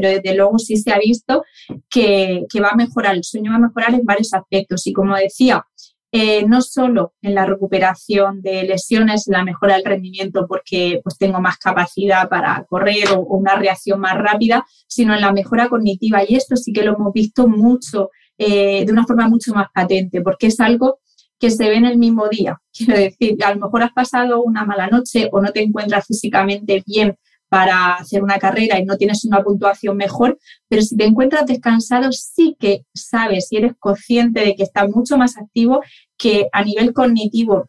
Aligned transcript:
pero 0.00 0.14
desde 0.14 0.34
luego 0.34 0.58
sí 0.58 0.76
se 0.76 0.92
ha 0.92 0.98
visto 0.98 1.44
que, 1.88 2.46
va 2.62 2.70
a 2.70 2.76
mejorar, 2.76 3.16
el 3.16 3.24
sueño 3.24 3.50
va 3.50 3.58
a 3.58 3.60
mejorar 3.60 3.94
en 3.94 4.04
varios 4.04 4.32
aspectos. 4.32 4.86
Y 4.86 4.92
como 4.92 5.14
decía, 5.16 5.64
eh, 6.12 6.44
no 6.46 6.62
solo 6.62 7.14
en 7.22 7.34
la 7.34 7.44
recuperación 7.44 8.40
de 8.40 8.64
lesiones, 8.64 9.28
en 9.28 9.34
la 9.34 9.44
mejora 9.44 9.74
del 9.74 9.84
rendimiento 9.84 10.46
porque 10.48 11.00
pues, 11.04 11.18
tengo 11.18 11.40
más 11.40 11.58
capacidad 11.58 12.28
para 12.28 12.64
correr 12.68 13.10
o, 13.14 13.20
una 13.20 13.56
reacción 13.56 14.00
más 14.00 14.16
rápida, 14.16 14.64
sino 14.88 15.14
en 15.14 15.20
la 15.20 15.32
mejora 15.32 15.68
cognitiva. 15.68 16.22
Y 16.26 16.36
esto 16.36 16.56
sí 16.56 16.72
que 16.72 16.82
lo 16.82 16.94
hemos 16.94 17.12
visto 17.12 17.46
mucho, 17.46 18.10
eh, 18.38 18.84
de 18.86 18.92
una 18.92 19.06
forma 19.06 19.28
mucho 19.28 19.52
más 19.52 19.68
patente, 19.74 20.22
porque 20.22 20.46
es 20.46 20.60
algo 20.60 21.00
que 21.38 21.50
se 21.50 21.68
ve 21.68 21.76
en 21.76 21.84
el 21.84 21.98
mismo 21.98 22.28
día. 22.28 22.58
Quiero 22.72 22.94
decir, 22.94 23.36
a 23.44 23.54
lo 23.54 23.60
mejor 23.60 23.82
has 23.82 23.92
pasado 23.92 24.42
una 24.42 24.64
mala 24.64 24.86
noche 24.88 25.28
o 25.30 25.40
no 25.40 25.52
te 25.52 25.62
encuentras 25.62 26.06
físicamente 26.06 26.82
bien 26.86 27.16
para 27.50 27.94
hacer 27.94 28.22
una 28.22 28.38
carrera 28.38 28.78
y 28.78 28.84
no 28.84 28.96
tienes 28.96 29.24
una 29.24 29.42
puntuación 29.42 29.96
mejor, 29.96 30.38
pero 30.68 30.82
si 30.82 30.96
te 30.96 31.04
encuentras 31.04 31.46
descansado 31.46 32.12
sí 32.12 32.56
que 32.58 32.84
sabes 32.94 33.48
y 33.50 33.56
eres 33.56 33.72
consciente 33.78 34.40
de 34.40 34.54
que 34.54 34.62
estás 34.62 34.88
mucho 34.88 35.18
más 35.18 35.36
activo, 35.36 35.82
que 36.16 36.46
a 36.52 36.62
nivel 36.62 36.92
cognitivo 36.92 37.68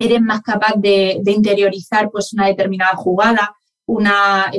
eres 0.00 0.20
más 0.20 0.42
capaz 0.42 0.74
de, 0.76 1.22
interiorizar 1.26 2.10
pues 2.10 2.32
una 2.32 2.48
determinada 2.48 2.96
jugada, 2.96 3.54
una, 3.86 4.50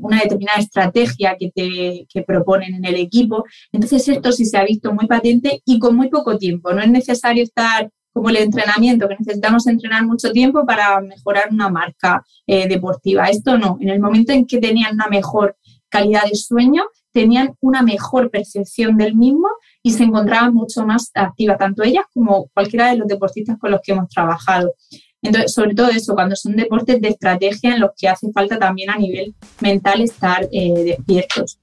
una 0.00 0.20
determinada 0.22 0.58
estrategia 0.58 1.36
que 1.38 1.52
te 1.54 2.06
que 2.12 2.22
proponen 2.22 2.74
en 2.74 2.84
el 2.84 2.96
equipo. 2.96 3.44
Entonces 3.70 4.08
esto 4.08 4.32
sí 4.32 4.44
se 4.44 4.58
ha 4.58 4.64
visto 4.64 4.92
muy 4.92 5.06
patente 5.06 5.62
y 5.64 5.78
con 5.78 5.94
muy 5.94 6.08
poco 6.08 6.36
tiempo. 6.36 6.72
No 6.72 6.82
es 6.82 6.90
necesario 6.90 7.44
estar 7.44 7.88
como 8.12 8.28
el 8.28 8.36
entrenamiento, 8.36 9.08
que 9.08 9.16
necesitamos 9.18 9.66
entrenar 9.66 10.04
mucho 10.04 10.32
tiempo 10.32 10.66
para 10.66 11.00
mejorar 11.00 11.48
una 11.50 11.68
marca 11.68 12.24
eh, 12.46 12.68
deportiva. 12.68 13.26
Esto 13.26 13.56
no, 13.58 13.78
en 13.80 13.88
el 13.88 14.00
momento 14.00 14.32
en 14.32 14.46
que 14.46 14.58
tenían 14.58 14.94
una 14.94 15.06
mejor 15.06 15.56
calidad 15.88 16.22
de 16.24 16.34
sueño, 16.34 16.84
tenían 17.12 17.54
una 17.60 17.82
mejor 17.82 18.30
percepción 18.30 18.96
del 18.96 19.16
mismo 19.16 19.48
y 19.82 19.92
se 19.92 20.04
encontraban 20.04 20.54
mucho 20.54 20.86
más 20.86 21.10
activas, 21.14 21.58
tanto 21.58 21.82
ellas 21.82 22.04
como 22.14 22.48
cualquiera 22.54 22.90
de 22.90 22.98
los 22.98 23.08
deportistas 23.08 23.58
con 23.58 23.70
los 23.70 23.80
que 23.82 23.92
hemos 23.92 24.08
trabajado. 24.08 24.74
Entonces, 25.22 25.52
sobre 25.52 25.74
todo 25.74 25.88
eso, 25.88 26.14
cuando 26.14 26.34
son 26.34 26.56
deportes 26.56 27.00
de 27.00 27.08
estrategia 27.08 27.74
en 27.74 27.80
los 27.80 27.90
que 27.96 28.08
hace 28.08 28.32
falta 28.32 28.58
también 28.58 28.90
a 28.90 28.96
nivel 28.96 29.34
mental 29.60 30.00
estar 30.00 30.48
eh, 30.50 30.84
despiertos. 30.84 31.58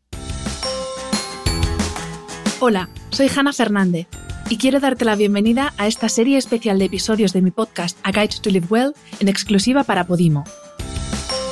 Hola, 2.59 2.89
soy 3.09 3.27
Hanna 3.35 3.53
Fernández 3.53 4.07
y 4.49 4.57
quiero 4.57 4.79
darte 4.79 5.03
la 5.03 5.15
bienvenida 5.15 5.73
a 5.77 5.87
esta 5.87 6.07
serie 6.09 6.37
especial 6.37 6.79
de 6.79 6.85
episodios 6.85 7.33
de 7.33 7.41
mi 7.41 7.51
podcast 7.51 7.97
A 8.03 8.11
Guide 8.11 8.39
to 8.41 8.49
Live 8.49 8.67
Well 8.69 8.93
en 9.19 9.27
exclusiva 9.27 9.83
para 9.83 10.05
Podimo. 10.05 10.45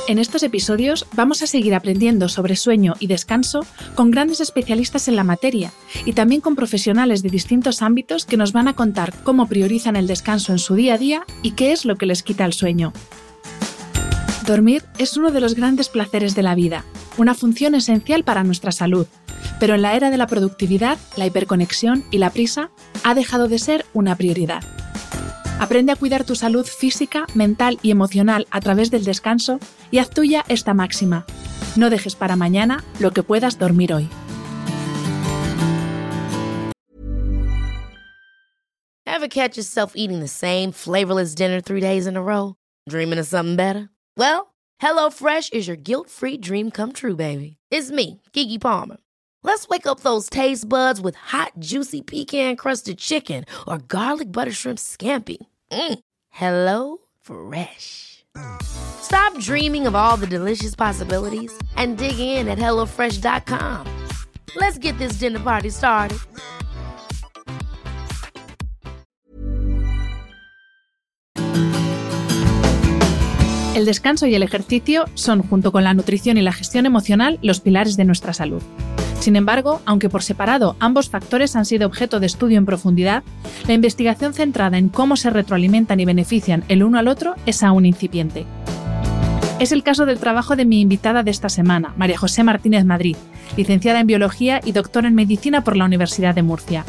En 0.08 0.18
estos 0.18 0.42
episodios 0.42 1.06
vamos 1.14 1.42
a 1.42 1.46
seguir 1.46 1.74
aprendiendo 1.74 2.28
sobre 2.28 2.56
sueño 2.56 2.94
y 3.00 3.08
descanso 3.08 3.66
con 3.94 4.10
grandes 4.10 4.40
especialistas 4.40 5.08
en 5.08 5.16
la 5.16 5.24
materia 5.24 5.72
y 6.04 6.12
también 6.12 6.40
con 6.40 6.54
profesionales 6.54 7.22
de 7.22 7.28
distintos 7.28 7.82
ámbitos 7.82 8.24
que 8.24 8.36
nos 8.36 8.52
van 8.52 8.68
a 8.68 8.74
contar 8.74 9.12
cómo 9.24 9.48
priorizan 9.48 9.96
el 9.96 10.06
descanso 10.06 10.52
en 10.52 10.58
su 10.58 10.74
día 10.74 10.94
a 10.94 10.98
día 10.98 11.24
y 11.42 11.52
qué 11.52 11.72
es 11.72 11.84
lo 11.84 11.96
que 11.96 12.06
les 12.06 12.22
quita 12.22 12.44
el 12.44 12.52
sueño. 12.52 12.92
Dormir 14.46 14.84
es 14.98 15.16
uno 15.16 15.32
de 15.32 15.40
los 15.40 15.56
grandes 15.56 15.88
placeres 15.88 16.36
de 16.36 16.44
la 16.44 16.54
vida, 16.54 16.84
una 17.18 17.34
función 17.34 17.74
esencial 17.74 18.22
para 18.22 18.44
nuestra 18.44 18.70
salud 18.70 19.08
pero 19.58 19.74
en 19.74 19.82
la 19.82 19.94
era 19.94 20.10
de 20.10 20.16
la 20.16 20.26
productividad, 20.26 20.98
la 21.16 21.26
hiperconexión 21.26 22.04
y 22.10 22.18
la 22.18 22.30
prisa 22.30 22.70
ha 23.04 23.14
dejado 23.14 23.48
de 23.48 23.58
ser 23.58 23.86
una 23.94 24.14
prioridad. 24.16 24.62
Aprende 25.58 25.92
a 25.92 25.96
cuidar 25.96 26.24
tu 26.24 26.34
salud 26.34 26.66
física, 26.66 27.26
mental 27.34 27.78
y 27.82 27.90
emocional 27.90 28.46
a 28.50 28.60
través 28.60 28.90
del 28.90 29.04
descanso 29.04 29.58
y 29.90 29.98
haz 29.98 30.10
tuya 30.10 30.44
esta 30.48 30.74
máxima. 30.74 31.24
No 31.76 31.88
dejes 31.88 32.14
para 32.14 32.36
mañana 32.36 32.84
lo 33.00 33.12
que 33.12 33.22
puedas 33.22 33.58
dormir 33.58 33.92
hoy. 33.92 34.08
Ever 39.06 39.28
catch 39.28 39.56
yourself 39.56 39.92
eating 39.94 40.20
the 40.20 40.28
same 40.28 40.72
flavorless 40.72 41.34
dinner 41.34 41.62
three 41.62 41.80
days 41.80 42.06
in 42.06 42.16
a 42.16 42.22
row? 42.22 42.54
Dreaming 42.86 43.18
of 43.18 43.26
something 43.26 43.56
better? 43.56 43.88
Well, 44.14 44.54
HelloFresh 44.82 45.54
is 45.54 45.66
your 45.66 45.76
guilt-free 45.76 46.38
dream 46.38 46.70
come 46.70 46.92
true, 46.92 47.16
baby. 47.16 47.56
It's 47.70 47.90
me, 47.90 48.20
Kiki 48.32 48.58
Palmer. 48.58 48.98
Let's 49.46 49.68
wake 49.68 49.86
up 49.86 50.00
those 50.00 50.28
taste 50.28 50.68
buds 50.68 51.00
with 51.00 51.14
hot, 51.14 51.52
juicy 51.60 52.02
pecan 52.02 52.56
crusted 52.56 52.98
chicken 52.98 53.44
or 53.68 53.78
garlic 53.78 54.32
butter 54.32 54.50
shrimp 54.50 54.78
scampi. 54.78 55.36
Mm. 55.70 56.00
Hello 56.30 56.98
Fresh. 57.20 58.24
Stop 58.60 59.38
dreaming 59.38 59.86
of 59.86 59.94
all 59.94 60.16
the 60.16 60.26
delicious 60.26 60.74
possibilities 60.74 61.56
and 61.76 61.96
dig 61.96 62.18
in 62.18 62.48
at 62.48 62.58
HelloFresh.com. 62.58 63.86
Let's 64.56 64.78
get 64.78 64.98
this 64.98 65.20
dinner 65.20 65.38
party 65.38 65.70
started. 65.70 66.18
El 73.76 73.84
descanso 73.84 74.26
y 74.26 74.34
el 74.34 74.42
ejercicio 74.42 75.04
son, 75.14 75.42
junto 75.42 75.70
con 75.70 75.84
la 75.84 75.94
nutrición 75.94 76.36
y 76.36 76.42
la 76.42 76.52
gestión 76.52 76.84
emocional, 76.84 77.38
los 77.42 77.60
pilares 77.60 77.96
de 77.96 78.04
nuestra 78.04 78.32
salud. 78.32 78.62
Sin 79.20 79.36
embargo, 79.36 79.80
aunque 79.86 80.08
por 80.08 80.22
separado 80.22 80.76
ambos 80.78 81.08
factores 81.10 81.56
han 81.56 81.64
sido 81.64 81.86
objeto 81.86 82.20
de 82.20 82.26
estudio 82.26 82.58
en 82.58 82.66
profundidad, 82.66 83.24
la 83.66 83.74
investigación 83.74 84.32
centrada 84.34 84.78
en 84.78 84.88
cómo 84.88 85.16
se 85.16 85.30
retroalimentan 85.30 85.98
y 86.00 86.04
benefician 86.04 86.64
el 86.68 86.82
uno 86.82 86.98
al 86.98 87.08
otro 87.08 87.34
es 87.44 87.62
aún 87.62 87.86
incipiente. 87.86 88.46
Es 89.58 89.72
el 89.72 89.82
caso 89.82 90.04
del 90.04 90.18
trabajo 90.18 90.54
de 90.54 90.66
mi 90.66 90.82
invitada 90.82 91.22
de 91.22 91.30
esta 91.30 91.48
semana, 91.48 91.94
María 91.96 92.18
José 92.18 92.44
Martínez 92.44 92.84
Madrid, 92.84 93.16
licenciada 93.56 94.00
en 94.00 94.06
Biología 94.06 94.60
y 94.62 94.72
doctora 94.72 95.08
en 95.08 95.14
Medicina 95.14 95.64
por 95.64 95.76
la 95.76 95.86
Universidad 95.86 96.34
de 96.34 96.42
Murcia. 96.42 96.84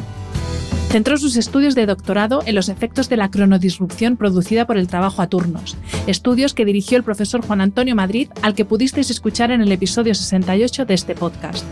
Centró 0.90 1.18
sus 1.18 1.36
estudios 1.36 1.74
de 1.74 1.86
doctorado 1.86 2.42
en 2.46 2.54
los 2.54 2.68
efectos 2.68 3.08
de 3.08 3.16
la 3.16 3.30
cronodisrupción 3.30 4.16
producida 4.16 4.66
por 4.66 4.76
el 4.76 4.86
trabajo 4.86 5.22
a 5.22 5.28
turnos, 5.28 5.76
estudios 6.06 6.54
que 6.54 6.64
dirigió 6.64 6.98
el 6.98 7.04
profesor 7.04 7.44
Juan 7.44 7.60
Antonio 7.60 7.94
Madrid, 7.94 8.28
al 8.42 8.54
que 8.54 8.64
pudisteis 8.64 9.10
escuchar 9.10 9.50
en 9.50 9.60
el 9.60 9.72
episodio 9.72 10.14
68 10.14 10.84
de 10.84 10.94
este 10.94 11.14
podcast. 11.14 11.64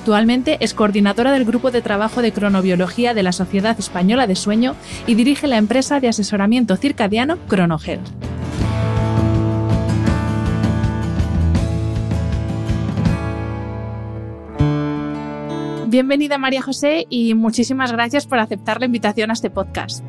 Actualmente 0.00 0.56
es 0.60 0.72
coordinadora 0.72 1.30
del 1.30 1.44
Grupo 1.44 1.70
de 1.70 1.82
Trabajo 1.82 2.22
de 2.22 2.32
Cronobiología 2.32 3.12
de 3.12 3.22
la 3.22 3.32
Sociedad 3.32 3.78
Española 3.78 4.26
de 4.26 4.34
Sueño 4.34 4.74
y 5.06 5.14
dirige 5.14 5.46
la 5.46 5.58
empresa 5.58 6.00
de 6.00 6.08
asesoramiento 6.08 6.74
circadiano 6.78 7.36
CronoHealth. 7.48 8.08
Bienvenida 15.88 16.38
María 16.38 16.62
José 16.62 17.04
y 17.10 17.34
muchísimas 17.34 17.92
gracias 17.92 18.26
por 18.26 18.38
aceptar 18.38 18.80
la 18.80 18.86
invitación 18.86 19.28
a 19.28 19.34
este 19.34 19.50
podcast. 19.50 20.02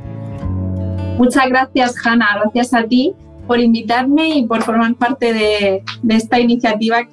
Muchas 1.18 1.50
gracias 1.50 1.96
Hanna, 2.02 2.40
gracias 2.42 2.74
a 2.74 2.86
ti 2.86 3.14
por 3.46 3.60
invitarme 3.60 4.38
y 4.38 4.46
por 4.46 4.64
formar 4.64 4.96
parte 4.96 5.34
de 5.34 5.84
esta 6.08 6.40
iniciativa 6.40 7.06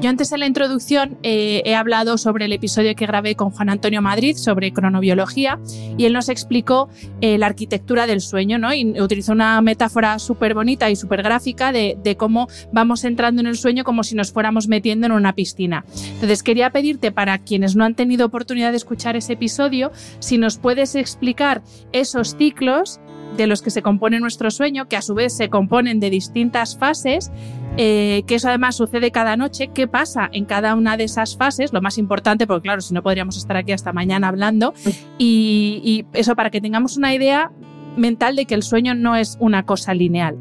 yo 0.00 0.08
antes 0.08 0.30
en 0.30 0.40
la 0.40 0.46
introducción 0.46 1.18
eh, 1.24 1.62
he 1.64 1.74
hablado 1.74 2.18
sobre 2.18 2.44
el 2.44 2.52
episodio 2.52 2.94
que 2.94 3.06
grabé 3.06 3.34
con 3.34 3.50
Juan 3.50 3.68
Antonio 3.68 4.00
Madrid 4.00 4.36
sobre 4.36 4.72
cronobiología 4.72 5.58
y 5.96 6.04
él 6.04 6.12
nos 6.12 6.28
explicó 6.28 6.88
eh, 7.20 7.36
la 7.36 7.46
arquitectura 7.46 8.06
del 8.06 8.20
sueño, 8.20 8.58
¿no? 8.58 8.72
Y 8.72 9.00
utilizó 9.00 9.32
una 9.32 9.60
metáfora 9.60 10.20
súper 10.20 10.54
bonita 10.54 10.88
y 10.88 10.94
súper 10.94 11.22
gráfica 11.22 11.72
de, 11.72 11.98
de, 12.02 12.16
cómo 12.16 12.48
vamos 12.72 13.04
entrando 13.04 13.40
en 13.40 13.48
el 13.48 13.56
sueño 13.56 13.82
como 13.82 14.04
si 14.04 14.14
nos 14.14 14.30
fuéramos 14.32 14.68
metiendo 14.68 15.06
en 15.06 15.12
una 15.12 15.34
piscina. 15.34 15.84
Entonces 16.14 16.44
quería 16.44 16.70
pedirte 16.70 17.10
para 17.10 17.38
quienes 17.38 17.74
no 17.74 17.84
han 17.84 17.94
tenido 17.94 18.26
oportunidad 18.26 18.70
de 18.70 18.76
escuchar 18.76 19.16
ese 19.16 19.32
episodio, 19.32 19.90
si 20.20 20.38
nos 20.38 20.58
puedes 20.58 20.94
explicar 20.94 21.62
esos 21.92 22.36
ciclos 22.36 23.00
de 23.38 23.46
los 23.46 23.62
que 23.62 23.70
se 23.70 23.82
compone 23.82 24.20
nuestro 24.20 24.50
sueño, 24.50 24.88
que 24.88 24.96
a 24.96 25.02
su 25.02 25.14
vez 25.14 25.34
se 25.34 25.48
componen 25.48 26.00
de 26.00 26.10
distintas 26.10 26.76
fases, 26.76 27.30
eh, 27.76 28.24
que 28.26 28.34
eso 28.34 28.48
además 28.48 28.76
sucede 28.76 29.10
cada 29.12 29.36
noche, 29.36 29.70
qué 29.72 29.86
pasa 29.86 30.28
en 30.32 30.44
cada 30.44 30.74
una 30.74 30.96
de 30.96 31.04
esas 31.04 31.36
fases, 31.36 31.72
lo 31.72 31.80
más 31.80 31.98
importante, 31.98 32.46
porque 32.46 32.62
claro, 32.62 32.80
si 32.80 32.92
no 32.92 33.02
podríamos 33.02 33.36
estar 33.36 33.56
aquí 33.56 33.72
hasta 33.72 33.92
mañana 33.92 34.28
hablando, 34.28 34.74
y, 35.18 35.80
y 35.84 36.18
eso 36.18 36.34
para 36.34 36.50
que 36.50 36.60
tengamos 36.60 36.96
una 36.96 37.14
idea 37.14 37.52
mental 37.96 38.36
de 38.36 38.44
que 38.44 38.54
el 38.54 38.62
sueño 38.62 38.94
no 38.94 39.16
es 39.16 39.36
una 39.40 39.64
cosa 39.64 39.94
lineal. 39.94 40.36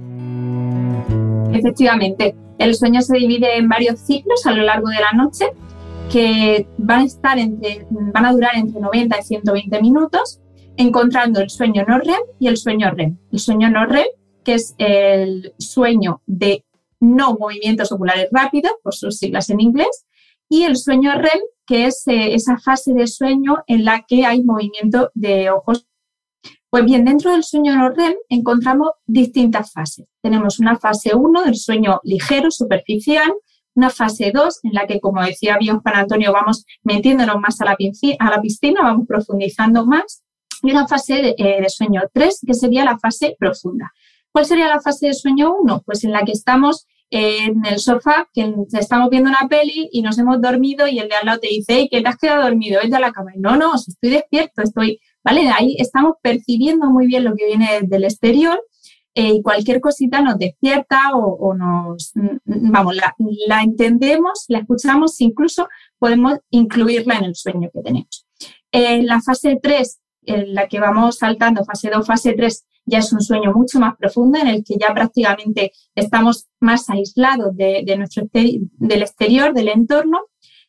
Efectivamente, 1.54 2.36
el 2.58 2.74
sueño 2.76 3.02
se 3.02 3.18
divide 3.18 3.58
en 3.58 3.70
varios 3.70 4.00
ciclos 4.00 4.46
a 4.46 4.52
lo 4.52 4.64
largo 4.64 4.90
de 4.90 5.00
la 5.00 5.12
noche 5.16 5.46
que 6.12 6.68
van 6.78 7.02
a 7.02 7.06
estar 7.06 7.38
entre, 7.38 7.86
van 7.90 8.26
a 8.26 8.32
durar 8.32 8.56
entre 8.56 8.80
90 8.80 9.20
y 9.20 9.24
120 9.24 9.82
minutos 9.82 10.40
encontrando 10.78 11.42
el 11.42 11.50
sueño 11.50 11.84
no 11.88 12.00
REM 12.00 12.22
y 12.40 12.48
el 12.48 12.58
sueño 12.58 12.92
REM. 12.92 13.18
El 13.32 13.40
sueño 13.40 13.70
no 13.70 13.86
REM, 13.86 14.08
que 14.44 14.54
es 14.54 14.76
el 14.78 15.54
sueño 15.58 16.22
de 16.26 16.64
no 17.00 17.36
movimientos 17.38 17.92
oculares 17.92 18.30
rápidos, 18.32 18.72
por 18.82 18.96
sus 18.96 19.18
siglas 19.18 19.50
en 19.50 19.60
inglés, 19.60 20.06
y 20.50 20.64
el 20.64 20.78
sueño 20.78 21.14
REM, 21.16 21.42
que 21.66 21.86
es 21.86 22.08
eh, 22.08 22.34
esa 22.34 22.58
fase 22.58 22.94
de 22.94 23.08
sueño 23.08 23.58
en 23.68 23.84
la 23.84 24.06
que 24.08 24.26
hay 24.26 24.44
movimiento 24.44 25.12
de 25.14 25.50
ojos. 25.50 25.88
Pues 26.70 26.86
bien, 26.86 27.06
dentro 27.06 27.32
del 27.32 27.44
sueño 27.44 27.76
no 27.76 27.90
REM 27.90 28.16
encontramos 28.30 28.92
distintas 29.06 29.72
fases. 29.72 30.06
Tenemos 30.22 30.60
una 30.60 30.78
fase 30.78 31.16
1 31.16 31.44
del 31.44 31.56
sueño 31.56 32.00
ligero, 32.04 32.52
superficial, 32.52 33.34
una 33.76 33.90
fase 33.90 34.32
2 34.34 34.60
en 34.64 34.74
la 34.74 34.88
que, 34.88 35.00
como 35.00 35.24
decía 35.24 35.58
bien 35.58 35.80
Juan 35.80 35.96
Antonio, 35.96 36.34
vamos 36.34 36.66
metiéndonos 36.84 37.40
más 37.40 37.62
a 37.62 37.66
la, 37.66 37.78
a 38.20 38.30
la 38.30 38.42
piscina, 38.42 38.82
vamos 38.82 39.08
profundizando 39.08 39.86
más, 39.86 40.24
y 40.68 40.72
una 40.72 40.88
fase 40.88 41.16
de, 41.16 41.36
eh, 41.38 41.70
sueño 41.70 42.02
3, 42.14 42.42
que 42.46 42.54
sería 42.54 42.84
la 42.84 43.00
fase 43.00 43.36
profunda. 43.40 43.92
¿Cuál 44.32 44.46
sería 44.46 44.68
la 44.68 44.82
fase 44.82 45.08
de 45.08 45.14
sueño 45.14 45.56
1? 45.62 45.84
Pues 45.86 46.04
en 46.04 46.12
la 46.12 46.24
que 46.24 46.34
estamos 46.34 46.86
en 47.10 47.66
el 47.66 47.80
sofá, 47.80 48.28
que 48.34 48.54
estamos 48.74 49.10
viendo 49.10 49.30
una 49.30 49.48
peli 49.50 49.90
y 49.94 50.02
nos 50.02 50.18
hemos 50.20 50.42
dormido 50.42 50.88
y 50.88 51.00
el 51.00 51.08
de 51.08 51.16
al 51.16 51.26
lado 51.26 51.40
te 51.40 51.48
dice, 51.48 51.74
hey, 51.74 51.88
que 51.90 52.02
te 52.02 52.08
has 52.10 52.18
quedado 52.18 52.44
dormido, 52.44 52.82
vete 52.84 52.98
a 52.98 53.00
la 53.00 53.14
cama. 53.14 53.32
no, 53.38 53.56
no, 53.56 53.76
estoy 53.76 54.10
despierto, 54.10 54.62
estoy, 54.62 55.00
¿vale? 55.24 55.50
Ahí 55.50 55.78
estamos 55.80 56.16
percibiendo 56.22 56.88
muy 56.88 57.08
bien 57.08 57.24
lo 57.24 57.34
que 57.34 57.46
viene 57.46 57.80
del 57.84 58.04
exterior 58.04 58.60
eh, 59.16 59.36
y 59.36 59.42
cualquier 59.42 59.80
cosita 59.82 60.22
nos 60.22 60.38
despierta 60.38 61.00
o, 61.16 61.54
nos, 61.56 62.12
mm, 62.14 62.72
vamos, 62.72 62.96
la, 63.48 63.64
entendemos, 63.64 64.46
la 64.50 64.60
escuchamos, 64.60 65.20
incluso 65.22 65.68
podemos 65.98 66.40
incluirla 66.50 67.18
en 67.20 67.26
el 67.26 67.36
sueño 67.36 67.70
que 67.74 67.82
tenemos. 67.82 68.28
En 68.72 69.08
la 69.08 69.22
fase 69.22 69.58
3, 69.60 70.00
en 70.28 70.54
la 70.54 70.68
que 70.68 70.80
vamos 70.80 71.18
saltando, 71.18 71.66
fase 71.66 71.90
2, 71.90 72.06
fase 72.06 72.34
3, 72.34 72.66
ya 72.86 73.00
es 73.00 73.12
un 73.12 73.22
sueño 73.22 73.52
mucho 73.54 73.80
más 73.80 73.96
profundo 73.98 74.40
en 74.40 74.48
el 74.48 74.64
que 74.64 74.76
ya 74.80 74.94
prácticamente 74.94 75.72
estamos 75.96 76.48
más 76.60 76.90
aislados 76.90 77.56
de, 77.56 77.84
nuestro 77.98 78.24
del 78.32 79.02
exterior, 79.02 79.54
del 79.54 79.70
entorno, 79.70 80.20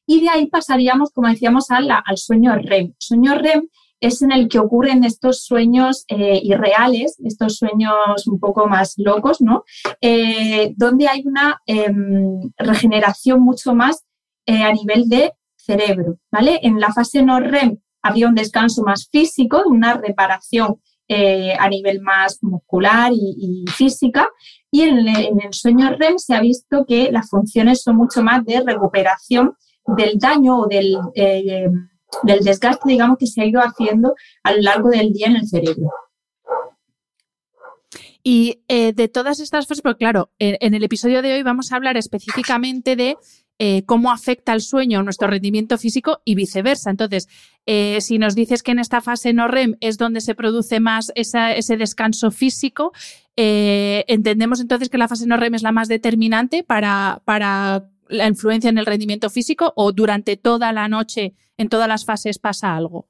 y 0.06 0.22
de 0.22 0.30
ahí 0.30 0.46
pasaríamos, 0.46 1.10
como 1.12 1.28
decíamos, 1.28 1.70
al, 1.70 1.90
al 1.90 2.16
sueño 2.16 2.54
REM. 2.56 2.94
sueño 2.98 3.34
REM 3.34 3.68
es 4.00 4.22
en 4.22 4.32
el 4.32 4.48
que 4.48 4.58
ocurren 4.58 5.04
estos 5.04 5.44
sueños 5.44 6.04
eh, 6.08 6.40
irreales, 6.42 7.18
estos 7.24 7.56
sueños 7.56 8.26
un 8.26 8.38
poco 8.38 8.66
más 8.68 8.94
locos, 8.96 9.40
¿no? 9.40 9.64
Eh, 10.00 10.72
donde 10.76 11.08
hay 11.08 11.22
una 11.26 11.60
em, 11.66 12.50
regeneración 12.56 13.42
mucho 13.42 13.74
más 13.74 14.04
eh, 14.46 14.62
a 14.62 14.72
nivel 14.72 15.08
de 15.08 15.32
cerebro, 15.56 16.18
¿vale? 16.30 16.60
En 16.62 16.80
la 16.80 16.92
fase 16.92 17.22
no 17.22 17.40
REM 17.40 17.78
había 18.02 18.28
un 18.28 18.34
descanso 18.34 18.82
más 18.82 19.08
físico, 19.10 19.62
una 19.66 19.94
reparación 19.94 20.80
a 21.10 21.68
nivel 21.70 22.02
más 22.02 22.38
muscular 22.42 23.10
y, 23.14 23.64
física, 23.74 24.28
y 24.70 24.82
en, 24.82 25.08
el 25.08 25.52
sueño 25.52 25.88
REM 25.96 26.18
se 26.18 26.34
ha 26.34 26.40
visto 26.40 26.84
que 26.86 27.10
las 27.10 27.30
funciones 27.30 27.82
son 27.82 27.96
mucho 27.96 28.22
más 28.22 28.44
de 28.44 28.60
recuperación 28.60 29.54
del 29.86 30.18
daño 30.18 30.58
o 30.58 30.66
del 30.66 30.98
del 32.22 32.40
desgaste, 32.40 32.88
digamos, 32.88 33.18
que 33.18 33.26
se 33.26 33.42
ha 33.42 33.46
ido 33.46 33.60
haciendo 33.60 34.14
a 34.42 34.52
lo 34.52 34.62
largo 34.62 34.90
del 34.90 35.12
día 35.12 35.28
en 35.28 35.36
el 35.36 35.48
cerebro. 35.48 35.90
Y 38.22 38.62
eh, 38.68 38.92
de 38.92 39.08
todas 39.08 39.40
estas 39.40 39.66
fases, 39.66 39.82
pero 39.82 39.96
claro, 39.96 40.30
en, 40.38 40.74
el 40.74 40.84
episodio 40.84 41.22
de 41.22 41.34
hoy 41.34 41.42
vamos 41.42 41.72
a 41.72 41.76
hablar 41.76 41.96
específicamente 41.96 42.96
de 42.96 43.16
eh, 43.58 43.82
cómo 43.84 44.10
afecta 44.10 44.52
el 44.52 44.60
sueño 44.60 45.00
a 45.00 45.02
nuestro 45.02 45.28
rendimiento 45.28 45.78
físico 45.78 46.20
y 46.24 46.34
viceversa. 46.34 46.90
Entonces, 46.90 47.28
eh, 47.66 48.00
si 48.00 48.18
nos 48.18 48.34
dices 48.34 48.62
que 48.62 48.72
en 48.72 48.78
esta 48.78 49.00
fase 49.00 49.32
no 49.32 49.48
REM 49.48 49.76
es 49.80 49.98
donde 49.98 50.20
se 50.20 50.34
produce 50.34 50.80
más 50.80 51.12
ese 51.14 51.76
descanso 51.76 52.30
físico, 52.30 52.92
entendemos 53.36 54.60
entonces 54.60 54.88
que 54.88 54.98
la 54.98 55.06
fase 55.06 55.26
no 55.26 55.36
REM 55.36 55.54
es 55.54 55.62
la 55.62 55.72
más 55.72 55.88
determinante 55.88 56.64
para, 56.64 57.22
para 57.24 57.88
la 58.08 58.26
influencia 58.26 58.70
en 58.70 58.78
el 58.78 58.86
rendimiento 58.86 59.30
físico 59.30 59.72
o 59.76 59.92
durante 59.92 60.36
toda 60.36 60.72
la 60.72 60.88
noche, 60.88 61.34
en 61.56 61.68
todas 61.68 61.88
las 61.88 62.04
fases 62.04 62.38
pasa 62.38 62.74
algo? 62.74 63.08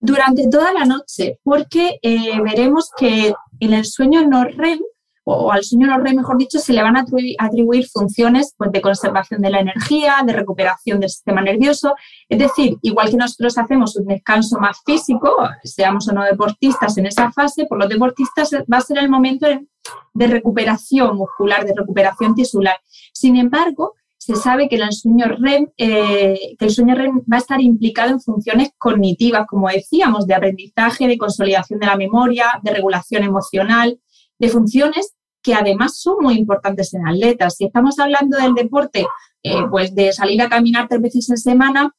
Durante 0.00 0.48
toda 0.48 0.72
la 0.72 0.84
noche, 0.84 1.38
porque 1.42 1.98
eh, 2.02 2.40
veremos 2.42 2.90
que 2.96 3.32
en 3.60 3.72
el 3.72 3.84
sueño 3.86 4.26
no 4.26 4.44
REM, 4.44 4.80
o 5.24 5.50
al 5.50 5.64
sueño 5.64 5.96
REM, 5.98 6.16
mejor 6.16 6.36
dicho, 6.36 6.58
se 6.58 6.72
le 6.72 6.82
van 6.82 6.96
a 6.96 7.04
atribuir, 7.38 7.86
funciones 7.88 8.54
pues, 8.56 8.70
de 8.72 8.80
conservación 8.80 9.40
de 9.40 9.50
la 9.50 9.60
energía, 9.60 10.16
de 10.24 10.34
recuperación 10.34 11.00
del 11.00 11.10
sistema 11.10 11.40
nervioso. 11.40 11.94
Es 12.28 12.38
decir, 12.38 12.76
igual 12.82 13.10
que 13.10 13.16
nosotros 13.16 13.56
hacemos 13.56 13.96
un 13.96 14.06
descanso 14.06 14.58
más 14.58 14.80
físico, 14.84 15.34
seamos 15.62 16.08
o 16.08 16.12
no 16.12 16.24
deportistas 16.24 16.98
en 16.98 17.06
esa 17.06 17.32
fase, 17.32 17.66
por 17.66 17.78
los 17.78 17.88
deportistas 17.88 18.50
va 18.70 18.78
a 18.78 18.82
ser 18.82 18.98
el 18.98 19.08
momento 19.08 19.46
de 20.12 20.26
recuperación 20.26 21.16
muscular, 21.16 21.64
de 21.64 21.74
recuperación 21.74 22.34
tisular. 22.34 22.76
Sin 23.12 23.36
embargo, 23.36 23.94
se 24.18 24.36
sabe 24.36 24.68
que 24.68 24.76
el 24.76 24.92
sueño 24.92 25.26
REM, 25.38 25.68
eh, 25.76 26.56
que 26.58 26.64
el 26.64 26.70
sueño 26.70 26.94
REM 26.94 27.20
va 27.30 27.36
a 27.36 27.40
estar 27.40 27.60
implicado 27.60 28.10
en 28.10 28.20
funciones 28.20 28.70
cognitivas, 28.78 29.46
como 29.46 29.68
decíamos, 29.68 30.26
de 30.26 30.34
aprendizaje, 30.34 31.06
de 31.06 31.18
consolidación 31.18 31.78
de 31.78 31.86
la 31.86 31.96
memoria, 31.96 32.46
de 32.62 32.72
regulación 32.72 33.22
emocional, 33.22 34.00
de 34.38 34.48
funciones 34.48 35.14
que 35.42 35.54
además 35.54 36.00
son 36.00 36.16
muy 36.20 36.34
importantes 36.36 36.94
en 36.94 37.06
atletas. 37.06 37.56
Si 37.56 37.66
estamos 37.66 37.98
hablando 37.98 38.38
del 38.38 38.54
deporte, 38.54 39.06
eh, 39.42 39.62
pues 39.70 39.94
de 39.94 40.12
salir 40.12 40.40
a 40.40 40.48
caminar 40.48 40.88
tres 40.88 41.02
veces 41.02 41.28
en 41.28 41.36
semana, 41.36 41.94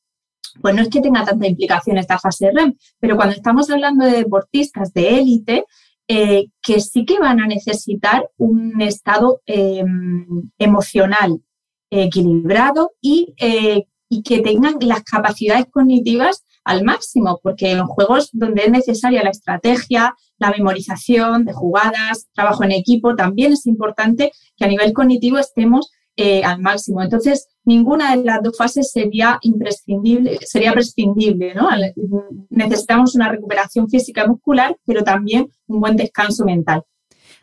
pues 0.61 0.73
no 0.73 0.81
es 0.81 0.89
que 0.89 1.01
tenga 1.01 1.23
tanta 1.23 1.47
implicación 1.47 1.97
esta 1.97 2.17
fase 2.17 2.51
REM, 2.51 2.73
pero 2.99 3.15
cuando 3.15 3.35
estamos 3.35 3.69
hablando 3.69 4.05
de 4.05 4.17
deportistas 4.17 4.93
de 4.93 5.19
élite, 5.19 5.65
eh, 6.07 6.47
que 6.61 6.79
sí 6.79 7.05
que 7.05 7.19
van 7.19 7.39
a 7.39 7.47
necesitar 7.47 8.29
un 8.37 8.79
estado 8.81 9.41
em, 9.47 10.51
emocional 10.57 11.41
equilibrado 11.89 12.91
eh, 13.01 13.85
y, 14.09 14.23
que 14.23 14.39
tengan 14.41 14.75
las 14.81 15.03
capacidades 15.03 15.65
cognitivas 15.71 16.43
al 16.63 16.83
máximo, 16.83 17.39
porque 17.41 17.71
en 17.71 17.85
juegos 17.85 18.29
donde 18.33 18.65
es 18.65 18.71
necesaria 18.71 19.23
la 19.23 19.31
estrategia, 19.31 20.15
la 20.37 20.51
memorización 20.51 21.45
de 21.45 21.53
jugadas, 21.53 22.27
trabajo 22.33 22.63
en 22.63 22.71
equipo, 22.71 23.15
también 23.15 23.53
es 23.53 23.65
importante 23.65 24.31
que 24.57 24.65
a 24.65 24.67
nivel 24.67 24.93
cognitivo 24.93 25.37
estemos 25.37 25.91
eh, 26.17 26.43
al 26.43 26.61
máximo. 26.61 27.01
Entonces, 27.01 27.47
ninguna 27.65 28.15
de 28.15 28.23
las 28.23 28.41
dos 28.41 28.57
fases 28.57 28.91
sería 28.91 29.37
imprescindible, 29.41 30.39
sería 30.45 30.71
prescindible, 30.71 31.53
¿no? 31.53 31.67
Necesitamos 32.49 33.15
una 33.15 33.29
recuperación 33.29 33.89
física 33.89 34.25
muscular, 34.25 34.77
pero 34.85 35.03
también 35.03 35.49
un 35.67 35.81
buen 35.81 35.97
descanso 35.97 36.45
mental. 36.45 36.83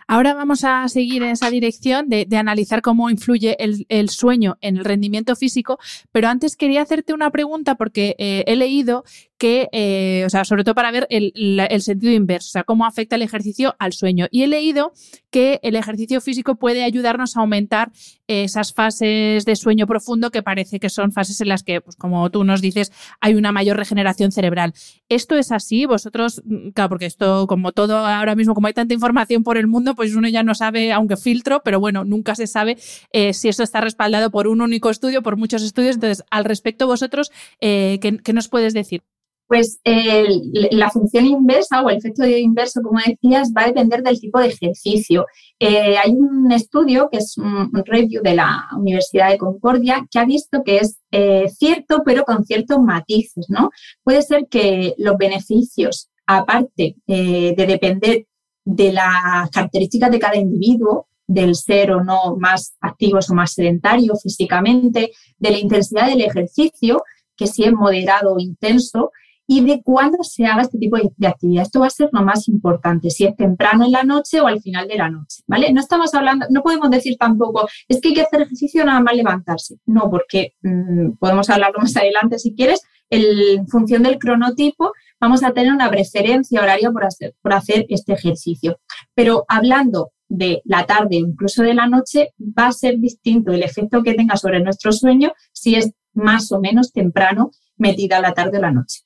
Ahora 0.09 0.35
vamos 0.35 0.65
a 0.65 0.89
seguir 0.89 1.23
en 1.23 1.31
esa 1.31 1.51
dirección 1.51 2.09
de, 2.09 2.27
analizar 2.37 2.83
cómo 2.83 3.11
influye 3.11 3.57
el, 3.59 4.09
sueño 4.09 4.57
en 4.61 4.77
el 4.77 4.85
rendimiento 4.85 5.37
físico, 5.37 5.79
pero 6.11 6.29
antes 6.29 6.57
quería 6.57 6.83
hacerte 6.83 7.15
una 7.15 7.31
pregunta 7.31 7.77
porque 7.77 8.15
eh, 8.19 8.45
he 8.47 8.57
leído 8.57 9.05
que, 9.43 9.69
eh, 9.73 10.23
o 10.25 10.31
sea, 10.31 10.45
sobre 10.45 10.63
todo 10.63 10.77
para 10.77 10.93
ver 10.93 11.09
el, 11.11 11.83
sentido 11.83 12.13
inverso, 12.13 12.47
o 12.47 12.53
sea, 12.53 12.63
cómo 12.63 12.87
afecta 12.87 13.17
el 13.17 13.23
ejercicio 13.23 13.75
al 13.81 13.93
sueño. 13.93 14.29
Y 14.31 14.45
he 14.45 14.47
leído 14.47 14.93
que 15.31 15.59
el 15.65 15.75
ejercicio 15.75 16.21
físico 16.21 16.55
puede 16.55 16.85
ayudarnos 16.85 17.37
a 17.37 17.41
aumentar 17.41 17.91
esas 18.29 18.73
fases 18.73 19.45
de 19.45 19.57
sueño 19.57 19.89
profundo 19.89 20.31
que 20.31 20.45
parece 20.45 20.79
que 20.79 20.89
son 20.89 21.11
fases 21.11 21.41
en 21.41 21.49
las 21.49 21.65
que, 21.65 21.81
pues 21.81 21.97
como 21.97 22.31
tú 22.31 22.45
nos 22.45 22.61
dices, 22.61 22.93
hay 23.21 23.35
una 23.35 23.51
mayor 23.51 23.79
regeneración 23.79 24.31
cerebral. 24.31 24.75
¿Esto 25.09 25.37
es 25.37 25.51
así? 25.51 25.87
Vosotros, 25.87 26.41
mm, 26.45 26.69
claro, 26.69 26.91
porque 26.91 27.07
esto, 27.07 27.49
como 27.49 27.73
todo 27.73 27.97
ahora 27.97 28.37
mismo, 28.37 28.55
como 28.55 28.69
hay 28.69 28.75
tanta 28.75 28.95
información 28.95 29.43
por 29.43 29.57
el 29.57 29.67
mundo, 29.67 29.97
pues 29.97 30.15
uno 30.15 30.29
ya 30.29 30.45
no 30.45 30.55
sabe, 30.55 30.93
aunque 30.93 31.17
filtro, 31.17 31.63
pero 31.65 31.81
bueno, 31.81 32.05
nunca 32.05 32.37
se 32.37 32.47
sabe 32.47 32.79
eh, 33.13 33.35
si 33.35 33.49
esto 33.49 33.65
está 33.65 33.81
respaldado 33.81 34.31
por 34.31 34.47
un 34.47 34.61
único 34.61 34.89
estudio, 34.89 35.21
por 35.21 35.37
muchos 35.37 35.65
estudios. 35.65 35.97
Entonces, 35.97 36.25
al 36.31 36.45
respecto, 36.45 36.87
vosotros, 36.87 37.33
eh, 37.61 37.99
¿qué 38.01 38.33
nos 38.33 38.47
puedes 38.47 38.73
decir? 38.73 39.03
Pues 39.47 39.81
la 39.85 40.89
función 40.91 41.27
inversa 41.27 41.83
o 41.83 41.91
el 41.91 41.99
efecto 41.99 42.27
inverso, 42.27 42.81
como 42.83 43.01
decías, 43.05 43.53
va 43.57 43.65
a 43.65 43.67
depender 43.67 44.03
del 44.03 44.19
tipo 44.19 44.39
de 44.39 44.49
ejercicio. 44.49 45.27
Eh, 45.59 45.97
hay 45.99 46.13
un 46.13 46.51
estudio 46.53 47.09
que 47.11 47.19
es 47.19 47.37
un, 47.37 47.71
review 47.85 48.23
de 48.23 48.35
la 48.35 48.69
Universidad 48.79 49.31
de 49.31 49.39
Concordia 49.39 50.07
que 50.11 50.19
ha 50.19 50.25
visto 50.25 50.63
que 50.65 50.79
es 50.79 50.99
eh, 51.11 51.49
cierto, 51.51 52.03
pero 52.05 52.25
con 52.25 52.45
ciertos 52.45 52.79
matices. 52.81 53.47
¿no? 53.51 53.71
Puede 54.03 54.23
ser 54.23 54.47
que 54.49 54.95
los 54.97 55.17
beneficios, 55.19 56.09
aparte 56.27 56.97
eh, 57.07 57.55
de 57.55 57.67
depender 57.67 58.27
de 58.65 58.93
las 58.93 59.51
características 59.51 60.11
de 60.11 60.19
cada 60.19 60.37
individuo, 60.37 61.09
del 61.27 61.55
ser 61.55 61.93
o 61.93 62.05
no 62.05 62.37
más 62.37 62.75
activos 62.81 63.31
o 63.31 63.35
más 63.35 63.53
sedentarios 63.53 64.23
físicamente, 64.23 65.13
de 65.39 65.51
la 65.51 65.59
intensidad 65.59 66.07
del 66.07 66.21
ejercicio, 66.21 67.03
que 67.37 67.47
si 67.47 67.65
es 67.65 67.73
moderado 67.73 68.35
o 68.35 68.39
intenso, 68.39 69.11
y 69.53 69.61
de 69.61 69.83
cuándo 69.83 70.23
se 70.23 70.47
haga 70.47 70.63
este 70.63 70.79
tipo 70.79 70.97
de, 70.97 71.27
actividad. 71.27 71.65
Esto 71.65 71.81
va 71.81 71.89
a 71.89 71.91
ser 71.91 72.09
lo 72.11 72.23
más 72.23 72.49
importante, 72.49 73.11
si 73.11 73.27
es 73.27 73.37
temprano 73.37 73.85
en 73.85 73.93
la 73.93 74.03
noche 74.03 74.41
o 74.41 74.47
al 74.47 74.63
final 74.63 74.89
de 74.89 74.97
la 74.97 75.11
noche, 75.11 75.43
¿vale? 75.47 75.71
No 75.75 75.81
estamos 75.81 76.15
hablando, 76.15 76.47
no 76.49 76.63
podemos 76.63 76.89
decir 76.89 77.17
tampoco, 77.19 77.69
es 77.87 78.01
que 78.01 78.09
hay 78.09 78.15
que 78.15 78.23
hacer 78.23 78.41
ejercicio 78.41 78.83
nada 78.83 79.01
más 79.01 79.15
levantarse. 79.15 79.77
No, 79.85 80.09
porque 80.11 80.55
mm, 80.63 81.19
podemos 81.21 81.51
hablarlo 81.51 81.81
más 81.81 81.95
adelante 81.97 82.39
si 82.39 82.55
quieres. 82.55 82.81
en 83.11 83.69
función 83.69 84.05
del 84.05 84.19
cronotipo, 84.19 84.93
vamos 85.21 85.45
a 85.45 85.53
tener 85.53 85.71
una 85.71 85.91
preferencia 85.91 86.63
horaria 86.63 86.91
por 86.91 87.05
hacer, 87.05 87.35
por 87.43 87.53
hacer 87.53 87.85
este 87.91 88.15
ejercicio. 88.15 88.79
Pero 89.15 89.45
hablando 89.49 90.13
de 90.31 90.63
la 90.65 90.87
tarde, 90.87 91.17
incluso 91.17 91.63
de 91.63 91.75
la 91.75 91.87
noche, 91.87 92.31
va 92.41 92.69
a 92.69 92.73
ser 92.73 92.99
distinto 92.99 93.53
el 93.53 93.63
efecto 93.63 94.03
que 94.03 94.15
tenga 94.15 94.39
sobre 94.39 94.61
nuestro 94.61 94.93
sueño 94.93 95.35
si 95.53 95.75
es 95.75 95.93
más 96.15 96.53
o 96.53 96.59
menos 96.59 96.91
temprano 96.93 97.51
metida 97.83 98.21
la 98.21 98.33
tarde 98.33 98.59
o 98.59 98.63
la 98.63 98.73
noche. 98.73 99.01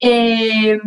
Eh, 0.00 0.78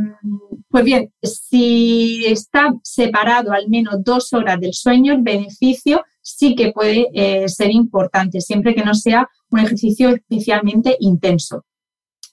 pues 0.69 0.83
bien, 0.83 1.13
si 1.21 2.25
está 2.25 2.73
separado 2.83 3.51
al 3.51 3.69
menos 3.69 4.03
dos 4.03 4.33
horas 4.33 4.59
del 4.59 4.73
sueño, 4.73 5.13
el 5.13 5.21
beneficio 5.21 6.03
sí 6.21 6.55
que 6.55 6.71
puede 6.71 7.07
eh, 7.13 7.47
ser 7.47 7.71
importante, 7.71 8.41
siempre 8.41 8.73
que 8.73 8.83
no 8.83 8.95
sea 8.95 9.29
un 9.51 9.59
ejercicio 9.59 10.09
especialmente 10.09 10.97
intenso. 10.99 11.63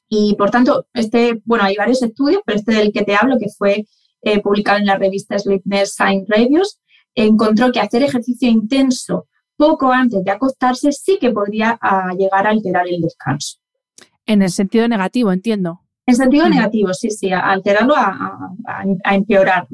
Y 0.08 0.34
por 0.36 0.50
tanto, 0.50 0.86
este, 0.94 1.40
bueno, 1.44 1.64
hay 1.64 1.76
varios 1.76 2.02
estudios, 2.02 2.40
pero 2.44 2.58
este 2.58 2.72
del 2.72 2.92
que 2.92 3.04
te 3.04 3.14
hablo, 3.14 3.36
que 3.38 3.48
fue 3.56 3.84
eh, 4.22 4.40
publicado 4.40 4.78
en 4.78 4.86
la 4.86 4.96
revista 4.96 5.38
Sleepness 5.38 5.94
Science 5.94 6.26
Reviews, 6.28 6.80
encontró 7.14 7.70
que 7.70 7.80
hacer 7.80 8.02
ejercicio 8.02 8.48
intenso 8.48 9.28
poco 9.56 9.92
antes 9.92 10.24
de 10.24 10.30
acostarse 10.30 10.90
sí 10.90 11.18
que 11.20 11.30
podría 11.30 11.78
ah, 11.82 12.12
llegar 12.18 12.46
a 12.46 12.50
alterar 12.50 12.88
el 12.88 13.02
descanso. 13.02 13.59
En 14.30 14.42
el 14.42 14.50
sentido 14.50 14.86
negativo, 14.86 15.32
entiendo. 15.32 15.80
En 16.06 16.14
sentido 16.14 16.48
negativo, 16.48 16.94
sí, 16.94 17.10
sí, 17.10 17.32
a 17.32 17.40
alterarlo 17.40 17.94
a, 17.96 18.54
empeorar. 19.12 19.66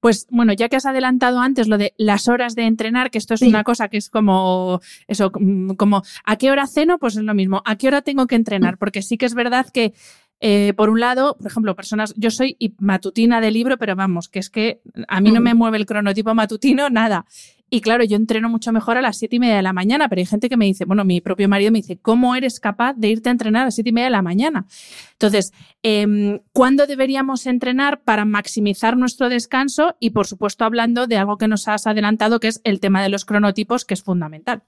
Pues 0.00 0.26
bueno, 0.30 0.52
ya 0.52 0.68
que 0.68 0.76
has 0.76 0.84
adelantado 0.84 1.40
antes 1.40 1.66
lo 1.66 1.78
de 1.78 1.94
las 1.96 2.28
horas 2.28 2.54
de 2.54 2.64
entrenar, 2.64 3.10
que 3.10 3.16
esto 3.16 3.32
es 3.32 3.40
una 3.40 3.64
cosa 3.64 3.88
que 3.88 3.96
es 3.96 4.10
como 4.10 4.80
eso, 5.08 5.32
mm, 5.34 5.72
como 5.76 6.02
¿a 6.24 6.36
qué 6.36 6.50
hora 6.50 6.66
ceno? 6.66 6.98
Pues 6.98 7.16
es 7.16 7.22
lo 7.22 7.32
mismo, 7.32 7.62
¿a 7.64 7.76
qué 7.76 7.88
hora 7.88 8.02
tengo 8.02 8.26
que 8.26 8.34
entrenar? 8.34 8.76
Porque 8.76 9.00
sí 9.00 9.16
que 9.16 9.24
es 9.24 9.34
verdad 9.34 9.66
que 9.72 9.94
eh, 10.40 10.74
por 10.76 10.90
un 10.90 11.00
lado, 11.00 11.36
por 11.38 11.46
ejemplo, 11.46 11.74
personas, 11.74 12.12
yo 12.16 12.30
soy 12.30 12.56
matutina 12.78 13.40
de 13.40 13.50
libro, 13.50 13.78
pero 13.78 13.96
vamos, 13.96 14.28
que 14.28 14.40
es 14.40 14.50
que 14.50 14.82
a 15.08 15.22
mí 15.22 15.30
no 15.30 15.40
me 15.40 15.54
mueve 15.54 15.78
el 15.78 15.86
cronotipo 15.86 16.34
matutino, 16.34 16.90
nada. 16.90 17.24
Y 17.72 17.80
claro, 17.82 18.02
yo 18.02 18.16
entreno 18.16 18.48
mucho 18.48 18.72
mejor 18.72 18.98
a 18.98 19.00
las 19.00 19.16
siete 19.16 19.36
y 19.36 19.38
media 19.38 19.54
de 19.54 19.62
la 19.62 19.72
mañana, 19.72 20.08
pero 20.08 20.18
hay 20.18 20.26
gente 20.26 20.48
que 20.48 20.56
me 20.56 20.64
dice, 20.64 20.84
bueno, 20.84 21.04
mi 21.04 21.20
propio 21.20 21.48
marido 21.48 21.70
me 21.70 21.78
dice, 21.78 21.96
¿cómo 21.96 22.34
eres 22.34 22.58
capaz 22.58 22.94
de 22.94 23.08
irte 23.08 23.28
a 23.28 23.32
entrenar 23.32 23.62
a 23.62 23.64
las 23.66 23.76
siete 23.76 23.90
y 23.90 23.92
media 23.92 24.06
de 24.06 24.10
la 24.10 24.22
mañana? 24.22 24.66
Entonces, 25.12 25.52
eh, 25.84 26.42
¿cuándo 26.52 26.88
deberíamos 26.88 27.46
entrenar 27.46 28.02
para 28.02 28.24
maximizar 28.24 28.96
nuestro 28.96 29.28
descanso? 29.28 29.94
Y 30.00 30.10
por 30.10 30.26
supuesto, 30.26 30.64
hablando 30.64 31.06
de 31.06 31.16
algo 31.16 31.38
que 31.38 31.46
nos 31.46 31.68
has 31.68 31.86
adelantado, 31.86 32.40
que 32.40 32.48
es 32.48 32.60
el 32.64 32.80
tema 32.80 33.04
de 33.04 33.08
los 33.08 33.24
cronotipos, 33.24 33.84
que 33.84 33.94
es 33.94 34.02
fundamental. 34.02 34.64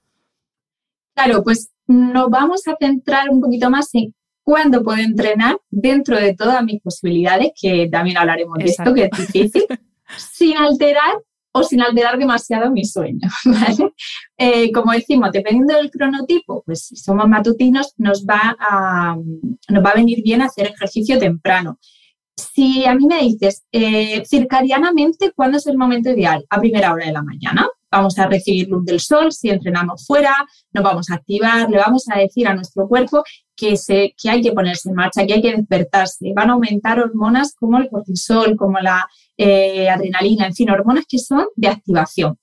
Claro, 1.13 1.43
pues 1.43 1.73
nos 1.87 2.29
vamos 2.29 2.65
a 2.67 2.75
centrar 2.79 3.29
un 3.29 3.41
poquito 3.41 3.69
más 3.69 3.93
en 3.95 4.15
cuándo 4.43 4.81
puedo 4.81 4.99
entrenar 4.99 5.57
dentro 5.69 6.17
de 6.17 6.35
todas 6.35 6.63
mis 6.63 6.81
posibilidades, 6.81 7.51
que 7.59 7.89
también 7.91 8.17
hablaremos 8.17 8.57
de 8.59 8.65
esto, 8.65 8.93
que 8.93 9.09
es 9.11 9.27
difícil, 9.27 9.65
sin 10.31 10.57
alterar 10.57 11.15
o 11.53 11.63
sin 11.63 11.81
alterar 11.81 12.17
demasiado 12.17 12.71
mi 12.71 12.85
sueño. 12.85 13.29
Eh, 14.35 14.71
como 14.73 14.91
decimos, 14.91 15.31
dependiendo 15.31 15.75
del 15.75 15.89
cronotipo, 15.89 16.63
pues 16.65 16.87
si 16.87 16.97
somos 16.97 17.29
matutinos, 17.29 17.93
nos 17.97 18.25
va, 18.25 18.57
a, 18.59 19.15
nos 19.69 19.85
va 19.85 19.89
a 19.91 19.95
venir 19.95 20.21
bien 20.21 20.41
hacer 20.41 20.67
ejercicio 20.67 21.17
temprano. 21.17 21.77
Si 22.35 22.85
a 22.85 22.93
mí 22.93 23.05
me 23.05 23.21
dices 23.21 23.63
eh, 23.71 24.23
circadianamente, 24.25 25.31
¿cuándo 25.33 25.59
es 25.59 25.67
el 25.67 25.77
momento 25.77 26.09
ideal? 26.09 26.43
A 26.49 26.59
primera 26.59 26.91
hora 26.91 27.05
de 27.05 27.13
la 27.13 27.21
mañana. 27.21 27.69
Vamos 27.89 28.17
a 28.17 28.25
recibir 28.25 28.67
luz 28.67 28.83
del 28.85 28.99
sol, 28.99 29.31
si 29.31 29.49
entrenamos 29.49 30.05
fuera, 30.07 30.35
nos 30.73 30.83
vamos 30.83 31.11
a 31.11 31.15
activar, 31.15 31.69
le 31.69 31.77
vamos 31.77 32.05
a 32.11 32.17
decir 32.17 32.47
a 32.47 32.55
nuestro 32.55 32.87
cuerpo 32.87 33.23
que, 33.55 33.77
se, 33.77 34.13
que 34.21 34.31
hay 34.31 34.41
que 34.41 34.51
ponerse 34.51 34.89
en 34.89 34.95
marcha, 34.95 35.25
que 35.25 35.35
hay 35.35 35.41
que 35.41 35.55
despertarse. 35.55 36.33
Van 36.35 36.49
a 36.49 36.53
aumentar 36.53 36.99
hormonas 36.99 37.53
como 37.53 37.77
el 37.77 37.89
cortisol, 37.89 38.57
como 38.57 38.79
la 38.79 39.07
eh, 39.37 39.89
adrenalina, 39.89 40.47
en 40.47 40.53
fin, 40.53 40.69
hormonas 40.69 41.05
que 41.07 41.19
son 41.19 41.45
de 41.55 41.67
activación. 41.67 42.37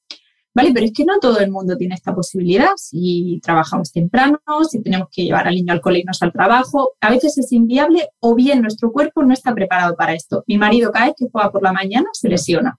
¿Vale? 0.52 0.73
Pero 0.75 0.87
es 0.87 0.92
que 0.92 1.04
no 1.04 1.20
todo 1.20 1.38
el 1.38 1.50
mundo 1.50 1.76
tiene 1.76 1.94
esta 1.94 2.12
posibilidad. 2.12 2.70
Si 2.76 3.38
trabajamos 3.40 3.92
temprano, 3.92 4.40
si 4.68 4.82
tenemos 4.82 5.09
que 5.11 5.23
llevar 5.23 5.47
al 5.47 5.54
niño 5.54 5.73
al 5.73 5.80
colegio 5.80 6.11
y 6.12 6.25
al 6.25 6.32
trabajo, 6.32 6.94
a 7.00 7.11
veces 7.11 7.38
es 7.38 7.52
inviable 7.52 8.09
o 8.18 8.35
bien 8.35 8.61
nuestro 8.61 8.90
cuerpo 8.90 9.23
no 9.23 9.32
está 9.32 9.54
preparado 9.54 9.94
para 9.94 10.12
esto. 10.12 10.42
Mi 10.49 10.59
marido 10.59 10.90
cada 10.90 11.14
que 11.14 11.26
juega 11.30 11.52
por 11.52 11.62
la 11.62 11.73
mañana 11.73 12.09
se 12.12 12.28
lesiona. 12.28 12.76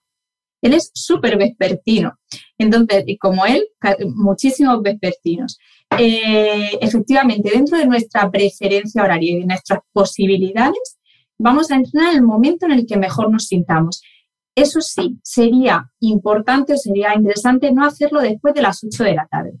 Él 0.60 0.74
es 0.74 0.90
súper 0.94 1.36
vespertino. 1.38 2.18
Entonces, 2.58 3.04
como 3.18 3.46
él, 3.46 3.66
muchísimos 4.14 4.80
vespertinos. 4.82 5.58
Eh, 5.98 6.78
efectivamente, 6.80 7.50
dentro 7.52 7.78
de 7.78 7.86
nuestra 7.86 8.30
preferencia 8.30 9.02
horaria 9.02 9.32
y 9.32 9.40
de 9.40 9.46
nuestras 9.46 9.80
posibilidades, 9.92 10.98
vamos 11.42 11.70
a 11.70 11.76
entrenar 11.76 12.10
en 12.10 12.18
el 12.18 12.22
momento 12.22 12.66
en 12.66 12.72
el 12.72 12.86
que 12.86 12.96
mejor 12.96 13.30
nos 13.30 13.46
sintamos. 13.46 14.02
Eso 14.54 14.80
sí, 14.80 15.18
sería 15.22 15.90
importante 16.00 16.76
sería 16.76 17.14
interesante 17.14 17.72
no 17.72 17.84
hacerlo 17.84 18.20
después 18.20 18.54
de 18.54 18.62
las 18.62 18.84
8 18.84 19.04
de 19.04 19.14
la 19.14 19.26
tarde, 19.26 19.54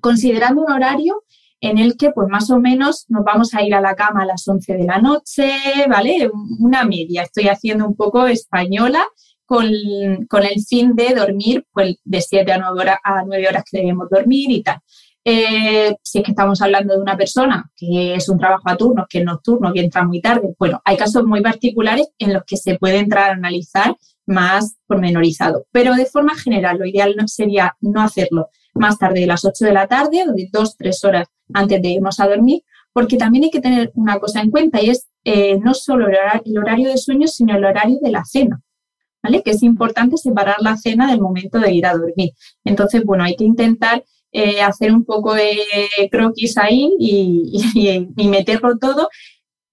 considerando 0.00 0.62
un 0.62 0.72
horario 0.72 1.22
en 1.60 1.78
el 1.78 1.96
que 1.96 2.10
pues 2.10 2.28
más 2.28 2.50
o 2.50 2.58
menos 2.58 3.06
nos 3.08 3.24
vamos 3.24 3.54
a 3.54 3.62
ir 3.62 3.74
a 3.74 3.80
la 3.80 3.94
cama 3.94 4.22
a 4.22 4.26
las 4.26 4.46
11 4.46 4.74
de 4.74 4.84
la 4.84 4.98
noche, 4.98 5.50
¿vale? 5.88 6.30
Una 6.58 6.84
media, 6.84 7.22
estoy 7.22 7.48
haciendo 7.48 7.86
un 7.86 7.96
poco 7.96 8.26
española 8.26 9.04
con, 9.46 9.66
con 10.28 10.44
el 10.44 10.60
fin 10.68 10.94
de 10.94 11.14
dormir 11.14 11.64
pues, 11.72 11.96
de 12.04 12.20
7 12.20 12.52
a 12.52 12.58
9, 12.58 12.80
horas, 12.80 12.98
a 13.02 13.22
9 13.24 13.48
horas 13.48 13.64
que 13.70 13.78
debemos 13.78 14.08
dormir 14.10 14.50
y 14.50 14.62
tal. 14.62 14.80
Eh, 15.28 15.96
si 16.04 16.18
es 16.18 16.24
que 16.24 16.30
estamos 16.30 16.62
hablando 16.62 16.94
de 16.94 17.00
una 17.00 17.16
persona 17.16 17.68
que 17.74 18.14
es 18.14 18.28
un 18.28 18.38
trabajo 18.38 18.62
a 18.66 18.76
turnos, 18.76 19.06
que 19.10 19.18
es 19.18 19.24
nocturno, 19.24 19.72
que 19.72 19.80
entra 19.80 20.04
muy 20.04 20.20
tarde, 20.20 20.54
bueno, 20.56 20.80
hay 20.84 20.96
casos 20.96 21.24
muy 21.24 21.40
particulares 21.40 22.10
en 22.20 22.32
los 22.32 22.44
que 22.44 22.56
se 22.56 22.78
puede 22.78 22.98
entrar 22.98 23.30
a 23.30 23.32
analizar 23.32 23.96
más 24.24 24.76
pormenorizado. 24.86 25.66
Pero 25.72 25.96
de 25.96 26.06
forma 26.06 26.36
general, 26.36 26.78
lo 26.78 26.86
ideal 26.86 27.16
sería 27.26 27.76
no 27.80 28.02
hacerlo 28.02 28.50
más 28.74 28.98
tarde 28.98 29.18
de 29.18 29.26
las 29.26 29.44
8 29.44 29.64
de 29.64 29.72
la 29.72 29.88
tarde 29.88 30.22
o 30.28 30.32
de 30.32 30.48
2, 30.52 30.76
3 30.76 31.04
horas 31.04 31.26
antes 31.52 31.82
de 31.82 31.88
irnos 31.88 32.20
a 32.20 32.28
dormir, 32.28 32.62
porque 32.92 33.16
también 33.16 33.42
hay 33.42 33.50
que 33.50 33.60
tener 33.60 33.90
una 33.96 34.20
cosa 34.20 34.40
en 34.40 34.52
cuenta 34.52 34.80
y 34.80 34.90
es 34.90 35.08
eh, 35.24 35.58
no 35.58 35.74
solo 35.74 36.06
el 36.06 36.56
horario 36.56 36.88
de 36.88 36.98
sueño, 36.98 37.26
sino 37.26 37.56
el 37.56 37.64
horario 37.64 37.98
de 38.00 38.12
la 38.12 38.24
cena. 38.24 38.62
¿Vale? 39.24 39.42
Que 39.42 39.50
es 39.50 39.64
importante 39.64 40.18
separar 40.18 40.58
la 40.60 40.76
cena 40.76 41.10
del 41.10 41.20
momento 41.20 41.58
de 41.58 41.74
ir 41.74 41.84
a 41.84 41.94
dormir. 41.94 42.30
Entonces, 42.64 43.02
bueno, 43.02 43.24
hay 43.24 43.34
que 43.34 43.42
intentar 43.42 44.04
eh, 44.32 44.60
hacer 44.60 44.92
un 44.92 45.04
poco 45.04 45.34
de 45.34 45.56
croquis 46.10 46.58
ahí 46.58 46.94
y, 46.98 48.28
meterlo 48.28 48.76
todo 48.78 49.08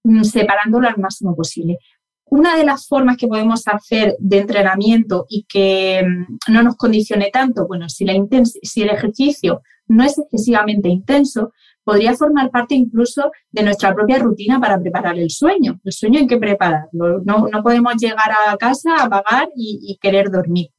mm, 0.04 0.22
separándolo 0.22 0.88
al 0.88 0.98
máximo 0.98 1.34
posible. 1.34 1.78
Una 2.26 2.56
de 2.56 2.64
las 2.64 2.88
formas 2.88 3.16
que 3.16 3.28
podemos 3.28 3.66
hacer 3.68 4.16
de 4.18 4.38
entrenamiento 4.38 5.26
y 5.28 5.44
que 5.48 6.02
mm, 6.02 6.52
no 6.52 6.62
nos 6.62 6.76
condicione 6.76 7.30
tanto, 7.32 7.66
bueno, 7.66 7.88
si, 7.88 8.04
la 8.04 8.14
si 8.62 8.82
el 8.82 8.90
ejercicio 8.90 9.62
no 9.86 10.04
es 10.04 10.18
excesivamente 10.18 10.88
intenso, 10.88 11.52
podría 11.84 12.14
formar 12.14 12.50
parte 12.50 12.74
incluso 12.74 13.30
de 13.50 13.62
nuestra 13.62 13.94
propia 13.94 14.18
rutina 14.18 14.58
para 14.58 14.80
preparar 14.80 15.18
el 15.18 15.30
sueño. 15.30 15.80
El 15.84 15.92
sueño 15.92 16.20
hay 16.20 16.26
que 16.26 16.38
prepararlo. 16.38 17.20
No, 17.24 17.48
no 17.48 17.62
podemos 17.62 17.94
llegar 17.98 18.30
a 18.48 18.56
casa, 18.56 18.96
apagar 18.96 19.48
y, 19.54 19.80
y 19.82 19.98
querer 19.98 20.30
dormir. 20.30 20.70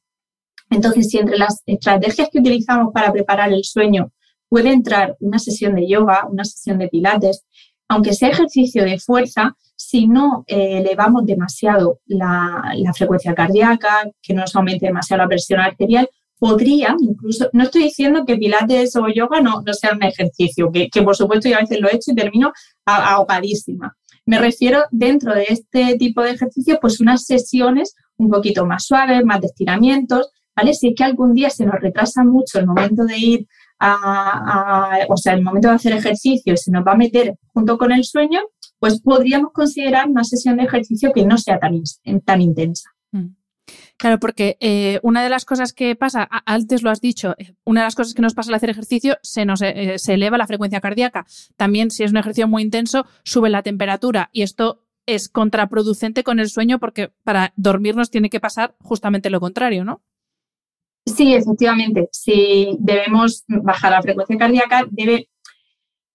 Entonces, 0.76 1.10
si 1.10 1.18
entre 1.18 1.38
las 1.38 1.64
estrategias 1.66 2.28
que 2.30 2.40
utilizamos 2.40 2.92
para 2.94 3.12
preparar 3.12 3.54
el 3.54 3.64
sueño 3.64 4.12
puede 4.50 4.72
entrar 4.72 5.16
una 5.22 5.40
sesión 5.40 5.74
de 5.76 5.88
yoga, 5.88 6.28
una 6.30 6.44
sesión 6.44 6.78
de 6.80 6.90
pilates, 6.90 7.46
aunque 7.88 8.14
sea 8.14 8.30
ejercicio 8.30 8.84
de 8.84 9.00
fuerza, 9.00 9.56
si 9.76 10.08
no 10.08 10.44
eh, 10.48 10.80
elevamos 10.80 11.26
demasiado 11.26 12.00
la, 12.08 12.76
frecuencia 12.94 13.34
cardíaca, 13.34 14.10
que 14.22 14.34
no 14.34 14.42
nos 14.42 14.56
aumente 14.56 14.88
demasiado 14.88 15.24
la 15.24 15.30
presión 15.30 15.62
arterial, 15.62 16.10
podría 16.38 16.94
incluso, 17.00 17.50
no 17.54 17.64
estoy 17.64 17.84
diciendo 17.84 18.26
que 18.26 18.36
pilates 18.36 18.98
o 18.98 19.08
yoga 19.08 19.40
no, 19.40 19.62
no 19.66 19.74
sea 19.74 19.94
un 19.94 20.04
ejercicio, 20.04 20.70
que, 20.72 21.02
por 21.04 21.16
supuesto 21.16 21.48
yo 21.48 21.56
a 21.56 21.62
veces 21.62 21.80
lo 21.80 21.88
he 21.88 21.96
hecho 21.96 22.12
y 22.12 22.16
termino 22.16 22.52
ahogadísima. 22.86 23.96
Me 24.26 24.40
refiero 24.40 24.84
dentro 24.92 25.34
de 25.34 25.46
este 25.50 25.96
tipo 25.98 26.22
de 26.22 26.32
ejercicio, 26.32 26.80
pues 26.82 27.00
unas 27.00 27.26
sesiones 27.26 27.96
un 28.18 28.30
poquito 28.30 28.66
más 28.66 28.86
suaves, 28.86 29.24
más 29.24 29.40
de 29.40 29.48
estiramientos, 29.48 30.32
¿vale? 30.56 30.74
Si 30.74 30.90
es 30.90 30.94
que 30.96 31.04
algún 31.04 31.34
día 31.34 31.50
se 31.50 31.66
nos 31.66 31.80
retrasa 31.80 32.24
mucho 32.24 32.60
el 32.60 32.68
momento 32.68 33.06
de 33.06 33.18
ir 33.18 33.48
a, 33.80 35.06
o 35.10 35.18
sea, 35.18 35.34
el 35.34 35.44
momento 35.44 35.68
de 35.68 35.76
hacer 35.76 35.94
ejercicio 35.94 36.54
y 36.54 36.58
se 36.58 36.72
nos 36.72 36.86
va 36.86 36.94
a 36.94 36.98
meter 36.98 37.36
junto 37.54 37.78
con 37.78 37.92
el 37.92 38.04
sueño, 38.04 38.40
pues 38.80 39.02
podríamos 39.02 39.52
considerar 39.52 40.10
una 40.10 40.24
sesión 40.24 40.58
de 40.58 40.64
ejercicio 40.64 41.12
que 41.14 41.26
no 41.26 41.38
sea 41.38 41.60
tan, 41.60 42.42
intensa. 42.42 42.90
Mm. 43.12 43.36
Claro, 43.98 44.20
porque 44.20 44.58
eh, 44.60 45.00
una 45.02 45.24
de 45.24 45.30
las 45.30 45.46
cosas 45.46 45.74
que 45.74 45.96
pasa, 45.96 46.28
antes 46.46 46.84
lo 46.84 46.90
has 46.90 47.02
dicho, 47.02 47.34
eh, 47.38 47.56
una 47.64 47.82
de 47.82 47.88
las 47.88 47.96
cosas 47.96 48.14
que 48.14 48.22
nos 48.22 48.34
pasa 48.34 48.52
al 48.52 48.56
hacer 48.56 48.70
ejercicio, 48.70 49.18
se 49.22 49.46
nos 49.46 49.62
eh, 49.62 49.96
se 49.98 50.14
eleva 50.14 50.38
la 50.38 50.48
frecuencia 50.48 50.82
cardíaca. 50.82 51.26
También, 51.56 51.92
si 51.92 52.04
es 52.04 52.12
un 52.12 52.18
ejercicio 52.18 52.48
muy 52.48 52.62
intenso, 52.62 53.06
sube 53.24 53.50
la 53.50 53.64
temperatura 53.64 54.30
y 54.34 54.44
esto 54.44 54.84
es 55.08 55.30
contraproducente 55.30 56.24
con 56.24 56.40
el 56.40 56.50
sueño 56.50 56.80
porque 56.80 57.12
para 57.24 57.54
dormirnos 57.56 58.10
tiene 58.10 58.30
que 58.30 58.40
pasar 58.40 58.76
justamente 58.80 59.30
lo 59.30 59.40
contrario, 59.40 59.86
¿no? 59.86 60.02
Sí, 61.06 61.36
efectivamente. 61.36 62.10
Si 62.12 62.78
debemos 62.80 63.44
bajar 63.48 63.92
la 63.92 64.02
frecuencia 64.02 64.38
cardíaca, 64.38 64.86
debe. 64.90 65.30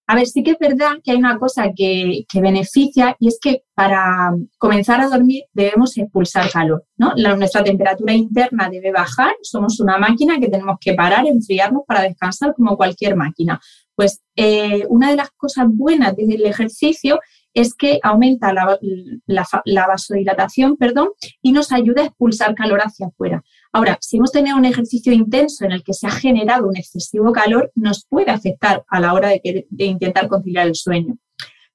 A 0.07 0.15
ver, 0.15 0.27
sí 0.27 0.43
que 0.43 0.51
es 0.51 0.59
verdad 0.59 0.97
que 1.01 1.11
hay 1.11 1.17
una 1.17 1.39
cosa 1.39 1.71
que, 1.73 2.25
beneficia 2.33 3.15
y 3.17 3.29
es 3.29 3.39
que 3.41 3.63
para 3.73 4.33
comenzar 4.57 4.99
a 4.99 5.07
dormir 5.07 5.43
debemos 5.53 5.97
expulsar 5.97 6.51
calor. 6.51 6.83
¿no? 6.97 7.13
nuestra 7.37 7.63
temperatura 7.63 8.13
interna 8.13 8.69
debe 8.69 8.91
bajar. 8.91 9.31
Somos 9.41 9.79
una 9.79 9.97
máquina 9.97 10.37
que 10.37 10.49
tenemos 10.49 10.77
que 10.81 10.95
parar, 10.95 11.25
enfriarnos 11.25 11.83
para 11.87 12.01
descansar 12.01 12.53
como 12.53 12.75
cualquier 12.75 13.15
máquina. 13.15 13.61
Pues 13.95 14.21
eh, 14.35 14.85
una 14.89 15.11
de 15.11 15.15
las 15.15 15.29
cosas 15.31 15.67
buenas 15.69 16.17
del 16.17 16.45
ejercicio 16.45 17.21
es 17.53 17.73
que 17.73 17.99
aumenta 18.03 18.53
la, 18.53 18.77
la, 19.25 19.87
vasodilatación 19.87 20.77
perdón, 20.77 21.09
y 21.41 21.51
nos 21.51 21.71
ayuda 21.71 22.01
a 22.01 22.05
expulsar 22.05 22.55
calor 22.55 22.79
hacia 22.79 23.07
afuera. 23.07 23.43
Ahora, 23.73 23.97
si 24.01 24.17
hemos 24.17 24.31
tenido 24.31 24.57
un 24.57 24.65
ejercicio 24.65 25.13
intenso 25.13 25.65
en 25.65 25.71
el 25.71 25.83
que 25.83 25.93
se 25.93 26.07
ha 26.07 26.11
generado 26.11 26.67
un 26.67 26.75
excesivo 26.75 27.31
calor, 27.31 27.71
nos 27.75 28.05
puede 28.05 28.31
afectar 28.31 28.83
a 28.87 28.99
la 28.99 29.13
hora 29.13 29.29
de, 29.29 29.65
de 29.69 29.85
intentar 29.85 30.27
conciliar 30.27 30.67
el 30.67 30.75
sueño. 30.75 31.17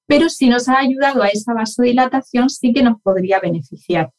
Pero 0.06 0.28
si 0.28 0.48
nos 0.48 0.68
ha 0.68 0.78
ayudado 0.78 1.22
a 1.22 1.28
esa 1.28 1.54
vasodilatación, 1.54 2.50
sí 2.50 2.72
que 2.72 2.82
nos 2.82 3.00
podría 3.00 3.40
beneficiar. 3.40 4.12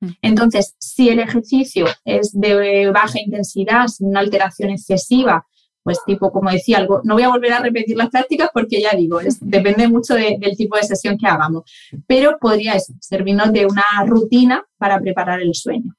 Mm. 0.00 0.08
Entonces, 0.22 0.74
si 0.78 1.08
el 1.08 1.20
ejercicio 1.20 1.86
es 2.04 2.32
de 2.32 2.90
baja 2.90 3.20
intensidad, 3.20 3.86
sin 3.86 4.08
una 4.08 4.20
alteración 4.20 4.70
excesiva, 4.70 5.46
pues 5.82 5.98
tipo, 6.04 6.30
como 6.30 6.50
decía, 6.50 6.78
algo, 6.78 7.00
no 7.04 7.14
voy 7.14 7.22
a 7.22 7.28
volver 7.28 7.52
a 7.52 7.60
repetir 7.60 7.96
las 7.96 8.10
prácticas 8.10 8.50
porque 8.52 8.80
ya 8.80 8.90
digo, 8.96 9.20
depende 9.40 9.88
mucho 9.88 10.14
del 10.14 10.56
tipo 10.56 10.76
de 10.76 10.84
sesión 10.84 11.16
que 11.16 11.26
hagamos, 11.26 11.64
pero 12.06 12.38
podría 12.38 12.76
servirnos 13.00 13.52
de 13.52 13.66
una 13.66 13.84
rutina 14.06 14.64
para 14.78 15.00
preparar 15.00 15.40
el 15.40 15.54
sueño. 15.54 15.94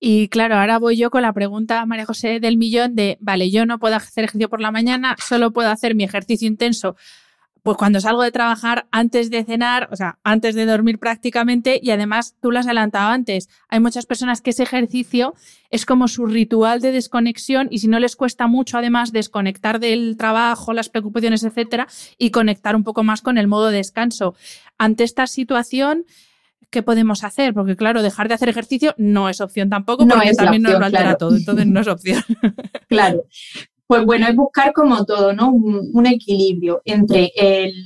Y 0.00 0.28
claro, 0.28 0.56
ahora 0.56 0.78
voy 0.78 0.96
yo 0.96 1.10
con 1.10 1.22
la 1.22 1.32
pregunta, 1.32 1.84
María 1.86 2.06
José, 2.06 2.40
del 2.40 2.56
millón 2.56 2.94
de, 2.94 3.18
vale, 3.20 3.50
yo 3.50 3.66
no 3.66 3.78
puedo 3.78 3.96
hacer 3.96 4.24
ejercicio 4.24 4.48
por 4.48 4.60
la 4.60 4.70
mañana, 4.70 5.16
solo 5.18 5.52
puedo 5.52 5.70
hacer 5.70 5.94
mi 5.94 6.04
ejercicio 6.04 6.46
intenso 6.46 6.96
pues 7.68 7.76
cuando 7.76 8.00
salgo 8.00 8.22
de 8.22 8.32
trabajar, 8.32 8.86
antes 8.92 9.28
de 9.28 9.44
cenar, 9.44 9.88
o 9.92 9.96
sea, 9.96 10.18
antes 10.24 10.54
de 10.54 10.64
dormir 10.64 10.98
prácticamente, 10.98 11.78
y 11.82 11.90
además 11.90 12.34
tú 12.40 12.50
lo 12.50 12.58
has 12.58 12.66
adelantado 12.66 13.10
antes, 13.10 13.50
hay 13.68 13.80
muchas 13.80 14.06
personas 14.06 14.40
que 14.40 14.50
ese 14.50 14.62
ejercicio 14.62 15.34
es 15.70 15.84
como 15.84 16.08
su 16.08 16.24
ritual 16.24 16.80
de 16.80 16.92
desconexión 16.92 17.68
y 17.70 17.80
si 17.80 17.88
no 17.88 17.98
les 17.98 18.16
cuesta 18.16 18.46
mucho 18.46 18.78
además 18.78 19.12
desconectar 19.12 19.80
del 19.80 20.16
trabajo, 20.16 20.72
las 20.72 20.88
preocupaciones, 20.88 21.44
etcétera, 21.44 21.88
y 22.16 22.30
conectar 22.30 22.74
un 22.74 22.84
poco 22.84 23.02
más 23.02 23.20
con 23.20 23.38
el 23.38 23.48
modo 23.48 23.68
descanso. 23.68 24.34
Ante 24.78 25.04
esta 25.04 25.26
situación, 25.26 26.06
¿qué 26.70 26.82
podemos 26.82 27.24
hacer? 27.24 27.54
Porque 27.54 27.76
claro, 27.76 28.02
dejar 28.02 28.28
de 28.28 28.34
hacer 28.34 28.48
ejercicio 28.48 28.94
no 28.96 29.28
es 29.28 29.40
opción 29.40 29.70
tampoco, 29.70 30.06
porque 30.06 30.32
también 30.34 30.62
nos 30.62 30.78
lo 30.78 30.84
altera 30.84 31.16
todo, 31.16 31.36
entonces 31.36 31.66
no 31.66 31.80
es 31.80 31.88
opción. 31.88 32.22
claro, 32.88 33.24
pues 33.86 34.04
bueno, 34.04 34.28
es 34.28 34.36
buscar 34.36 34.72
como 34.74 35.04
todo, 35.06 35.32
¿no? 35.32 35.50
Un, 35.50 36.06
equilibrio 36.06 36.82
entre 36.84 37.32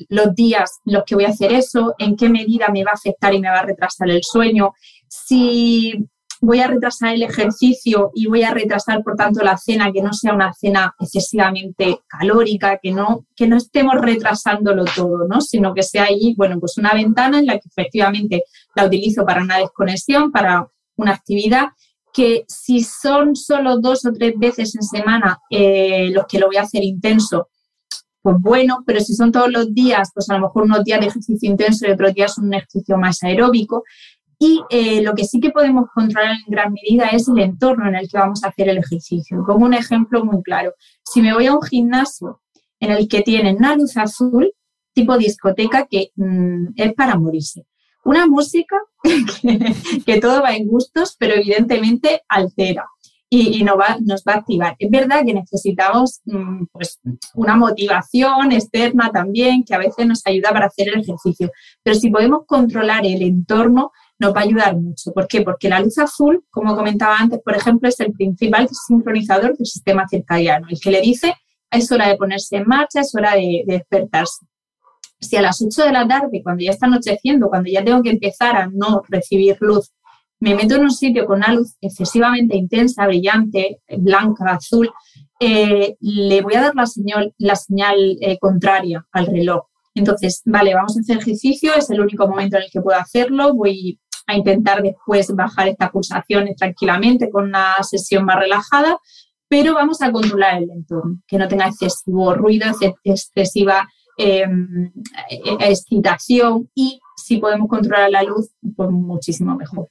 los 0.09 0.35
días 0.35 0.81
en 0.85 0.95
los 0.95 1.05
que 1.05 1.15
voy 1.15 1.25
a 1.25 1.29
hacer 1.29 1.53
eso, 1.53 1.95
en 1.99 2.17
qué 2.17 2.29
medida 2.29 2.67
me 2.73 2.83
va 2.83 2.91
a 2.91 2.95
afectar 2.95 3.33
y 3.33 3.41
me 3.41 3.49
va 3.49 3.61
a 3.61 3.67
retrasar 3.67 4.11
el 4.11 4.23
sueño, 4.23 4.73
si 5.09 6.09
voy 6.43 6.59
a 6.59 6.67
retrasar 6.67 7.15
el 7.15 7.23
ejercicio 7.23 8.11
y 8.15 8.27
voy 8.27 8.43
a 8.43 8.53
retrasar, 8.53 9.03
por 9.05 9.15
tanto, 9.15 9.45
la 9.45 9.57
cena, 9.57 9.93
que 9.93 10.03
no 10.03 10.13
sea 10.13 10.35
una 10.35 10.53
cena 10.53 10.93
excesivamente 10.99 12.01
calórica, 12.09 12.79
que 12.83 12.91
no, 12.91 13.27
que 13.37 13.47
no 13.47 13.57
estemos 13.57 13.95
retrasándolo 13.95 14.85
todo, 14.85 15.29
¿no? 15.29 15.41
Sino 15.41 15.73
que 15.73 15.85
sea 15.85 16.05
ahí, 16.05 16.35
bueno, 16.37 16.59
pues 16.59 16.77
una 16.79 16.95
ventana 16.95 17.39
en 17.39 17.47
la 17.47 17.55
que 17.55 17.69
efectivamente 17.69 18.43
la 18.75 18.87
utilizo 18.87 19.25
para 19.25 19.41
una 19.41 19.59
desconexión, 19.59 20.33
para 20.33 20.67
una 20.97 21.13
actividad 21.13 21.69
que 22.13 22.45
si 22.49 22.83
son 22.83 23.37
solo 23.37 23.79
dos 23.79 24.05
o 24.05 24.13
tres 24.13 24.35
veces 24.37 24.75
en 24.75 24.83
semana 24.83 25.39
eh, 25.49 26.11
los 26.11 26.27
que 26.27 26.41
lo 26.41 26.49
voy 26.49 26.57
a 26.57 26.63
hacer 26.63 26.83
intenso, 26.83 27.49
pues 28.23 28.37
bueno, 28.39 28.85
pero 28.87 29.01
si 29.01 29.15
son 29.15 29.33
todos 29.33 29.51
los 29.51 29.75
días, 29.75 30.11
pues 30.15 30.31
a 30.31 30.35
lo 30.35 30.47
mejor 30.47 30.63
unos 30.63 30.85
días 30.85 31.01
de 31.01 31.07
ejercicio 31.07 31.51
intenso 31.51 31.87
y 31.87 31.91
otros 31.91 32.15
días 32.15 32.39
un 32.39 32.55
ejercicio 32.55 32.97
más 32.97 33.23
aeróbico. 33.23 33.83
Y 34.45 34.61
eh, 34.71 35.03
lo 35.03 35.15
que 35.15 35.23
sí 35.23 35.39
que 35.39 35.51
podemos 35.51 35.85
controlar 35.95 36.33
en 36.33 36.51
gran 36.51 36.73
medida 36.73 37.07
es 37.11 37.29
el 37.29 37.39
entorno 37.39 37.87
en 37.87 37.95
el 37.95 38.09
que 38.09 38.19
vamos 38.19 38.43
a 38.43 38.49
hacer 38.49 38.69
el 38.69 38.79
ejercicio. 38.79 39.45
Como 39.47 39.65
un 39.65 39.73
ejemplo 39.73 40.25
muy 40.25 40.43
claro, 40.43 40.73
si 41.05 41.23
me 41.23 41.33
voy 41.33 41.47
a 41.47 41.55
un 41.55 41.63
gimnasio 41.63 42.41
en 42.81 42.91
el 42.91 43.07
que 43.07 43.23
tienen 43.23 43.59
una 43.59 43.77
luz 43.77 43.97
azul, 43.97 44.53
tipo 44.95 45.17
discoteca, 45.17 45.87
que 45.87 46.11
mm, 46.17 46.71
es 46.75 46.93
para 46.95 47.15
morirse. 47.17 47.67
Una 48.05 48.27
música 48.27 48.81
que, 50.07 50.21
todo 50.21 50.43
va 50.43 50.57
en 50.57 50.67
gustos, 50.67 51.15
pero 51.17 51.35
evidentemente 51.35 52.23
altera 52.29 52.85
y, 53.31 53.63
nos, 53.63 53.79
va, 53.79 53.97
nos 54.01 54.25
va 54.29 54.33
a 54.33 54.37
activar. 54.39 54.75
Es 54.77 54.91
verdad 54.91 55.25
que 55.25 55.35
necesitamos 55.35 56.21
mm, 56.25 56.65
pues, 56.73 56.99
una 57.35 57.55
motivación 57.55 58.51
externa 58.51 59.13
también, 59.13 59.63
que 59.63 59.77
a 59.77 59.79
veces 59.79 60.05
nos 60.05 60.27
ayuda 60.27 60.51
para 60.51 60.67
hacer 60.67 60.89
el 60.89 61.03
ejercicio, 61.03 61.53
pero 61.85 61.95
si 61.95 62.11
podemos 62.11 62.41
controlar 62.45 63.07
el 63.07 63.23
entorno, 63.23 63.93
nos 64.23 64.35
va 64.35 64.41
a 64.41 64.45
ayudar 64.45 64.77
mucho. 64.77 65.13
¿Por 65.13 65.27
qué? 65.27 65.43
Porque 65.43 65.69
la 65.69 65.81
luz 65.81 65.99
azul, 65.99 66.45
como 66.51 66.75
comentaba 66.75 67.19
antes, 67.19 67.41
por 67.45 67.55
ejemplo, 67.55 67.89
es 67.89 68.01
el 68.01 68.13
principal 68.13 68.69
sincronizador 68.71 69.57
del 69.57 69.67
sistema 69.67 70.09
circadiano, 70.09 70.67
el 70.71 70.81
que 70.81 70.91
le 70.91 71.01
dice 71.01 71.35
es 71.71 71.91
hora 71.91 72.09
de 72.09 72.17
ponerse 72.17 72.57
en 72.57 72.65
marcha, 72.67 73.01
es 73.01 73.15
hora 73.15 73.35
de 73.35 73.65
despertarse 73.67 74.47
si 75.23 75.37
a 75.37 75.43
las 75.43 75.63
8 75.63 75.85
de 75.85 75.93
la 75.93 76.07
tarde, 76.07 76.43
cuando 76.43 76.65
ya 76.65 76.73
está 76.73 76.87
anocheciendo, 76.87 77.49
cuando 77.49 77.71
ya 77.71 77.85
tengo 77.85 78.03
que 78.03 78.11
empezar 78.11 78.57
a 78.57 78.67
no 78.67 79.03
recibir 79.09 79.57
luz, 79.61 79.93
me 80.41 80.55
meto 80.55 80.75
en 80.75 80.83
un 80.83 80.91
sitio 80.91 81.25
con 81.25 81.39
una 81.39 81.55
luz 81.55 81.77
excesivamente 81.81 82.57
intensa, 82.57 83.07
brillante, 83.07 83.81
blanca, 83.99 84.51
azul, 84.51 84.91
eh, 85.39 85.95
le 86.01 86.43
voy 86.43 86.55
a 86.55 86.63
dar 86.63 86.75
la 86.75 86.87
señal, 86.87 87.33
la 87.39 87.55
señal 87.55 88.19
eh, 88.21 88.39
contraria 88.39 89.07
al 89.13 89.27
reloj. 89.27 89.67
Entonces, 89.95 90.43
vale, 90.45 90.75
vamos 90.75 90.97
a 90.97 91.01
hacer 91.01 91.19
ejercicio, 91.19 91.73
es 91.75 91.89
el 91.91 92.01
único 92.01 92.27
momento 92.27 92.57
en 92.57 92.65
el 92.65 92.71
que 92.71 92.81
puedo 92.81 92.99
hacerlo, 92.99 93.55
voy 93.55 94.01
a 94.27 94.37
intentar 94.37 94.83
después 94.83 95.35
bajar 95.35 95.69
estas 95.69 95.91
pulsaciones 95.91 96.57
tranquilamente 96.57 97.31
con 97.31 97.45
una 97.45 97.75
sesión 97.83 98.25
más 98.25 98.39
relajada, 98.39 98.99
pero 99.49 99.75
vamos 99.75 100.01
a 100.03 100.11
controlar 100.11 100.63
el 100.63 100.71
entorno, 100.71 101.21
que 101.27 101.39
no 101.39 101.49
tenga 101.49 101.67
excesivo 101.67 102.35
ruido, 102.35 102.67
excesiva 103.05 103.87
Em, 104.19 104.93
excitación 105.61 106.71
y 106.75 107.01
si 107.17 107.39
podemos 107.39 107.69
controlar 107.69 108.11
la 108.11 108.23
luz, 108.23 108.51
pues 108.77 108.91
muchísimo 108.91 109.57
mejor. 109.57 109.89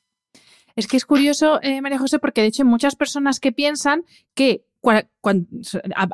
Es 0.76 0.88
que 0.88 0.96
es 0.96 1.06
curioso, 1.06 1.60
eh, 1.64 1.82
María 1.82 1.98
José, 1.98 2.20
porque 2.20 2.42
de 2.42 2.48
hecho 2.48 2.64
hay 2.64 2.70
muchas 2.70 2.96
personas 2.96 3.40
que 3.40 3.52
piensan 3.52 4.06
que 4.36 4.64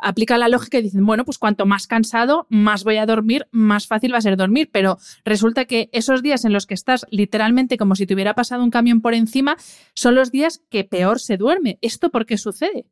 aplica 0.01 0.37
la 0.37 0.49
lógica 0.49 0.79
y 0.79 0.83
dicen, 0.83 1.05
bueno, 1.05 1.25
pues 1.25 1.37
cuanto 1.37 1.65
más 1.65 1.87
cansado, 1.87 2.47
más 2.49 2.83
voy 2.83 2.97
a 2.97 3.05
dormir, 3.05 3.47
más 3.51 3.87
fácil 3.87 4.13
va 4.13 4.17
a 4.17 4.21
ser 4.21 4.37
dormir, 4.37 4.69
pero 4.71 4.97
resulta 5.23 5.65
que 5.65 5.89
esos 5.93 6.21
días 6.21 6.45
en 6.45 6.53
los 6.53 6.65
que 6.65 6.73
estás 6.73 7.05
literalmente 7.09 7.77
como 7.77 7.95
si 7.95 8.05
te 8.05 8.13
hubiera 8.13 8.33
pasado 8.33 8.63
un 8.63 8.71
camión 8.71 9.01
por 9.01 9.13
encima, 9.13 9.57
son 9.93 10.15
los 10.15 10.31
días 10.31 10.61
que 10.69 10.83
peor 10.83 11.19
se 11.19 11.37
duerme. 11.37 11.79
¿Esto 11.81 12.09
por 12.09 12.25
qué 12.25 12.37
sucede? 12.37 12.85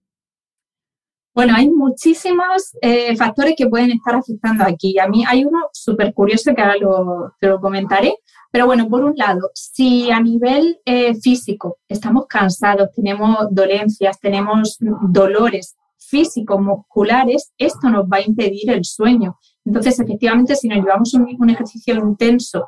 Bueno, 1.36 1.54
hay 1.54 1.70
muchísimos 1.70 2.78
eh, 2.82 3.14
factores 3.18 3.56
que 3.58 3.68
pueden 3.68 3.92
estar 3.92 4.16
afectando 4.16 4.64
aquí. 4.64 4.98
A 4.98 5.08
mí 5.10 5.26
hay 5.28 5.44
uno 5.44 5.68
súper 5.74 6.14
curioso 6.14 6.56
que 6.56 6.62
ahora 6.62 6.78
lo, 6.78 7.34
te 7.42 7.48
lo 7.48 7.60
comentaré. 7.60 8.16
Pero 8.52 8.68
bueno, 8.68 8.88
por 8.88 9.04
un 9.04 9.14
lado, 9.18 9.52
si 9.54 10.10
a 10.12 10.22
nivel 10.22 10.80
eh, 10.86 11.14
físico 11.16 11.80
estamos 11.90 12.26
cansados, 12.28 12.88
tenemos 12.96 13.48
dolencias, 13.52 14.18
tenemos 14.22 14.78
dolores 15.10 15.76
físicos, 15.98 16.62
musculares, 16.62 17.52
esto 17.58 17.90
nos 17.90 18.06
va 18.06 18.18
a 18.18 18.22
impedir 18.22 18.72
el 18.72 18.86
sueño. 18.86 19.38
Entonces, 19.66 20.00
efectivamente, 20.00 20.56
si 20.56 20.70
nos 20.70 20.78
llevamos 20.78 21.14
un 21.14 21.50
ejercicio 21.50 21.96
intenso 21.96 22.66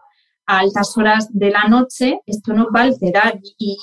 a 0.48 0.60
altas 0.60 0.98
horas 0.98 1.28
de 1.32 1.52
la 1.52 1.66
noche, 1.66 2.22
esto 2.26 2.54
nos 2.54 2.68
va 2.68 2.82
a 2.82 2.84
alterar 2.84 3.40
y, 3.58 3.78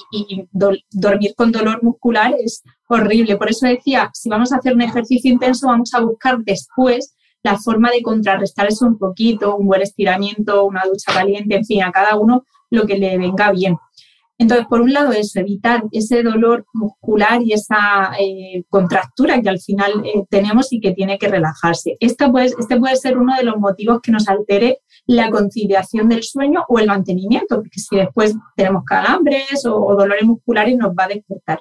dormir 0.91 1.35
con 1.37 1.53
dolor 1.53 1.83
muscular 1.83 2.35
es 2.39 2.63
horrible. 2.89 3.37
Por 3.37 3.51
eso 3.51 3.67
decía, 3.67 4.11
si 4.15 4.29
vamos 4.31 4.51
a 4.53 4.57
hacer 4.57 4.75
un 4.75 4.81
ejercicio 4.81 5.31
intenso, 5.31 5.67
vamos 5.67 5.93
a 5.95 6.01
buscar 6.01 6.39
después 6.39 7.15
la 7.43 7.59
forma 7.59 7.91
de 7.91 8.03
contrarrestar 8.03 8.67
eso 8.67 8.87
un 8.87 8.99
poquito, 8.99 9.57
un 9.57 9.67
buen 9.67 9.83
estiramiento, 9.83 10.65
una 10.65 10.85
ducha 10.85 11.13
caliente, 11.13 11.57
en 11.57 11.65
fin, 11.67 11.83
a 11.83 11.93
cada 11.93 12.17
uno 12.17 12.45
lo 12.71 12.87
que 12.87 12.97
le 12.97 13.19
venga 13.19 13.53
bien. 13.53 13.77
Entonces, 14.37 14.67
por 14.67 14.81
un 14.81 14.93
lado, 14.93 15.13
eso, 15.13 15.41
evitar 15.41 15.85
ese 15.93 16.23
dolor 16.23 16.67
muscular 16.73 17.41
y 17.43 17.53
esa 17.53 18.13
eh, 18.19 18.65
contractura 18.69 19.41
que 19.41 19.49
al 19.49 19.61
final 19.61 19.93
eh, 20.05 20.25
tenemos 20.29 20.73
y 20.73 20.81
que 20.81 20.93
tiene 20.93 21.19
que 21.19 21.29
relajarse. 21.29 21.97
Esto 22.01 22.33
puede, 22.33 22.47
este 22.47 22.79
puede 22.79 22.97
ser 22.97 23.17
uno 23.17 23.37
de 23.37 23.45
los 23.45 23.57
motivos 23.59 24.01
que 24.03 24.13
nos 24.13 24.29
altere 24.29 24.79
la 25.07 25.31
conciliación 25.31 26.09
del 26.09 26.25
sueño 26.25 26.65
o 26.69 26.79
el 26.79 26.87
mantenimiento, 26.87 27.57
porque 27.57 27.79
si 27.79 27.97
después 27.97 28.35
tenemos 28.57 28.85
calambres 28.85 29.65
o 29.67 29.95
dolores 29.95 30.25
musculares 30.25 30.77
nos 30.77 30.91
va 30.91 31.05
a 31.05 31.09
despertar. 31.09 31.61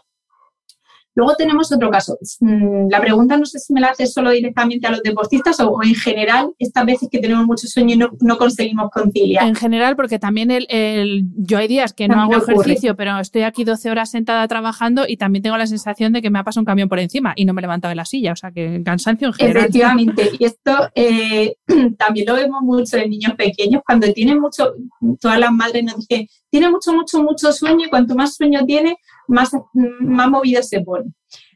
Luego 1.15 1.36
tenemos 1.36 1.71
otro 1.71 1.91
caso. 1.91 2.17
Mm, 2.39 2.89
la 2.89 2.99
pregunta 2.99 3.38
no 3.38 3.45
sé 3.45 3.60
si 3.60 3.73
me 3.73 3.82
la 3.82 3.88
haces 3.88 4.12
solo 4.12 4.32
directamente 4.32 4.88
a 4.88 4.91
los 4.91 5.04
deportistas 5.04 5.60
o, 5.60 5.78
en 5.84 5.93
general, 5.93 6.52
estas 6.58 6.86
veces 6.86 7.10
que 7.12 7.19
tenemos 7.19 7.45
mucho 7.45 7.67
sueño 7.67 7.95
y 7.95 8.26
no, 8.26 8.38
conseguimos 8.38 8.89
conciliar. 8.91 9.47
En 9.47 9.56
general, 9.56 9.95
porque 9.95 10.17
también 10.17 10.49
el, 10.52 11.26
yo 11.36 11.58
hay 11.60 11.67
días 11.67 11.93
que 11.93 12.08
no 12.08 12.21
hago 12.21 12.38
ejercicio, 12.38 12.95
pero 12.95 13.19
estoy 13.19 13.43
aquí 13.43 13.63
12 13.63 13.91
horas 13.91 14.10
sentada 14.10 14.47
trabajando 14.47 15.04
y 15.08 15.17
también 15.17 15.43
tengo 15.43 15.58
la 15.58 15.67
sensación 15.67 16.13
de 16.13 16.21
que 16.21 16.30
me 16.30 16.39
ha 16.39 16.43
pasado 16.43 16.62
un 16.62 16.65
camión 16.65 16.89
por 16.89 16.99
encima 16.99 17.34
y 17.36 17.45
no 17.45 17.54
me 17.54 17.62
he 17.62 17.63
levantado 17.63 17.89
de 17.89 17.95
la 17.95 18.06
silla. 18.06 18.34
O 18.34 18.36
sea, 18.36 18.52
que 18.52 18.82
cansancio 18.84 19.28
en 19.28 19.34
general. 19.34 19.58
Efectivamente. 19.58 20.32
Y 20.39 20.45
esto 20.45 20.89
eh, 20.95 21.56
también 21.97 22.26
lo 22.28 22.36
vemos 22.36 22.62
mucho 22.62 22.97
en 22.97 23.12
niños 23.12 23.34
pequeños. 23.36 23.82
Cuando 23.86 24.12
tienen 24.13 24.39
mucho, 24.39 24.73
todas 25.19 25.39
las 25.39 25.52
madres 25.52 25.84
nos 25.84 26.08
dicen, 26.08 26.28
tiene 26.49 26.69
mucho, 26.69 26.93
mucho, 26.93 27.21
mucho 27.23 27.52
sueño 27.52 27.86
y 27.86 27.89
cuanto 27.89 28.15
más 28.15 28.36
sueño 28.36 28.65
tiene, 28.65 28.97
más, 29.28 29.52
más 29.74 30.30
movido 30.30 30.62
se 30.64 30.82
pone. 30.82 31.12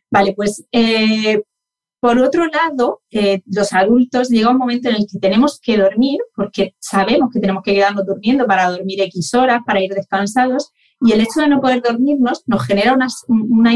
Vale, 0.10 0.34
pues 0.34 0.66
eh, 0.72 1.42
Por 2.00 2.20
otro 2.20 2.46
lado, 2.48 3.02
eh, 3.12 3.42
los 3.46 3.74
adultos 3.74 4.30
llega 4.30 4.52
un 4.52 4.58
momento 4.58 4.90
en 4.90 4.96
el 4.96 5.08
que 5.12 5.20
tenemos 5.20 5.60
que 5.62 5.78
dormir, 5.78 6.20
porque 6.36 6.76
sabemos 6.80 7.30
que 7.34 7.40
tenemos 7.40 7.64
que 7.64 7.74
quedarnos 7.74 8.06
durmiendo 8.06 8.46
para 8.46 8.70
dormir 8.70 9.02
X 9.02 9.34
horas, 9.34 9.62
para 9.66 9.82
ir 9.82 9.94
descansados, 9.94 10.72
y 11.02 11.12
el 11.12 11.22
hecho 11.22 11.42
de 11.42 11.48
no 11.48 11.62
poder 11.62 11.82
dormirnos 11.82 12.44
nos 12.48 12.66
genera 12.66 12.94
una, 12.94 13.08
una, 13.28 13.74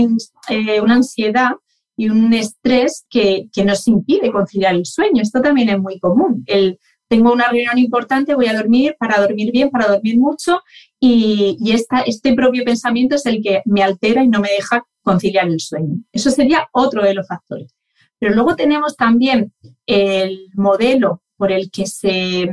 eh, 0.50 0.82
una 0.82 0.96
ansiedad 0.96 1.52
y 1.98 2.10
un 2.10 2.34
estrés 2.34 3.06
que, 3.10 3.48
que, 3.54 3.64
nos 3.66 3.88
impide 3.88 4.32
conciliar 4.32 4.76
el 4.76 4.86
sueño. 4.86 5.22
Esto 5.22 5.42
también 5.42 5.70
es 5.70 5.80
muy 5.80 6.00
común. 6.00 6.44
El, 6.48 6.80
tengo 7.08 7.34
una 7.34 7.48
reunión 7.48 7.78
importante, 7.78 8.36
voy 8.36 8.48
a 8.48 8.56
dormir 8.56 8.96
para 8.98 9.20
dormir 9.20 9.52
bien, 9.52 9.70
para 9.70 9.88
dormir 9.88 10.18
mucho, 10.18 10.62
y, 11.04 11.58
y 11.60 11.72
esta, 11.72 12.02
este 12.02 12.34
propio 12.34 12.64
pensamiento 12.64 13.16
es 13.16 13.26
el 13.26 13.42
que 13.42 13.62
me 13.66 13.84
altera 13.84 14.24
y 14.24 14.30
no 14.30 14.40
me 14.40 14.52
deja 14.52 14.86
conciliar 15.02 15.48
el 15.48 15.60
sueño. 15.60 15.96
Eso 16.14 16.30
sería 16.30 16.70
otro 16.72 17.04
de 17.04 17.16
los 17.16 17.28
factores. 17.28 17.76
Pero 18.20 18.36
luego 18.36 18.56
tenemos 18.56 18.96
también 18.96 19.52
el 19.88 20.48
modelo 20.54 21.24
por 21.38 21.52
el 21.52 21.72
que 21.72 21.88
se, 21.88 22.52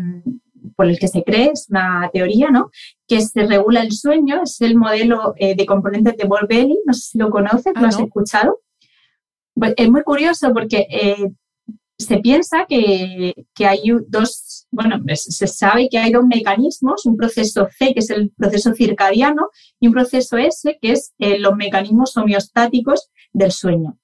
por 0.75 0.87
el 0.87 0.99
que 0.99 1.09
se 1.09 1.23
cree, 1.23 1.51
es 1.53 1.67
una 1.69 2.09
teoría, 2.11 2.49
¿no? 2.49 2.71
Que 3.07 3.21
se 3.21 3.47
regula 3.47 3.83
el 3.83 3.93
sueño, 3.93 4.45
es 4.45 4.63
el 4.63 4.77
modelo 4.77 5.35
eh, 5.37 5.55
de 5.55 5.67
componentes 5.67 6.17
de 6.17 6.25
Bolbelli, 6.25 6.79
no 6.87 6.95
sé 6.95 7.11
si 7.11 7.19
lo 7.19 7.29
conoces, 7.29 7.75
¿lo 7.75 7.85
ah, 7.85 7.89
has 7.89 8.01
escuchado? 8.01 8.61
Pues 9.55 9.75
es 9.77 9.91
muy 9.91 10.03
curioso 10.05 10.55
porque 10.55 10.87
eh, 10.91 11.33
se 11.99 12.17
piensa 12.19 12.65
que, 12.67 13.35
que, 13.55 13.67
hay 13.67 13.83
dos, 14.07 14.43
bueno, 14.71 15.01
se 15.15 15.47
sabe 15.47 15.89
que 15.89 15.99
hay 15.99 16.13
dos 16.13 16.25
mecanismos, 16.27 17.07
un 17.07 17.17
proceso 17.17 17.69
C, 17.77 17.95
que 17.95 18.01
es 18.01 18.11
el 18.11 18.31
proceso 18.37 18.75
circadiano, 18.75 19.49
y 19.81 19.89
un 19.89 19.95
proceso 19.95 20.37
S, 20.37 20.79
que 20.81 20.93
es 20.93 21.15
eh, 21.19 21.39
los 21.39 21.57
mecanismos 21.57 22.17
homeostáticos 22.17 23.09
del 23.33 23.53
sueño. 23.53 23.99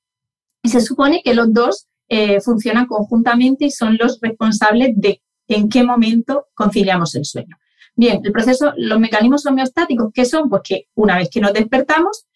Y 0.62 0.70
se 0.70 0.80
supone 0.80 1.22
que 1.22 1.34
los 1.34 1.52
dos 1.52 1.88
eh, 2.08 2.40
funcionan 2.40 2.86
conjuntamente 2.86 3.66
y 3.66 3.70
son 3.70 3.98
los 4.00 4.18
responsables 4.20 4.92
de 4.96 5.20
en 5.48 5.68
qué 5.68 5.84
momento 5.84 6.46
conciliamos 6.54 7.14
el 7.14 7.24
sueño. 7.24 7.56
Bien, 7.96 8.20
el 8.24 8.32
proceso, 8.32 8.72
los 8.76 8.98
mecanismos 8.98 9.46
homeostáticos, 9.46 10.10
¿qué 10.12 10.24
son? 10.24 10.48
Pues 10.48 10.62
que 10.64 10.88
una 10.94 11.18
vez 11.18 11.28
que 11.30 11.40
nos 11.40 11.52
despertamos, 11.52 12.26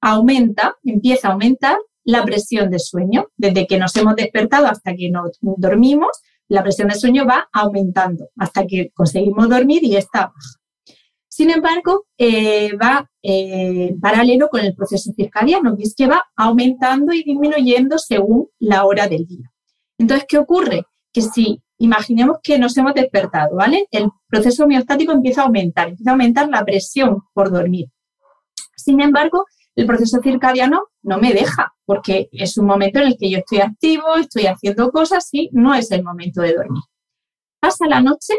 aumenta, 0.00 0.76
empieza 0.84 1.28
a 1.28 1.32
aumentar 1.32 1.76
la 2.04 2.24
presión 2.24 2.70
de 2.70 2.78
sueño. 2.78 3.28
Desde 3.36 3.66
que 3.66 3.78
nos 3.78 3.96
hemos 3.96 4.16
despertado 4.16 4.66
hasta 4.66 4.94
que 4.94 5.10
nos 5.10 5.38
dormimos, 5.40 6.10
la 6.48 6.62
presión 6.62 6.88
de 6.88 6.94
sueño 6.94 7.26
va 7.26 7.48
aumentando 7.52 8.28
hasta 8.36 8.66
que 8.66 8.90
conseguimos 8.94 9.48
dormir 9.48 9.82
y 9.84 9.96
está 9.96 10.26
baja. 10.26 10.60
Sin 11.28 11.50
embargo, 11.50 12.06
eh, 12.16 12.74
va 12.76 13.10
eh, 13.22 13.94
paralelo 14.00 14.48
con 14.48 14.60
el 14.60 14.74
proceso 14.74 15.12
circadiano, 15.14 15.76
que 15.76 15.82
es 15.82 15.94
que 15.94 16.06
va 16.06 16.22
aumentando 16.34 17.12
y 17.12 17.24
disminuyendo 17.24 17.98
según 17.98 18.48
la 18.58 18.86
hora 18.86 19.06
del 19.06 19.26
día. 19.26 19.52
Entonces, 19.98 20.26
¿qué 20.26 20.38
ocurre? 20.38 20.84
Que 21.12 21.20
si 21.20 21.62
imaginemos 21.78 22.38
que 22.42 22.58
nos 22.58 22.76
hemos 22.78 22.94
despertado, 22.94 23.56
¿vale? 23.56 23.86
El 23.90 24.08
proceso 24.28 24.64
homeostático 24.64 25.12
empieza 25.12 25.42
a 25.42 25.44
aumentar, 25.44 25.88
empieza 25.88 26.10
a 26.10 26.14
aumentar 26.14 26.48
la 26.48 26.64
presión 26.64 27.22
por 27.34 27.50
dormir. 27.50 27.88
Sin 28.74 29.00
embargo, 29.00 29.44
el 29.76 29.86
proceso 29.86 30.20
circadiano 30.22 30.84
no 31.02 31.18
me 31.18 31.32
deja, 31.32 31.74
porque 31.84 32.28
es 32.32 32.56
un 32.56 32.66
momento 32.66 32.98
en 32.98 33.08
el 33.08 33.16
que 33.18 33.30
yo 33.30 33.38
estoy 33.38 33.58
activo, 33.58 34.16
estoy 34.16 34.46
haciendo 34.46 34.90
cosas 34.90 35.28
y 35.32 35.50
no 35.52 35.74
es 35.74 35.90
el 35.90 36.02
momento 36.02 36.40
de 36.40 36.54
dormir. 36.54 36.82
Pasa 37.60 37.86
la 37.86 38.00
noche 38.00 38.34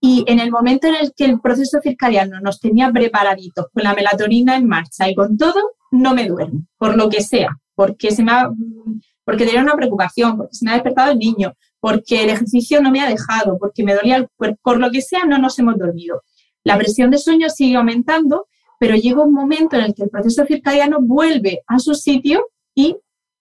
y 0.00 0.24
en 0.28 0.38
el 0.38 0.52
momento 0.52 0.86
en 0.86 0.94
el 0.94 1.12
que 1.16 1.24
el 1.24 1.40
proceso 1.40 1.80
circadiano 1.82 2.40
nos 2.40 2.60
tenía 2.60 2.90
preparaditos 2.92 3.66
con 3.72 3.82
la 3.82 3.94
melatonina 3.94 4.56
en 4.56 4.68
marcha 4.68 5.08
y 5.08 5.16
con 5.16 5.36
todo, 5.36 5.60
no 5.90 6.14
me 6.14 6.28
duermo, 6.28 6.64
por 6.78 6.96
lo 6.96 7.08
que 7.08 7.22
sea, 7.22 7.58
porque, 7.74 8.12
se 8.12 8.22
me 8.22 8.30
ha, 8.30 8.48
porque 9.24 9.44
tenía 9.44 9.62
una 9.62 9.74
preocupación, 9.74 10.36
porque 10.36 10.54
se 10.54 10.64
me 10.64 10.70
ha 10.70 10.74
despertado 10.74 11.10
el 11.10 11.18
niño, 11.18 11.54
porque 11.80 12.22
el 12.22 12.30
ejercicio 12.30 12.80
no 12.80 12.92
me 12.92 13.00
ha 13.00 13.08
dejado, 13.08 13.58
porque 13.58 13.82
me 13.82 13.94
dolía 13.94 14.16
el 14.16 14.28
cuerpo, 14.36 14.60
por 14.62 14.78
lo 14.78 14.90
que 14.92 15.02
sea, 15.02 15.24
no 15.24 15.38
nos 15.38 15.58
hemos 15.58 15.76
dormido. 15.76 16.22
La 16.62 16.78
presión 16.78 17.10
de 17.10 17.18
sueño 17.18 17.48
sigue 17.48 17.76
aumentando, 17.76 18.46
pero 18.82 18.96
llega 18.96 19.22
un 19.22 19.32
momento 19.32 19.76
en 19.76 19.84
el 19.84 19.94
que 19.94 20.02
el 20.02 20.10
proceso 20.10 20.44
circadiano 20.44 20.98
vuelve 21.00 21.62
a 21.68 21.78
su 21.78 21.94
sitio 21.94 22.48
y 22.74 22.96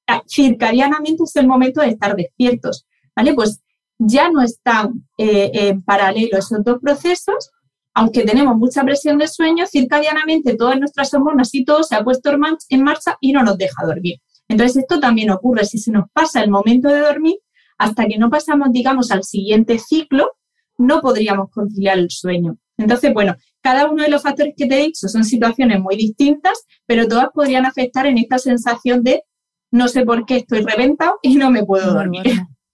ah, 0.05 0.21
circadianamente 0.27 1.23
es 1.23 1.35
el 1.35 1.47
momento 1.47 1.81
de 1.81 1.87
estar 1.87 2.15
despiertos. 2.15 2.85
¿Vale? 3.15 3.33
Pues 3.33 3.59
ya 3.97 4.29
no 4.29 4.43
están 4.43 5.07
eh, 5.17 5.49
en 5.51 5.81
paralelo 5.81 6.37
esos 6.37 6.63
dos 6.63 6.77
procesos, 6.79 7.49
aunque 7.95 8.21
tenemos 8.23 8.55
mucha 8.55 8.83
presión 8.83 9.17
de 9.17 9.27
sueño, 9.27 9.65
circadianamente 9.65 10.55
todas 10.55 10.77
nuestras 10.79 11.11
hormonas 11.11 11.55
y 11.55 11.65
todo 11.65 11.81
se 11.81 11.95
ha 11.95 12.03
puesto 12.03 12.29
en 12.69 12.83
marcha 12.83 13.17
y 13.19 13.31
no 13.31 13.41
nos 13.41 13.57
deja 13.57 13.83
dormir. 13.83 14.19
Entonces 14.47 14.77
esto 14.77 14.99
también 14.99 15.31
ocurre 15.31 15.65
si 15.65 15.79
se 15.79 15.89
nos 15.89 16.05
pasa 16.13 16.43
el 16.43 16.51
momento 16.51 16.87
de 16.87 16.99
dormir, 16.99 17.37
hasta 17.79 18.05
que 18.05 18.19
no 18.19 18.29
pasamos, 18.29 18.67
digamos, 18.71 19.09
al 19.09 19.23
siguiente 19.23 19.79
ciclo, 19.79 20.33
no 20.77 21.01
podríamos 21.01 21.49
conciliar 21.49 21.97
el 21.97 22.11
sueño. 22.11 22.57
Entonces, 22.77 23.11
bueno, 23.11 23.35
cada 23.61 23.89
uno 23.89 24.03
de 24.03 24.09
los 24.09 24.21
factores 24.21 24.53
que 24.57 24.67
te 24.67 24.79
he 24.79 24.85
dicho 24.85 25.07
son 25.07 25.23
situaciones 25.23 25.79
muy 25.79 25.95
distintas, 25.95 26.65
pero 26.85 27.07
todas 27.07 27.29
podrían 27.33 27.65
afectar 27.65 28.05
en 28.05 28.17
esta 28.17 28.37
sensación 28.37 29.03
de 29.03 29.23
no 29.71 29.87
sé 29.87 30.03
por 30.03 30.25
qué 30.25 30.37
estoy 30.37 30.61
reventado 30.61 31.19
y 31.21 31.35
no 31.35 31.49
me 31.49 31.63
puedo 31.63 31.93
dormir. 31.93 32.23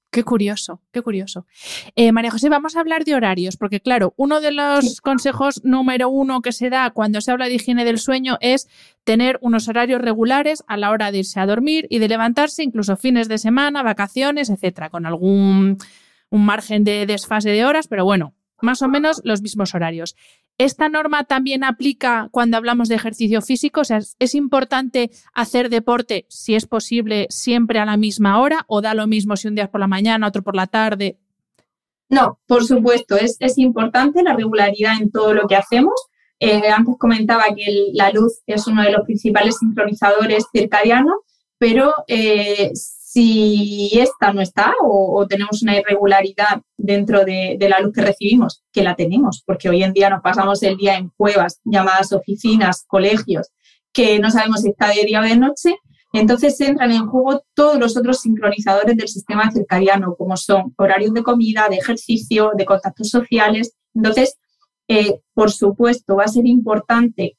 Qué 0.09 0.23
curioso, 0.23 0.81
qué 0.91 1.01
curioso. 1.01 1.45
Eh, 1.95 2.11
María 2.11 2.31
José, 2.31 2.49
vamos 2.49 2.75
a 2.75 2.79
hablar 2.79 3.03
de 3.03 3.13
horarios, 3.13 3.57
porque 3.57 3.81
claro, 3.81 4.13
uno 4.15 4.39
de 4.39 4.51
los 4.51 5.01
consejos 5.01 5.61
número 5.63 6.09
uno 6.09 6.41
que 6.41 6.53
se 6.53 6.69
da 6.69 6.89
cuando 6.91 7.19
se 7.21 7.31
habla 7.31 7.47
de 7.47 7.55
higiene 7.55 7.85
del 7.85 7.99
sueño 7.99 8.37
es 8.39 8.67
tener 9.03 9.37
unos 9.41 9.67
horarios 9.67 10.01
regulares 10.01 10.63
a 10.67 10.77
la 10.77 10.91
hora 10.91 11.11
de 11.11 11.19
irse 11.19 11.39
a 11.39 11.45
dormir 11.45 11.87
y 11.89 11.99
de 11.99 12.07
levantarse, 12.07 12.63
incluso 12.63 12.95
fines 12.95 13.27
de 13.27 13.37
semana, 13.37 13.83
vacaciones, 13.83 14.49
etcétera, 14.49 14.89
con 14.89 15.05
algún 15.05 15.77
un 16.29 16.45
margen 16.45 16.83
de 16.83 17.05
desfase 17.05 17.49
de 17.49 17.65
horas, 17.65 17.87
pero 17.87 18.03
bueno, 18.05 18.33
más 18.61 18.81
o 18.81 18.87
menos 18.87 19.21
los 19.23 19.41
mismos 19.41 19.75
horarios. 19.75 20.15
¿Esta 20.59 20.89
norma 20.89 21.23
también 21.25 21.63
aplica 21.63 22.29
cuando 22.31 22.57
hablamos 22.57 22.89
de 22.89 22.95
ejercicio 22.95 23.43
físico? 23.43 23.81
O 23.81 23.83
sea, 23.83 23.99
¿es 24.19 24.33
importante 24.33 25.11
hacer 25.33 25.69
deporte, 25.69 26.25
si 26.29 26.55
es 26.55 26.65
posible, 26.65 27.27
siempre 27.29 27.79
a 27.79 27.85
la 27.85 27.95
misma 27.95 28.41
hora 28.41 28.65
o 28.67 28.81
da 28.81 28.95
lo 28.95 29.05
mismo 29.05 29.35
si 29.35 29.47
un 29.47 29.55
día 29.55 29.65
es 29.65 29.69
por 29.69 29.79
la 29.79 29.87
mañana, 29.87 30.27
otro 30.27 30.41
por 30.41 30.55
la 30.55 30.65
tarde? 30.65 31.17
No, 32.09 32.39
por 32.47 32.63
supuesto, 32.63 33.17
es, 33.17 33.37
importante 33.57 34.23
la 34.23 34.33
regularidad 34.33 34.99
en 34.99 35.11
todo 35.11 35.33
lo 35.33 35.47
que 35.47 35.55
hacemos. 35.55 35.93
Eh, 36.39 36.69
antes 36.69 36.95
comentaba 36.97 37.43
que 37.55 37.91
la 37.93 38.11
luz 38.11 38.41
es 38.47 38.65
uno 38.65 38.81
de 38.81 38.91
los 38.91 39.05
principales 39.05 39.57
sincronizadores 39.57 40.45
circadianos, 40.51 41.17
pero 41.59 41.93
eh, 42.07 42.71
si 43.09 43.89
esta 43.93 44.33
no 44.33 44.41
está 44.41 44.73
o, 44.83 45.25
tenemos 45.29 45.63
una 45.63 45.77
irregularidad 45.77 46.61
dentro 46.75 47.23
de, 47.23 47.57
la 47.61 47.79
luz 47.79 47.93
que 47.93 48.01
recibimos, 48.01 48.63
que 48.73 48.83
la 48.83 48.97
tenemos, 48.97 49.43
porque 49.45 49.69
hoy 49.69 49.81
en 49.81 49.93
día 49.93 50.09
nos 50.09 50.21
pasamos 50.21 50.61
el 50.63 50.75
día 50.75 50.97
en 50.97 51.09
cuevas, 51.15 51.61
llamadas 51.63 52.11
oficinas, 52.11 52.83
colegios, 52.85 53.47
que 53.93 54.19
no 54.19 54.29
sabemos 54.29 54.61
si 54.61 54.71
está 54.71 54.89
de 54.89 55.05
día 55.05 55.21
o 55.21 55.23
de 55.23 55.37
noche, 55.37 55.77
entonces 56.11 56.59
entran 56.59 56.91
en 56.91 57.07
juego 57.07 57.43
todos 57.53 57.79
los 57.79 57.95
otros 57.95 58.19
sincronizadores 58.19 58.97
del 58.97 59.07
sistema 59.07 59.49
circadiano, 59.51 60.15
como 60.17 60.35
son 60.35 60.73
horarios 60.75 61.13
de 61.13 61.23
comida, 61.23 61.69
de 61.69 61.77
ejercicio, 61.77 62.51
de 62.57 62.65
contactos 62.65 63.09
sociales. 63.09 63.77
Entonces, 63.95 64.37
eh, 64.89 65.21
por 65.33 65.49
supuesto, 65.49 66.17
va 66.17 66.25
a 66.25 66.27
ser 66.27 66.45
importante 66.45 67.37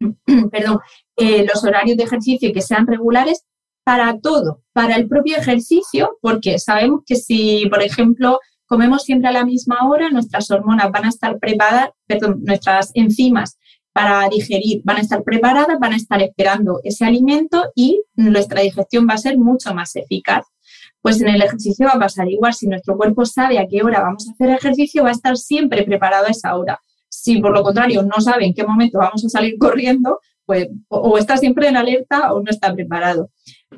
perdón, 0.50 0.80
eh, 1.16 1.46
los 1.46 1.62
horarios 1.64 1.96
de 1.96 2.04
ejercicio 2.04 2.52
que 2.52 2.62
sean 2.62 2.86
regulares, 2.86 3.44
para 3.88 4.18
todo, 4.18 4.60
para 4.74 4.96
el 4.96 5.08
propio 5.08 5.38
ejercicio, 5.38 6.18
porque 6.20 6.58
sabemos 6.58 7.04
que 7.06 7.16
si, 7.16 7.64
por 7.70 7.82
ejemplo, 7.82 8.38
comemos 8.66 9.04
siempre 9.04 9.30
a 9.30 9.32
la 9.32 9.46
misma 9.46 9.88
hora, 9.88 10.10
nuestras 10.10 10.50
hormonas 10.50 10.92
van 10.92 11.06
a 11.06 11.08
estar 11.08 11.38
preparadas, 11.38 11.92
perdón, 12.06 12.42
nuestras 12.44 12.90
enzimas 12.92 13.56
para 13.94 14.28
digerir 14.28 14.82
van 14.84 14.98
a 14.98 15.00
estar 15.00 15.22
preparadas, 15.22 15.78
van 15.80 15.94
a 15.94 15.96
estar 15.96 16.20
esperando 16.20 16.80
ese 16.84 17.06
alimento 17.06 17.64
y 17.74 18.02
nuestra 18.14 18.60
digestión 18.60 19.06
va 19.08 19.14
a 19.14 19.24
ser 19.26 19.38
mucho 19.38 19.72
más 19.72 19.96
eficaz. 19.96 20.44
Pues 21.00 21.22
en 21.22 21.28
el 21.28 21.40
ejercicio 21.40 21.86
va 21.86 21.92
a 21.92 21.98
pasar 21.98 22.28
igual. 22.28 22.52
Si 22.52 22.66
nuestro 22.66 22.94
cuerpo 22.94 23.24
sabe 23.24 23.58
a 23.58 23.66
qué 23.66 23.82
hora 23.82 24.02
vamos 24.02 24.28
a 24.28 24.32
hacer 24.32 24.50
ejercicio, 24.50 25.04
va 25.04 25.08
a 25.08 25.12
estar 25.12 25.38
siempre 25.38 25.82
preparado 25.84 26.26
a 26.26 26.30
esa 26.30 26.54
hora. 26.54 26.78
Si 27.08 27.40
por 27.40 27.52
lo 27.52 27.62
contrario 27.62 28.02
no 28.02 28.20
sabe 28.20 28.44
en 28.44 28.52
qué 28.52 28.64
momento 28.64 28.98
vamos 28.98 29.24
a 29.24 29.30
salir 29.30 29.56
corriendo, 29.58 30.20
pues 30.48 30.66
o, 30.88 31.18
está 31.18 31.36
siempre 31.36 31.68
en 31.68 31.76
alerta 31.76 32.32
o 32.32 32.42
no 32.42 32.50
está 32.50 32.74
preparado. 32.74 33.30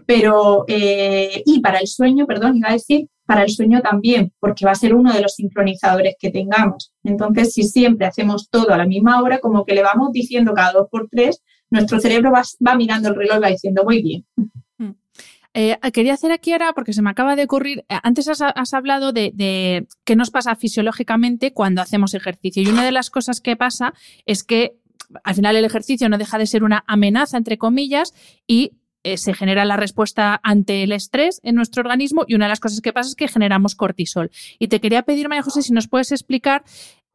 Pero, 0.06 0.64
eh, 0.68 1.42
y 1.44 1.60
para 1.60 1.78
el 1.78 1.86
sueño, 1.86 2.26
perdón, 2.26 2.56
iba 2.56 2.68
a 2.68 2.72
decir, 2.72 3.08
para 3.26 3.42
el 3.42 3.50
sueño 3.50 3.80
también, 3.80 4.32
porque 4.40 4.64
va 4.64 4.72
a 4.72 4.76
ser 4.76 4.94
uno 4.94 5.12
de 5.12 5.20
los 5.20 5.34
sincronizadores 5.34 6.16
que 6.18 6.30
tengamos. 6.30 6.92
Entonces, 7.04 7.52
si 7.52 7.62
siempre 7.62 8.06
hacemos 8.06 8.48
todo 8.50 8.70
a 8.72 8.76
la 8.76 8.86
misma 8.86 9.22
hora, 9.22 9.38
como 9.38 9.64
que 9.64 9.74
le 9.74 9.82
vamos 9.82 10.10
diciendo 10.12 10.52
cada 10.52 10.72
dos 10.72 10.88
por 10.90 11.08
tres, 11.08 11.42
nuestro 11.70 12.00
cerebro 12.00 12.32
va, 12.32 12.74
mirando 12.74 13.08
el 13.08 13.14
reloj 13.14 13.36
y 13.36 13.40
va 13.40 13.48
diciendo, 13.48 13.84
muy 13.84 14.02
bien. 14.02 14.26
Mm. 14.78 14.90
Eh, 15.54 15.78
quería 15.92 16.14
hacer 16.14 16.32
aquí 16.32 16.52
ahora, 16.52 16.72
porque 16.72 16.92
se 16.92 17.02
me 17.02 17.10
acaba 17.10 17.36
de 17.36 17.44
ocurrir, 17.44 17.84
eh, 17.88 17.98
antes 18.02 18.28
has, 18.28 18.74
hablado 18.74 19.12
de, 19.12 19.30
de, 19.34 19.86
qué 20.04 20.16
nos 20.16 20.30
pasa 20.30 20.56
fisiológicamente 20.56 21.52
cuando 21.52 21.82
hacemos 21.82 22.14
ejercicio. 22.14 22.62
Y 22.62 22.66
una 22.66 22.84
de 22.84 22.92
las 22.92 23.10
cosas 23.10 23.40
que 23.40 23.56
pasa 23.56 23.94
es 24.26 24.42
que 24.42 24.80
al 25.24 25.34
final 25.34 25.56
el 25.56 25.64
ejercicio 25.64 26.08
no 26.08 26.18
deja 26.18 26.38
de 26.38 26.46
ser 26.46 26.64
una 26.64 26.84
amenaza, 26.86 27.36
entre 27.36 27.58
comillas, 27.58 28.14
y 28.46 28.72
eh, 29.02 29.16
se 29.16 29.34
genera 29.34 29.64
la 29.64 29.76
respuesta 29.76 30.40
ante 30.42 30.82
el 30.82 30.92
estrés 30.92 31.40
en 31.42 31.54
nuestro 31.54 31.80
organismo 31.80 32.24
y 32.26 32.34
una 32.34 32.46
de 32.46 32.50
las 32.50 32.60
cosas 32.60 32.80
que 32.80 32.92
pasa 32.92 33.08
es 33.08 33.14
que 33.14 33.28
generamos 33.28 33.74
cortisol. 33.74 34.30
Y 34.58 34.68
te 34.68 34.80
quería 34.80 35.02
pedir, 35.02 35.28
María 35.28 35.42
José, 35.42 35.62
si 35.62 35.72
nos 35.72 35.88
puedes 35.88 36.12
explicar 36.12 36.64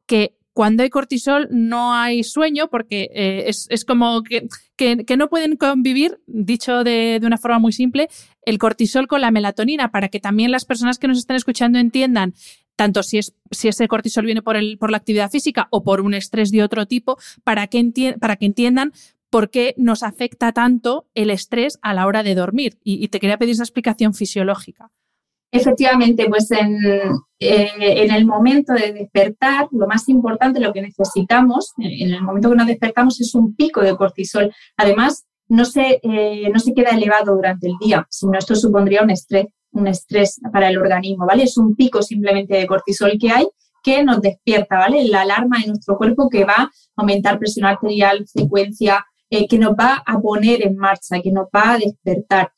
que 0.08 0.36
cuando 0.54 0.84
hay 0.84 0.90
cortisol 0.90 1.50
no 1.52 1.94
hay 1.94 2.24
sueño 2.24 2.70
porque 2.70 3.10
eh, 3.14 3.50
es, 3.50 3.86
como 3.86 4.24
que, 4.24 4.48
que, 4.78 5.18
no 5.18 5.28
pueden 5.28 5.58
convivir, 5.58 6.22
dicho 6.28 6.86
de, 6.86 7.20
de, 7.20 7.28
una 7.28 7.38
forma 7.38 7.60
muy 7.60 7.74
simple, 7.74 8.08
el 8.44 8.58
cortisol 8.58 9.08
con 9.08 9.20
la 9.20 9.32
melatonina 9.32 9.92
para 9.92 10.08
que 10.08 10.22
también 10.22 10.52
las 10.52 10.64
personas 10.64 10.98
que 10.98 11.10
nos 11.10 11.18
están 11.18 11.36
escuchando 11.36 11.78
entiendan 11.78 12.34
tanto 12.76 13.04
si, 13.04 13.18
es, 13.18 13.34
si 13.52 13.68
ese 13.68 13.88
cortisol 13.88 14.26
viene 14.26 14.42
por, 14.42 14.56
el, 14.56 14.78
por 14.78 14.92
la 14.92 14.98
actividad 14.98 15.32
física 15.32 15.68
o 15.72 15.84
por 15.84 16.02
un 16.02 16.14
estrés 16.14 16.52
de 16.52 16.64
otro 16.64 16.86
tipo, 16.86 17.18
para 17.44 17.68
que 17.68 17.80
entiendan 17.80 18.92
por 19.30 19.50
qué 19.50 19.74
nos 19.78 20.04
afecta 20.04 20.52
tanto 20.52 21.08
el 21.14 21.30
estrés 21.30 21.78
a 21.82 21.94
la 21.94 22.06
hora 22.08 22.24
de 22.24 22.36
dormir. 22.36 22.78
Y, 22.84 23.08
te 23.10 23.20
quería 23.20 23.38
pedir 23.38 23.54
esa 23.54 23.64
explicación 23.64 24.14
fisiológica. 24.14 24.92
Efectivamente, 25.52 26.26
pues 26.28 26.52
en, 26.52 26.78
eh, 27.40 27.70
en, 27.80 28.12
el 28.12 28.26
momento 28.26 28.74
de 28.74 28.92
despertar, 28.94 29.68
lo 29.72 29.88
más 29.88 30.10
importante, 30.10 30.60
lo 30.60 30.74
que 30.74 30.82
necesitamos, 30.82 31.74
en 31.78 32.14
el 32.14 32.22
momento 32.22 32.50
que 32.50 32.58
nos 32.58 32.68
despertamos, 32.68 33.22
es 33.22 33.34
un 33.36 33.56
pico 33.56 33.82
de 33.82 33.96
cortisol. 33.96 34.54
Además, 34.76 35.26
no 35.48 35.64
se, 35.64 36.00
eh, 36.02 36.50
no 36.52 36.60
se 36.60 36.74
queda 36.74 36.90
elevado 36.90 37.36
durante 37.36 37.68
el 37.68 37.76
día, 37.80 38.06
sino 38.10 38.38
esto 38.38 38.56
supondría 38.56 39.04
un 39.04 39.12
estrés 39.12 39.48
un 39.76 39.88
estrés 39.88 40.40
para 40.52 40.70
el 40.70 40.78
organismo, 40.78 41.26
¿vale? 41.26 41.44
Es 41.44 41.58
un 41.58 41.76
pico 41.76 42.02
simplemente 42.02 42.56
de 42.56 42.66
cortisol 42.66 43.18
que 43.20 43.30
hay 43.30 43.48
que 43.84 44.04
nos 44.04 44.20
despierta, 44.20 44.78
¿vale? 44.78 45.04
La 45.08 45.22
alarma 45.22 45.58
en 45.62 45.70
nuestro 45.70 45.98
cuerpo 45.98 46.28
que 46.28 46.44
va 46.44 46.56
a 46.56 46.72
aumentar 46.96 47.38
presión 47.38 47.68
arterial, 47.68 48.26
frecuencia, 48.28 49.06
eh, 49.30 49.48
que 49.48 49.58
nos 49.58 49.72
va 49.72 50.04
a 50.06 50.20
poner 50.20 50.66
en 50.66 50.76
marcha, 50.76 51.22
que 51.22 51.32
nos 51.32 51.48
va 51.56 51.74
a 51.74 51.78
despertar. 51.78 52.52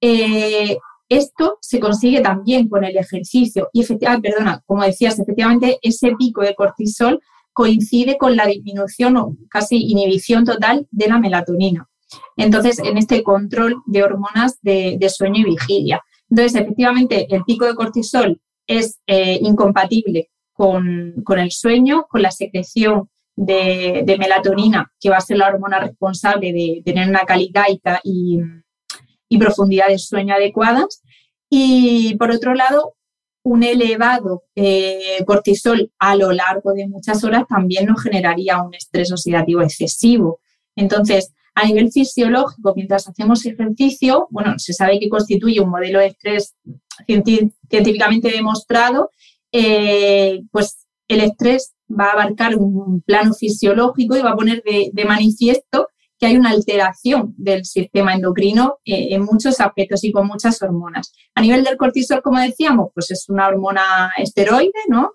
Eh, 0.00 0.76
esto 1.08 1.58
se 1.60 1.80
consigue 1.80 2.20
también 2.20 2.68
con 2.68 2.84
el 2.84 2.96
ejercicio 2.96 3.68
y 3.72 3.80
efectivamente, 3.80 4.30
perdona, 4.30 4.62
como 4.66 4.84
decías, 4.84 5.18
efectivamente 5.18 5.78
ese 5.82 6.14
pico 6.18 6.42
de 6.42 6.54
cortisol 6.54 7.20
coincide 7.52 8.18
con 8.18 8.36
la 8.36 8.46
disminución 8.46 9.16
o 9.16 9.36
casi 9.50 9.76
inhibición 9.76 10.44
total 10.44 10.86
de 10.90 11.08
la 11.08 11.18
melatonina. 11.18 11.88
Entonces, 12.36 12.78
en 12.78 12.98
este 12.98 13.22
control 13.22 13.82
de 13.86 14.02
hormonas 14.02 14.58
de 14.62 15.10
sueño 15.10 15.40
y 15.40 15.50
vigilia. 15.50 16.02
Entonces, 16.30 16.60
efectivamente, 16.60 17.26
el 17.34 17.42
pico 17.44 17.64
de 17.64 17.74
cortisol 17.74 18.40
es 18.66 19.00
eh, 19.06 19.38
incompatible 19.42 20.30
con, 20.52 21.14
el 21.38 21.50
sueño, 21.50 22.06
con 22.08 22.22
la 22.22 22.30
secreción 22.30 23.08
de, 23.38 24.16
melatonina, 24.18 24.92
que 25.00 25.10
va 25.10 25.18
a 25.18 25.20
ser 25.20 25.38
la 25.38 25.48
hormona 25.48 25.78
responsable 25.78 26.52
de 26.52 26.82
tener 26.84 27.08
una 27.08 27.20
calidad 27.20 27.64
y, 28.02 28.40
profundidad 29.38 29.88
de 29.88 29.98
sueño 29.98 30.34
adecuadas. 30.34 31.02
Y 31.48 32.16
por 32.16 32.30
otro 32.32 32.54
lado, 32.54 32.94
un 33.44 33.62
elevado 33.62 34.44
eh, 34.56 35.24
cortisol 35.24 35.92
a 35.98 36.16
lo 36.16 36.32
largo 36.32 36.72
de 36.72 36.88
muchas 36.88 37.22
horas 37.24 37.44
también 37.48 37.86
nos 37.86 38.02
generaría 38.02 38.60
un 38.60 38.74
estrés 38.74 39.12
oxidativo 39.12 39.62
excesivo. 39.62 40.40
Entonces, 40.74 41.32
a 41.54 41.64
nivel 41.64 41.90
fisiológico, 41.90 42.74
mientras 42.74 43.08
hacemos 43.08 43.46
ejercicio, 43.46 44.26
bueno, 44.30 44.58
se 44.58 44.72
sabe 44.72 44.98
que 44.98 45.08
constituye 45.08 45.60
un 45.60 45.70
modelo 45.70 46.00
de 46.00 46.06
estrés 46.06 46.56
científicamente 47.06 48.30
demostrado, 48.30 49.10
eh, 49.52 50.40
pues 50.50 50.86
el 51.06 51.20
estrés 51.20 51.74
va 51.88 52.06
a 52.06 52.12
abarcar 52.12 52.56
un 52.56 53.00
plano 53.02 53.34
fisiológico 53.34 54.16
y 54.16 54.22
va 54.22 54.30
a 54.30 54.36
poner 54.36 54.62
de, 54.62 55.04
manifiesto 55.04 55.88
que 56.18 56.26
hay 56.26 56.36
una 56.36 56.50
alteración 56.50 57.34
del 57.36 57.64
sistema 57.64 58.14
endocrino 58.14 58.78
eh, 58.84 59.08
en 59.10 59.22
muchos 59.24 59.60
aspectos 59.60 60.02
y 60.02 60.10
con 60.10 60.26
muchas 60.26 60.60
hormonas. 60.62 61.12
A 61.34 61.40
nivel 61.40 61.62
del 61.62 61.76
cortisol, 61.76 62.22
como 62.22 62.40
decíamos, 62.40 62.88
pues 62.92 63.10
es 63.12 63.28
una 63.28 63.46
hormona 63.46 64.10
esteroide, 64.18 64.72
¿no? 64.88 65.12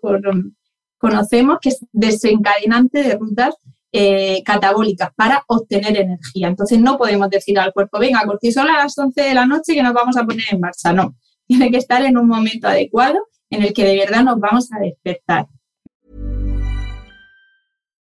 conocemos 0.98 1.58
que 1.62 1.70
es 1.70 1.86
desencadenante 1.92 3.04
de 3.04 3.18
rutas 3.18 3.56
eh, 3.92 4.42
catabólicas 4.44 5.12
para 5.16 5.44
obtener 5.48 5.98
energía. 5.98 6.48
Entonces 6.48 6.80
no 6.80 6.98
podemos 6.98 7.30
decir 7.30 7.60
al 7.60 7.74
cuerpo, 7.74 8.00
venga, 8.00 8.26
cortisol 8.26 8.68
a 8.70 8.84
las 8.84 8.98
11 8.98 9.22
de 9.22 9.34
la 9.36 9.46
noche 9.46 9.76
que 9.76 9.84
nos 9.84 9.94
vamos 9.94 10.18
a 10.18 10.24
poner 10.24 10.46
en 10.50 10.62
marcha. 10.62 10.94
No, 10.94 11.16
tiene 11.46 11.70
que 11.70 11.78
estar 11.78 12.04
en 12.04 12.18
un 12.18 12.28
momento 12.28 12.68
adecuado 12.68 13.20
en 13.52 13.62
el 13.62 13.74
que 13.74 13.86
de 13.86 13.98
verdad 13.98 14.24
nos 14.24 14.40
vamos 14.40 14.72
a 14.72 14.80
despertar. 14.80 15.46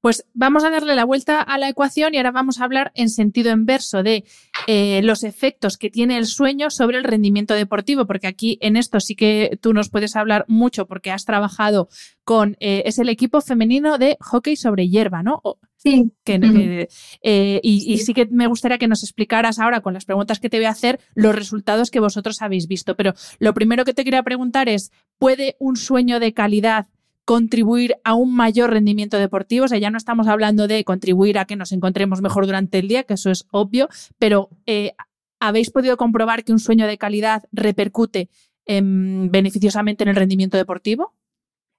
Pues 0.00 0.24
vamos 0.32 0.64
a 0.64 0.70
darle 0.70 0.94
la 0.94 1.04
vuelta 1.04 1.42
a 1.42 1.58
la 1.58 1.68
ecuación 1.68 2.14
y 2.14 2.16
ahora 2.16 2.30
vamos 2.30 2.60
a 2.60 2.64
hablar 2.64 2.90
en 2.94 3.10
sentido 3.10 3.52
inverso 3.52 4.02
de 4.02 4.24
eh, 4.66 5.02
los 5.02 5.24
efectos 5.24 5.76
que 5.76 5.90
tiene 5.90 6.16
el 6.16 6.26
sueño 6.26 6.70
sobre 6.70 6.96
el 6.96 7.04
rendimiento 7.04 7.54
deportivo, 7.54 8.06
porque 8.06 8.26
aquí 8.26 8.58
en 8.62 8.76
esto 8.76 8.98
sí 9.00 9.14
que 9.14 9.58
tú 9.60 9.74
nos 9.74 9.90
puedes 9.90 10.16
hablar 10.16 10.46
mucho 10.48 10.86
porque 10.86 11.10
has 11.10 11.26
trabajado 11.26 11.88
con, 12.24 12.56
eh, 12.60 12.82
es 12.86 12.98
el 12.98 13.10
equipo 13.10 13.42
femenino 13.42 13.98
de 13.98 14.16
hockey 14.20 14.56
sobre 14.56 14.88
hierba, 14.88 15.22
¿no? 15.22 15.42
Sí. 15.76 16.12
Eh, 16.26 17.60
y, 17.62 17.98
sí 17.98 18.14
que 18.14 18.26
me 18.26 18.46
gustaría 18.46 18.78
que 18.78 18.86
nos 18.86 19.02
explicaras 19.02 19.58
ahora 19.58 19.80
con 19.80 19.94
las 19.94 20.04
preguntas 20.04 20.38
que 20.38 20.50
te 20.50 20.58
voy 20.58 20.66
a 20.66 20.70
hacer 20.70 21.00
los 21.14 21.34
resultados 21.34 21.90
que 21.90 22.00
vosotros 22.00 22.42
habéis 22.42 22.66
visto. 22.68 22.96
Pero 22.96 23.14
lo 23.38 23.54
primero 23.54 23.84
que 23.84 23.94
te 23.94 24.04
quería 24.04 24.22
preguntar 24.22 24.68
es, 24.68 24.92
¿puede 25.18 25.56
un 25.58 25.76
sueño 25.76 26.20
de 26.20 26.34
calidad 26.34 26.88
contribuir 27.30 27.94
a 28.02 28.14
un 28.14 28.34
mayor 28.34 28.70
rendimiento 28.70 29.16
deportivo. 29.16 29.66
O 29.66 29.68
sea, 29.68 29.78
ya 29.78 29.90
no 29.90 29.98
estamos 29.98 30.26
hablando 30.26 30.66
de 30.66 30.82
contribuir 30.82 31.38
a 31.38 31.44
que 31.44 31.54
nos 31.54 31.70
encontremos 31.70 32.20
mejor 32.22 32.44
durante 32.44 32.80
el 32.80 32.88
día, 32.88 33.04
que 33.04 33.14
eso 33.14 33.30
es 33.30 33.46
obvio, 33.52 33.88
pero 34.18 34.48
eh, 34.66 34.94
¿habéis 35.38 35.70
podido 35.70 35.96
comprobar 35.96 36.42
que 36.42 36.50
un 36.50 36.58
sueño 36.58 36.88
de 36.88 36.98
calidad 36.98 37.44
repercute 37.52 38.30
beneficiosamente 38.66 40.02
en 40.02 40.08
el 40.08 40.16
rendimiento 40.16 40.56
deportivo? 40.56 41.14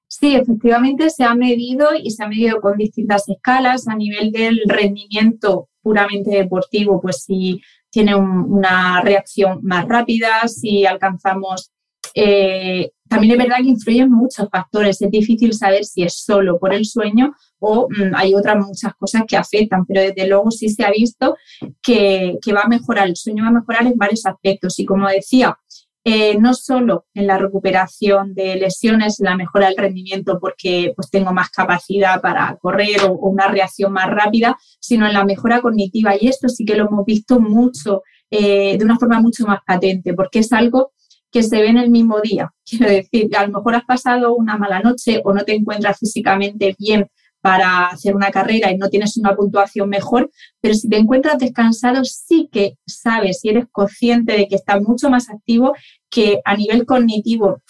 Sí, 0.07 0.35
efectivamente 0.35 1.09
se 1.09 1.25
ha 1.25 1.35
medido 1.35 1.89
y 2.01 2.11
se 2.11 2.23
ha 2.23 2.29
medido 2.29 2.61
con 2.61 2.77
distintas 2.77 3.27
escalas 3.27 3.89
a 3.89 3.95
nivel 3.95 4.31
del 4.31 4.61
rendimiento 4.67 5.67
puramente 5.81 6.31
deportivo, 6.31 7.01
pues 7.01 7.23
si 7.23 7.61
tiene 7.89 8.15
una 8.15 9.01
reacción 9.01 9.59
más 9.63 9.85
rápida, 9.85 10.47
si 10.47 10.85
alcanzamos 10.85 11.73
eh, 12.15 12.91
también 13.11 13.33
es 13.33 13.39
verdad 13.39 13.57
que 13.57 13.67
influyen 13.67 14.09
muchos 14.09 14.47
factores. 14.49 15.01
Es 15.01 15.11
difícil 15.11 15.53
saber 15.53 15.83
si 15.83 16.01
es 16.01 16.23
solo 16.23 16.57
por 16.57 16.73
el 16.73 16.85
sueño 16.85 17.33
o 17.59 17.89
mm, 17.89 18.15
hay 18.15 18.33
otras 18.33 18.65
muchas 18.65 18.95
cosas 18.95 19.23
que 19.27 19.35
afectan, 19.35 19.85
pero 19.85 19.99
desde 19.99 20.29
luego 20.29 20.49
sí 20.49 20.69
se 20.69 20.85
ha 20.85 20.91
visto 20.91 21.35
que, 21.83 22.37
va 22.55 22.61
a 22.61 22.69
mejorar, 22.69 23.09
el 23.09 23.17
sueño 23.17 23.43
va 23.43 23.49
a 23.49 23.59
mejorar 23.59 23.85
en 23.85 23.97
varios 23.97 24.25
aspectos. 24.25 24.79
Y 24.79 24.85
como 24.85 25.09
decía, 25.09 25.59
eh, 26.05 26.37
no 26.39 26.53
solo 26.53 27.05
en 27.13 27.27
la 27.27 27.37
recuperación 27.37 28.33
de 28.33 28.55
lesiones, 28.55 29.19
en 29.19 29.25
la 29.25 29.35
mejora 29.35 29.67
del 29.67 29.75
rendimiento 29.75 30.39
porque 30.39 30.93
pues, 30.95 31.09
tengo 31.09 31.33
más 31.33 31.49
capacidad 31.49 32.21
para 32.21 32.55
correr 32.61 33.01
o, 33.03 33.11
una 33.11 33.49
reacción 33.49 33.91
más 33.91 34.09
rápida, 34.09 34.57
sino 34.79 35.05
en 35.05 35.13
la 35.13 35.25
mejora 35.25 35.59
cognitiva. 35.59 36.15
Y 36.17 36.29
esto 36.29 36.47
sí 36.47 36.63
que 36.63 36.77
lo 36.77 36.87
hemos 36.87 37.05
visto 37.05 37.41
mucho, 37.41 38.03
eh, 38.29 38.77
de 38.77 38.85
una 38.85 38.97
forma 38.97 39.19
mucho 39.19 39.45
más 39.45 39.59
patente, 39.67 40.13
porque 40.13 40.39
es 40.39 40.53
algo 40.53 40.93
que 41.31 41.43
se 41.43 41.61
ve 41.61 41.67
en 41.67 41.77
el 41.77 41.89
mismo 41.89 42.19
día. 42.21 42.51
Quiero 42.65 42.89
decir, 42.89 43.35
a 43.35 43.45
lo 43.45 43.53
mejor 43.53 43.75
has 43.75 43.85
pasado 43.85 44.35
una 44.35 44.57
mala 44.57 44.81
noche 44.81 45.21
o 45.23 45.33
no 45.33 45.43
te 45.43 45.55
encuentras 45.55 45.97
físicamente 45.99 46.75
bien 46.77 47.07
para 47.41 47.87
hacer 47.87 48.15
una 48.15 48.29
carrera 48.29 48.71
y 48.71 48.77
no 48.77 48.89
tienes 48.89 49.17
una 49.17 49.35
puntuación 49.35 49.89
mejor, 49.89 50.29
pero 50.61 50.75
si 50.75 50.87
te 50.87 50.97
encuentras 50.97 51.39
descansado 51.39 52.05
sí 52.05 52.47
que 52.51 52.77
sabes 52.85 53.43
y 53.43 53.49
eres 53.49 53.65
consciente 53.71 54.33
de 54.33 54.47
que 54.47 54.55
estás 54.55 54.81
mucho 54.81 55.09
más 55.09 55.29
activo, 55.29 55.73
que 56.09 56.39
a 56.45 56.55
nivel 56.55 56.85
cognitivo 56.85 57.61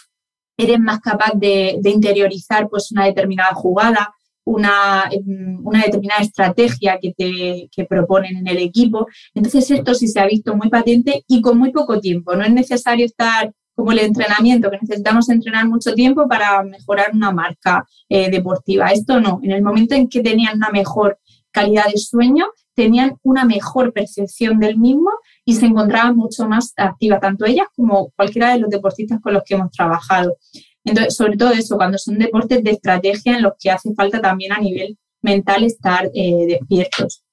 eres 0.58 0.80
más 0.80 1.00
capaz 1.00 1.32
de, 1.36 1.80
interiorizar 1.86 2.68
pues 2.70 2.92
una 2.92 3.06
determinada 3.06 3.54
jugada, 3.54 4.14
una, 4.44 5.10
una, 5.64 5.84
determinada 5.84 6.22
estrategia 6.22 6.98
que 7.02 7.14
te 7.14 7.70
que 7.72 7.86
proponen 7.86 8.38
en 8.38 8.48
el 8.48 8.58
equipo. 8.58 9.08
Entonces 9.34 9.70
esto 9.70 9.94
sí 9.94 10.08
se 10.08 10.20
ha 10.20 10.26
visto 10.26 10.56
muy 10.56 10.70
patente 10.70 11.24
y 11.28 11.42
con 11.42 11.58
muy 11.58 11.72
poco 11.72 12.00
tiempo. 12.00 12.36
No 12.36 12.44
es 12.44 12.52
necesario 12.52 13.06
estar 13.06 13.52
como 13.76 13.92
el 13.92 14.00
entrenamiento, 14.00 14.70
que 14.70 14.78
necesitamos 14.82 15.30
entrenar 15.30 15.68
mucho 15.68 15.94
tiempo 15.94 16.28
para 16.28 16.64
mejorar 16.64 17.12
una 17.14 17.32
marca 17.32 17.86
eh, 18.10 18.30
deportiva. 18.30 18.90
Esto 18.90 19.20
no, 19.20 19.40
en 19.44 19.52
el 19.52 19.64
momento 19.64 19.96
en 19.96 20.08
que 20.08 20.22
tenían 20.22 20.58
una 20.58 20.70
mejor 20.70 21.18
calidad 21.52 21.86
de 21.86 21.98
sueño, 21.98 22.46
tenían 22.74 23.18
una 23.24 23.46
mejor 23.46 23.92
percepción 23.92 24.60
del 24.60 24.78
mismo 24.78 25.10
y 25.46 25.56
se 25.56 25.66
encontraban 25.66 26.16
mucho 26.16 26.48
más 26.48 26.74
activas, 26.78 27.20
tanto 27.20 27.46
ellas 27.46 27.68
como 27.76 28.12
cualquiera 28.16 28.54
de 28.54 28.60
los 28.60 28.70
deportistas 28.70 29.20
con 29.22 29.34
los 29.34 29.44
que 29.44 29.56
hemos 29.56 29.72
trabajado. 29.72 30.38
Entonces, 30.84 31.16
sobre 31.16 31.38
todo 31.38 31.52
eso, 31.52 31.78
cuando 31.78 31.98
son 31.98 32.18
deportes 32.18 32.64
de 32.64 32.72
estrategia 32.72 33.36
en 33.36 33.44
los 33.44 33.54
que 33.60 33.72
hace 33.72 33.94
falta 33.94 34.20
también 34.22 34.54
a 34.54 34.60
nivel 34.60 34.98
mental 35.22 35.64
estar 35.64 36.10
eh, 36.14 36.46
despiertos. 36.48 37.24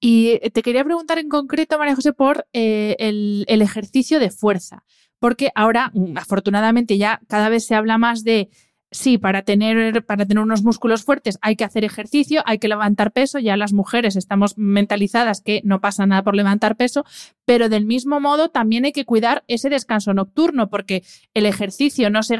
Y 0.00 0.38
te 0.50 0.62
quería 0.62 0.84
preguntar 0.84 1.18
en 1.18 1.28
concreto, 1.28 1.76
María 1.78 1.96
José, 1.96 2.12
por 2.12 2.46
eh, 2.52 2.94
el, 3.00 3.44
el 3.48 3.62
ejercicio 3.62 4.20
de 4.20 4.30
fuerza, 4.30 4.84
porque 5.18 5.50
ahora, 5.56 5.90
mm, 5.92 6.16
afortunadamente, 6.16 6.98
ya 6.98 7.20
cada 7.26 7.48
vez 7.48 7.66
se 7.66 7.74
habla 7.74 7.98
más 7.98 8.22
de 8.22 8.48
sí, 8.90 9.18
para 9.18 9.42
tener, 9.42 10.04
para 10.04 10.26
tener 10.26 10.42
unos 10.42 10.62
músculos 10.62 11.04
fuertes 11.04 11.38
hay 11.42 11.56
que 11.56 11.64
hacer 11.64 11.84
ejercicio, 11.84 12.42
hay 12.46 12.58
que 12.58 12.68
levantar 12.68 13.12
peso, 13.12 13.38
ya 13.38 13.56
las 13.56 13.72
mujeres 13.72 14.16
estamos 14.16 14.56
mentalizadas 14.56 15.40
que 15.42 15.60
no 15.64 15.80
pasa 15.80 16.06
nada 16.06 16.22
por 16.22 16.34
levantar 16.34 16.76
peso, 16.76 17.04
pero 17.44 17.68
del 17.68 17.84
mismo 17.84 18.20
modo 18.20 18.48
también 18.48 18.84
hay 18.84 18.92
que 18.92 19.04
cuidar 19.04 19.44
ese 19.46 19.68
descanso 19.68 20.14
nocturno, 20.14 20.70
porque 20.70 21.02
el 21.34 21.46
ejercicio 21.46 22.10
no, 22.10 22.22
se, 22.22 22.38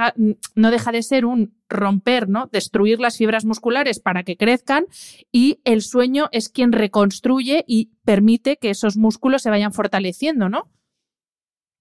no 0.54 0.70
deja 0.70 0.92
de 0.92 1.02
ser 1.02 1.24
un 1.24 1.54
romper, 1.68 2.28
¿no? 2.28 2.48
Destruir 2.50 2.98
las 3.00 3.18
fibras 3.18 3.44
musculares 3.44 4.00
para 4.00 4.22
que 4.22 4.36
crezcan 4.36 4.86
y 5.30 5.60
el 5.64 5.82
sueño 5.82 6.28
es 6.32 6.48
quien 6.48 6.72
reconstruye 6.72 7.64
y 7.66 7.90
permite 8.04 8.56
que 8.56 8.70
esos 8.70 8.96
músculos 8.96 9.42
se 9.42 9.50
vayan 9.50 9.72
fortaleciendo, 9.72 10.48
¿no? 10.48 10.70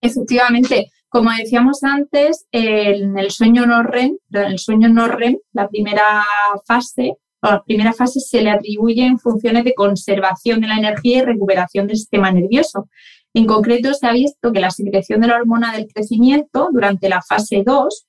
Efectivamente, 0.02 0.92
como 1.18 1.32
decíamos 1.32 1.84
antes, 1.84 2.46
en 2.52 3.18
el 3.18 3.32
sueño 3.32 3.66
no 3.66 3.82
REM, 3.82 4.18
el 4.30 4.60
sueño 4.60 4.88
no 4.88 5.08
REM, 5.08 5.40
la 5.52 5.68
primera 5.68 6.24
fase, 6.68 7.16
la 7.42 7.64
primera 7.64 7.92
fase 7.92 8.20
se 8.20 8.40
le 8.44 8.52
atribuyen 8.52 9.18
funciones 9.18 9.64
de 9.64 9.74
conservación 9.74 10.62
de 10.62 10.68
la 10.68 10.78
energía 10.78 11.18
y 11.18 11.22
recuperación 11.24 11.88
del 11.88 11.98
sistema 11.98 12.32
nervioso. 12.32 12.88
En 13.34 13.48
concreto, 13.48 13.96
se 13.96 14.06
ha 14.06 14.12
visto 14.12 14.52
que 14.52 14.60
la 14.60 14.70
secreción 14.70 15.22
de 15.22 15.28
la 15.30 15.38
hormona 15.38 15.74
del 15.74 15.88
crecimiento 15.88 16.70
durante 16.72 17.10
la 17.10 17.24
fase 17.24 17.64
2 17.66 18.06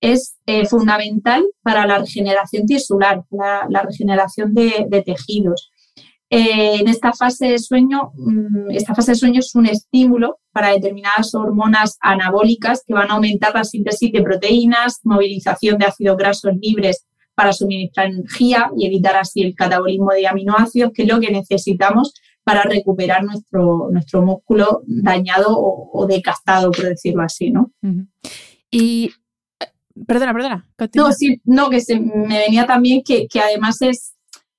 es 0.00 0.36
eh, 0.46 0.64
fundamental 0.64 1.44
para 1.62 1.84
la 1.84 1.98
regeneración 1.98 2.66
tisular, 2.66 3.24
la, 3.30 3.82
regeneración 3.82 4.54
de 4.54 5.02
tejidos. 5.04 5.72
Eh, 6.30 6.76
en 6.80 6.86
esta 6.86 7.12
fase 7.12 7.48
de 7.48 7.58
sueño, 7.58 8.12
mm, 8.14 8.70
esta 8.70 8.94
fase 8.94 9.10
de 9.10 9.16
sueño 9.16 9.40
es 9.40 9.52
un 9.56 9.66
estímulo 9.66 10.38
para 10.52 10.70
determinadas 10.70 11.34
hormonas 11.34 11.96
anabólicas 12.00 12.84
que 12.86 12.94
van 12.94 13.10
a 13.10 13.14
aumentar 13.14 13.54
la 13.54 13.64
síntesis 13.64 14.12
de 14.12 14.22
proteínas, 14.22 15.00
movilización 15.02 15.78
de 15.78 15.86
ácidos 15.86 16.16
grasos 16.16 16.52
libres 16.60 17.06
para 17.34 17.52
suministrar 17.52 18.08
energía 18.08 18.70
y 18.76 18.86
evitar 18.86 19.16
así 19.16 19.42
el 19.42 19.54
catabolismo 19.54 20.10
de 20.10 20.26
aminoácidos, 20.26 20.92
que 20.92 21.02
es 21.02 21.08
lo 21.08 21.18
que 21.18 21.30
necesitamos 21.30 22.12
para 22.44 22.62
recuperar 22.62 23.24
nuestro, 23.24 23.88
nuestro 23.90 24.22
músculo 24.22 24.82
dañado 24.86 25.56
o, 25.58 26.06
decastado, 26.06 26.70
por 26.70 26.84
decirlo 26.84 27.22
así, 27.22 27.50
¿no? 27.50 27.70
Y 28.70 29.12
eh, 29.60 29.66
perdona, 30.06 30.32
perdona. 30.34 30.68
No, 30.94 31.12
sí, 31.12 31.40
no, 31.44 31.70
que 31.70 31.80
se, 31.80 31.98
me 32.00 32.38
venía 32.38 32.66
también 32.66 33.02
que, 33.04 33.28
que 33.28 33.40
además 33.40 33.80
es 33.80 34.14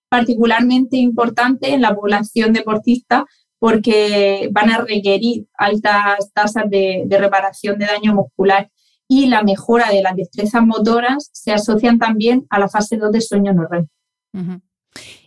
particularmente 0.09 0.95
importante 0.97 1.73
en 1.73 1.81
la 1.81 1.95
población 1.95 2.53
deportista 2.53 3.25
porque 3.63 4.49
van 4.51 4.69
a 4.71 4.79
requerir 4.79 5.47
altas 5.57 6.33
tasas 6.33 6.69
de, 6.69 7.07
reparación 7.09 7.79
de 7.79 7.85
daño 7.85 8.13
muscular 8.13 8.69
y 9.07 9.27
la 9.27 9.41
mejora 9.41 9.89
de 9.89 10.01
las 10.01 10.17
destrezas 10.17 10.65
motoras 10.65 11.29
se 11.31 11.53
asocian 11.53 11.97
también 11.97 12.45
a 12.49 12.59
la 12.59 12.67
fase 12.67 12.97
2 12.97 13.09
de 13.13 13.21
sueño 13.21 13.53
no. 13.53 13.69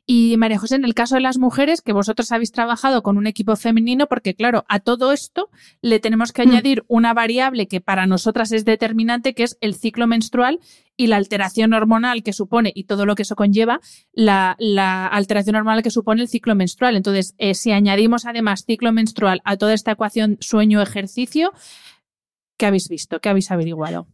Y 0.09 0.37
María 0.37 0.61
José, 0.61 0.77
en 0.77 0.85
el 0.85 0.95
caso 0.95 1.17
de 1.17 1.21
las 1.21 1.37
mujeres, 1.37 1.83
que 1.83 1.93
vosotros 1.93 2.31
habéis 2.31 2.53
trabajado 2.53 3.03
con 3.03 3.19
un 3.19 3.27
equipo 3.27 3.57
femenino, 3.57 4.07
porque 4.07 4.37
claro, 4.37 4.65
a 4.69 4.79
todo 4.79 5.13
esto 5.13 5.51
le 5.83 5.99
tenemos 5.99 6.33
que 6.33 6.47
mm. 6.47 6.49
añadir 6.49 6.85
una 6.87 7.13
variable 7.13 7.67
que 7.67 7.81
para 7.81 8.07
nosotras 8.07 8.53
es 8.53 8.65
determinante, 8.65 9.35
que 9.35 9.43
es 9.43 9.59
el 9.61 9.75
ciclo 9.75 10.07
menstrual 10.07 10.61
y 10.97 11.09
la 11.09 11.17
alteración 11.17 11.73
hormonal 11.73 12.23
que 12.23 12.33
supone, 12.33 12.71
y 12.73 12.85
todo 12.85 13.05
lo 13.05 13.17
que 13.17 13.23
eso 13.23 13.35
conlleva, 13.35 13.81
la, 14.13 14.53
alteración 15.09 15.57
hormonal 15.57 15.83
que 15.83 15.91
supone 15.91 16.23
el 16.23 16.29
ciclo 16.29 16.55
menstrual. 16.55 16.95
Entonces, 16.95 17.35
eh, 17.39 17.55
si 17.55 17.73
añadimos 17.73 18.27
además 18.27 18.65
ciclo 18.65 18.93
menstrual 18.93 19.43
a 19.45 19.57
toda 19.57 19.75
esta 19.75 19.91
ecuación 19.91 20.39
sueño-ejercicio, 20.39 21.53
¿qué 22.57 22.67
habéis 22.67 22.89
visto? 22.89 23.19
¿Qué 23.19 23.29
habéis 23.29 23.51
averiguado? 23.51 24.07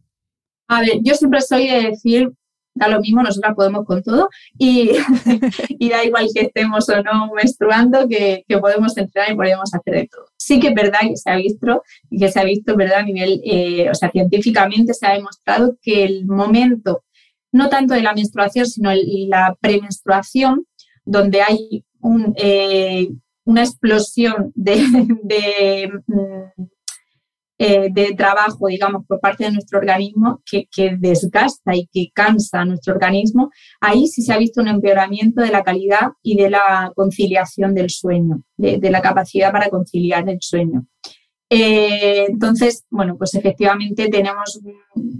A 0.67 0.81
ver, 0.81 1.01
yo 1.03 1.13
siempre 1.13 1.41
soy 1.41 1.67
de 1.67 1.81
decir 1.91 2.31
da 2.75 2.87
lo 2.87 2.99
mismo, 2.99 3.21
nosotras 3.21 3.55
podemos 3.55 3.85
con 3.85 4.01
todo 4.01 4.29
y, 4.57 4.91
y 5.69 5.89
da 5.89 6.03
igual 6.03 6.27
que 6.33 6.41
estemos 6.41 6.89
o 6.89 7.03
no 7.03 7.31
menstruando, 7.33 8.07
que, 8.07 8.43
que, 8.47 8.57
podemos 8.57 8.97
entrenar 8.97 9.31
y 9.31 9.35
podemos 9.35 9.73
hacer 9.73 9.93
de 9.93 10.07
todo. 10.07 10.25
Sí 10.37 10.59
que 10.59 10.69
es 10.69 10.73
verdad 10.73 11.01
que 11.01 11.17
se 11.17 11.29
ha 11.29 11.35
visto, 11.35 11.83
y 12.09 12.19
que 12.19 12.31
se 12.31 12.39
ha 12.39 12.43
visto, 12.43 12.75
¿verdad? 12.75 12.99
A 12.99 13.03
nivel, 13.03 13.41
eh, 13.43 13.89
o 13.89 13.95
sea, 13.95 14.09
científicamente 14.11 14.93
se 14.93 15.05
ha 15.05 15.13
demostrado 15.13 15.77
que 15.81 16.03
el 16.03 16.25
momento, 16.25 17.03
no 17.51 17.69
tanto 17.69 17.93
de 17.93 18.01
la 18.01 18.13
menstruación, 18.13 18.65
sino 18.65 18.91
la 19.27 19.55
premenstruación, 19.61 20.65
donde 21.05 21.41
hay 21.41 21.85
un, 21.99 22.33
eh, 22.37 23.09
una 23.45 23.61
explosión 23.61 24.51
de, 24.55 24.75
de 25.23 25.91
mm, 26.07 26.63
eh, 27.65 27.87
de 27.93 28.13
trabajo, 28.13 28.67
digamos, 28.67 29.05
por 29.07 29.21
parte 29.21 29.45
de 29.45 29.53
nuestro 29.53 29.79
organismo 29.79 30.41
que, 30.45 30.67
desgasta 30.99 31.73
y 31.73 31.87
que 31.87 32.09
cansa 32.13 32.59
a 32.59 32.65
nuestro 32.65 32.93
organismo, 32.93 33.51
ahí 33.79 34.07
sí 34.07 34.21
se 34.21 34.33
ha 34.33 34.37
visto 34.37 34.59
un 34.59 34.67
empeoramiento 34.67 35.41
de 35.41 35.49
la 35.49 35.63
calidad 35.63 36.09
y 36.21 36.35
de 36.35 36.49
la 36.49 36.91
conciliación 36.93 37.73
del 37.73 37.89
sueño, 37.89 38.43
de, 38.57 38.91
la 38.91 39.01
capacidad 39.01 39.53
para 39.53 39.69
conciliar 39.69 40.27
el 40.27 40.39
sueño. 40.41 40.87
Eh, 41.49 42.25
entonces, 42.27 42.83
bueno, 42.89 43.15
pues 43.17 43.33
efectivamente 43.33 44.09
tenemos 44.09 44.59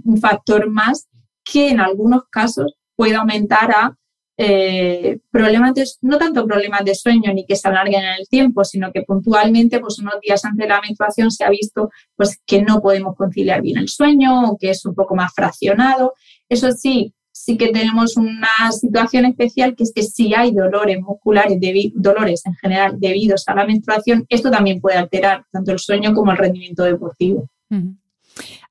un 0.04 0.18
factor 0.18 0.68
más 0.68 1.08
que 1.50 1.70
en 1.70 1.80
algunos 1.80 2.24
casos 2.30 2.74
puede 2.94 3.14
aumentar 3.14 3.70
a 3.70 3.96
eh, 4.36 5.18
problemas 5.30 5.98
no 6.02 6.18
tanto 6.18 6.44
problemas 6.44 6.84
de 6.84 6.94
sueño 6.94 7.32
ni 7.32 7.46
que 7.46 7.54
se 7.54 7.68
alarguen 7.68 8.02
en 8.02 8.14
el 8.18 8.28
tiempo, 8.28 8.64
sino 8.64 8.90
que 8.92 9.02
puntualmente, 9.02 9.78
pues 9.78 9.98
unos 10.00 10.14
días 10.20 10.44
antes 10.44 10.64
de 10.64 10.68
la 10.68 10.80
menstruación 10.80 11.30
se 11.30 11.44
ha 11.44 11.50
visto 11.50 11.90
pues 12.16 12.40
que 12.44 12.62
no 12.62 12.80
podemos 12.80 13.16
conciliar 13.16 13.62
bien 13.62 13.78
el 13.78 13.88
sueño 13.88 14.50
o 14.50 14.58
que 14.58 14.70
es 14.70 14.84
un 14.84 14.94
poco 14.94 15.14
más 15.14 15.32
fraccionado. 15.34 16.14
Eso 16.48 16.72
sí, 16.72 17.14
sí 17.30 17.56
que 17.56 17.68
tenemos 17.68 18.16
una 18.16 18.72
situación 18.72 19.24
especial 19.26 19.76
que 19.76 19.84
es 19.84 19.92
que 19.94 20.02
si 20.02 20.34
hay 20.34 20.52
dolores 20.52 21.00
musculares, 21.00 21.58
dolores 21.94 22.44
en 22.46 22.54
general 22.54 22.98
debidos 22.98 23.44
a 23.46 23.54
la 23.54 23.66
menstruación, 23.66 24.26
esto 24.28 24.50
también 24.50 24.80
puede 24.80 24.96
alterar 24.96 25.44
tanto 25.52 25.70
el 25.70 25.78
sueño 25.78 26.12
como 26.12 26.32
el 26.32 26.38
rendimiento 26.38 26.82
deportivo. 26.82 27.48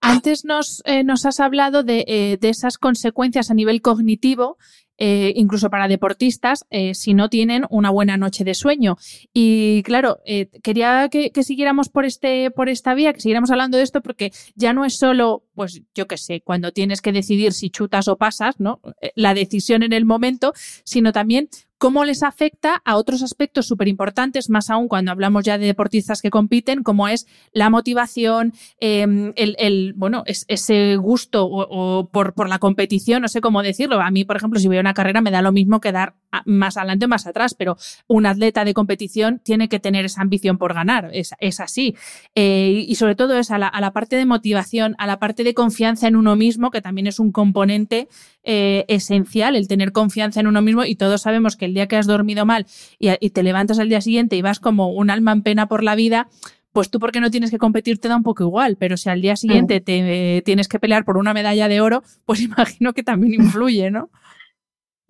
Antes 0.01 0.43
nos, 0.43 0.81
eh, 0.85 1.03
nos, 1.03 1.25
has 1.25 1.39
hablado 1.39 1.83
de, 1.83 2.03
eh, 2.07 2.37
de, 2.39 2.49
esas 2.49 2.77
consecuencias 2.77 3.49
a 3.49 3.53
nivel 3.53 3.81
cognitivo 3.81 4.57
eh, 4.97 5.33
incluso 5.35 5.69
para 5.69 5.87
deportistas, 5.87 6.65
eh, 6.69 6.93
si 6.93 7.13
no 7.13 7.29
tienen 7.29 7.65
una 7.69 7.89
buena 7.89 8.17
noche 8.17 8.43
de 8.43 8.53
sueño. 8.53 8.97
Y 9.33 9.81
claro, 9.83 10.19
eh, 10.25 10.49
quería 10.61 11.09
que, 11.09 11.31
siguiéramos 11.43 11.89
por, 11.89 12.05
este, 12.05 12.51
por 12.51 12.69
esta 12.69 12.93
vía, 12.93 13.13
que 13.13 13.21
siguiéramos 13.21 13.51
hablando 13.51 13.77
de 13.77 13.83
esto, 13.83 14.01
porque 14.01 14.31
ya 14.55 14.73
no 14.73 14.85
es 14.85 14.97
solo, 14.97 15.43
pues 15.55 15.81
yo 15.95 16.07
qué 16.07 16.17
sé, 16.17 16.41
cuando 16.41 16.71
tienes 16.71 17.01
que 17.01 17.11
decidir 17.11 17.53
si 17.53 17.69
chutas 17.69 18.07
o 18.07 18.17
pasas, 18.17 18.59
¿no? 18.59 18.79
La 19.15 19.33
decisión 19.33 19.83
en 19.83 19.93
el 19.93 20.05
momento, 20.05 20.53
sino 20.83 21.11
también 21.11 21.49
cómo 21.83 22.05
les 22.05 22.23
afecta 22.23 22.81
a 22.85 22.95
otros 22.95 23.23
aspectos 23.23 23.67
súper 23.67 23.89
importantes, 23.89 24.49
más 24.49 24.69
aún 24.69 24.87
cuando 24.87 25.11
hablamos 25.11 25.43
ya 25.43 25.57
de 25.57 25.65
deportistas 25.65 26.21
que 26.21 26.29
compiten, 26.29 26.81
como 26.81 27.09
es 27.09 27.27
la 27.51 27.69
motivación, 27.69 28.53
em, 28.79 29.33
el, 29.35 29.93
bueno, 29.97 30.23
ese 30.25 30.95
gusto 30.95 31.45
o, 31.45 32.07
por, 32.09 32.35
por, 32.35 32.47
la 32.47 32.59
competición, 32.59 33.21
no 33.21 33.27
sé 33.27 33.41
cómo 33.41 33.61
decirlo. 33.61 33.99
A 33.99 34.11
mí, 34.11 34.23
por 34.23 34.37
ejemplo, 34.37 34.61
si 34.61 34.69
voy 34.69 34.77
a 34.77 34.82
una 34.83 34.93
carrera 34.93 35.21
me 35.21 35.31
da 35.31 35.41
lo 35.41 35.51
mismo 35.51 35.81
que 35.81 35.91
dar 35.91 36.15
más 36.45 36.77
adelante 36.77 37.05
o 37.05 37.07
más 37.07 37.27
atrás, 37.27 37.53
pero 37.53 37.77
un 38.07 38.25
atleta 38.25 38.65
de 38.65 38.73
competición 38.73 39.39
tiene 39.43 39.69
que 39.69 39.79
tener 39.79 40.05
esa 40.05 40.21
ambición 40.21 40.57
por 40.57 40.73
ganar, 40.73 41.09
es, 41.13 41.33
así. 41.59 41.95
Eh, 42.35 42.85
y 42.87 42.95
sobre 42.95 43.15
todo 43.15 43.37
es 43.37 43.51
a 43.51 43.57
la, 43.57 43.91
parte 43.93 44.15
de 44.15 44.25
motivación, 44.25 44.95
a 44.97 45.07
la 45.07 45.19
parte 45.19 45.43
de 45.43 45.53
confianza 45.53 46.07
en 46.07 46.15
uno 46.15 46.35
mismo, 46.35 46.71
que 46.71 46.81
también 46.81 47.07
es 47.07 47.19
un 47.19 47.31
componente 47.31 48.07
eh, 48.43 48.85
esencial, 48.87 49.55
el 49.55 49.67
tener 49.67 49.91
confianza 49.91 50.39
en 50.39 50.47
uno 50.47 50.61
mismo 50.61 50.83
y 50.85 50.95
todos 50.95 51.21
sabemos 51.21 51.55
que 51.55 51.65
el 51.65 51.73
día 51.73 51.87
que 51.87 51.97
has 51.97 52.07
dormido 52.07 52.45
mal 52.45 52.65
y, 52.99 53.29
te 53.29 53.43
levantas 53.43 53.79
al 53.79 53.89
día 53.89 54.01
siguiente 54.01 54.35
y 54.35 54.41
vas 54.41 54.59
como 54.59 54.91
un 54.91 55.09
alma 55.09 55.31
en 55.31 55.43
pena 55.43 55.67
por 55.67 55.83
la 55.83 55.95
vida, 55.95 56.27
pues 56.71 56.89
tú 56.89 56.99
porque 56.99 57.19
no 57.19 57.31
tienes 57.31 57.51
que 57.51 57.57
competir 57.57 57.99
te 57.99 58.07
da 58.07 58.15
un 58.15 58.23
poco 58.23 58.43
igual, 58.43 58.77
pero 58.77 58.97
si 58.97 59.09
al 59.09 59.21
día 59.21 59.35
siguiente 59.35 59.79
te 59.79 60.41
tienes 60.43 60.67
que 60.67 60.79
pelear 60.79 61.05
por 61.05 61.17
una 61.17 61.33
medalla 61.33 61.67
de 61.67 61.81
oro, 61.81 62.03
pues 62.25 62.41
imagino 62.41 62.93
que 62.93 63.03
también 63.03 63.33
influye, 63.35 63.91
¿no? 63.91 64.09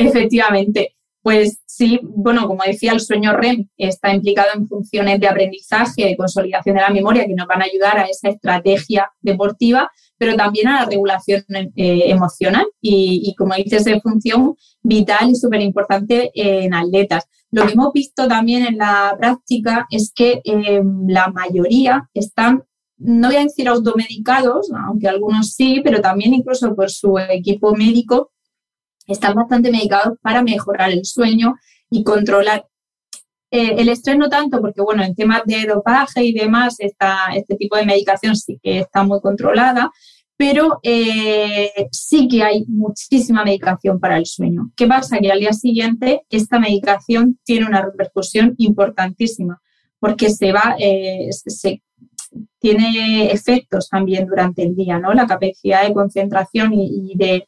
Efectivamente. 0.08 0.96
Pues 1.22 1.62
sí, 1.66 2.02
bueno, 2.04 2.48
como 2.48 2.64
decía, 2.66 2.92
el 2.92 3.00
sueño 3.00 3.32
REM 3.32 3.70
está 3.78 4.14
implicado 4.14 4.50
en 4.56 4.68
funciones 4.68 5.22
de 5.22 5.28
aprendizaje, 5.28 6.06
de 6.06 6.18
consolidación 6.18 6.76
de 6.76 6.82
la 6.82 6.90
memoria 6.90 7.26
que 7.26 7.34
nos 7.34 7.48
van 7.48 7.62
a 7.62 7.66
ayudar 7.66 7.98
a 7.98 8.08
esa 8.08 8.28
estrategia 8.28 9.10
deportiva, 9.22 9.90
pero 10.18 10.36
también 10.36 10.68
a 10.68 10.82
la 10.82 10.86
regulación 10.86 11.46
eh, 11.50 12.12
emocional 12.12 12.66
y, 12.82 13.34
como 13.38 13.56
dices, 13.56 13.86
de 13.86 14.02
función 14.02 14.56
vital 14.82 15.30
y 15.30 15.36
súper 15.36 15.62
importante 15.62 16.30
en 16.34 16.74
atletas. 16.74 17.26
Lo 17.54 17.68
que 17.68 17.74
hemos 17.74 17.94
visto 17.94 18.28
también 18.28 18.66
en 18.66 18.80
la 18.80 19.16
práctica 19.18 19.86
es 19.92 20.12
que 20.14 20.42
em, 20.44 21.08
la 21.08 21.28
mayoría 21.28 22.10
están, 22.14 22.64
no 22.98 23.28
voy 23.28 23.38
a 23.38 23.44
decir 23.44 23.68
automedicados, 23.68 24.72
aunque 24.88 25.08
algunos 25.08 25.54
sí, 25.54 25.80
pero 25.84 26.02
también 26.02 26.34
incluso 26.34 26.76
por 26.76 26.90
su 26.90 27.18
equipo 27.20 27.76
médico, 27.76 28.33
están 29.08 29.36
bastante 29.36 29.72
medicados 29.72 30.18
para 30.22 30.44
mejorar 30.44 30.92
el 30.92 31.06
sueño 31.06 31.56
y 31.90 32.04
controlar 32.04 32.66
eh, 33.56 33.76
el 33.78 33.90
estrés 33.90 34.18
no 34.18 34.30
tanto, 34.30 34.60
porque 34.62 34.82
bueno, 34.82 35.04
en 35.04 35.14
temas 35.14 35.44
de 35.46 35.68
dopaje 35.68 36.24
y 36.24 36.34
demás, 36.34 36.78
este 36.80 37.56
tipo 37.56 37.78
de 37.78 37.86
medicación 37.86 38.36
sí 38.36 38.60
que 38.64 38.80
está 38.80 39.04
muy 39.04 39.22
controlada, 39.22 39.92
pero 40.36 40.80
eh, 40.82 41.70
sí 41.92 42.28
que 42.28 42.42
hay 42.42 42.66
muchísima 42.68 43.44
medicación 43.44 44.00
para 44.00 44.18
el 44.18 44.26
sueño. 44.26 44.72
¿Qué 44.76 44.88
pasa? 44.88 45.20
Que 45.20 45.32
al 45.32 45.40
día 45.40 45.54
siguiente 45.54 46.24
esta 46.32 46.60
medicación 46.60 47.38
tiene 47.44 47.68
una 47.68 47.84
repercusión 47.84 48.56
importantísima, 48.58 49.62
porque 50.00 50.32
se 50.32 50.52
va, 50.52 50.76
eh, 50.80 51.30
tiene 52.58 53.32
efectos 53.32 53.88
también 53.88 54.26
durante 54.26 54.64
el 54.64 54.76
día, 54.76 54.98
¿no? 54.98 55.14
La 55.14 55.28
capacidad 55.28 55.88
de 55.88 55.94
concentración 55.94 56.74
y 56.74 57.14
de 57.16 57.48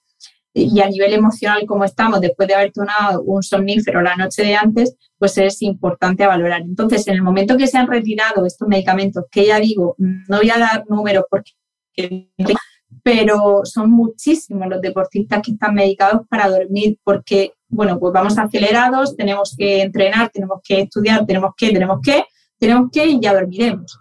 y 0.58 0.80
a 0.80 0.89
nivel 0.89 1.14
emocional 1.14 1.66
como 1.68 1.84
estamos 1.84 2.22
después 2.22 2.47
de 2.47 2.56
haber 2.56 2.72
tomado 2.72 3.22
un 3.24 3.43
somnífero 3.43 4.01
la 4.01 4.16
noche 4.16 4.41
de 4.41 4.56
antes, 4.56 4.95
pues 5.20 5.38
es 5.38 5.62
importante 5.62 6.26
valorar. 6.26 6.62
Entonces, 6.62 7.06
en 7.08 7.16
el 7.16 7.24
momento 7.24 7.58
que 7.58 7.68
se 7.68 7.78
han 7.78 7.88
retirado 7.88 8.45
estos 8.45 8.68
medicamentos, 8.68 9.26
que 9.30 9.47
ya 9.47 9.60
digo, 9.60 9.95
no 9.97 10.38
voy 10.38 10.49
a 10.49 10.58
dar 10.58 10.86
números 10.88 11.26
porque 11.30 11.51
pero 13.03 13.62
son 13.66 13.91
muchísimos 13.91 14.68
los 14.68 14.82
deportistas 14.82 15.41
que 15.43 15.51
están 15.51 15.76
medicados 15.76 16.22
para 16.30 16.49
dormir 16.49 16.97
porque, 17.03 17.53
bueno, 17.68 17.99
pues 17.99 18.14
vamos 18.14 18.38
acelerados, 18.38 19.16
tenemos 19.16 19.56
que 19.58 19.82
entrenar, 19.82 20.30
tenemos 20.30 20.62
que 20.64 20.82
estudiar, 20.82 21.26
tenemos 21.26 21.51
que, 21.58 21.72
tenemos 21.72 21.99
que, 22.01 22.24
tenemos 22.58 22.89
que 22.91 23.06
y 23.06 23.20
ya 23.20 23.34
dormiremos. 23.34 23.99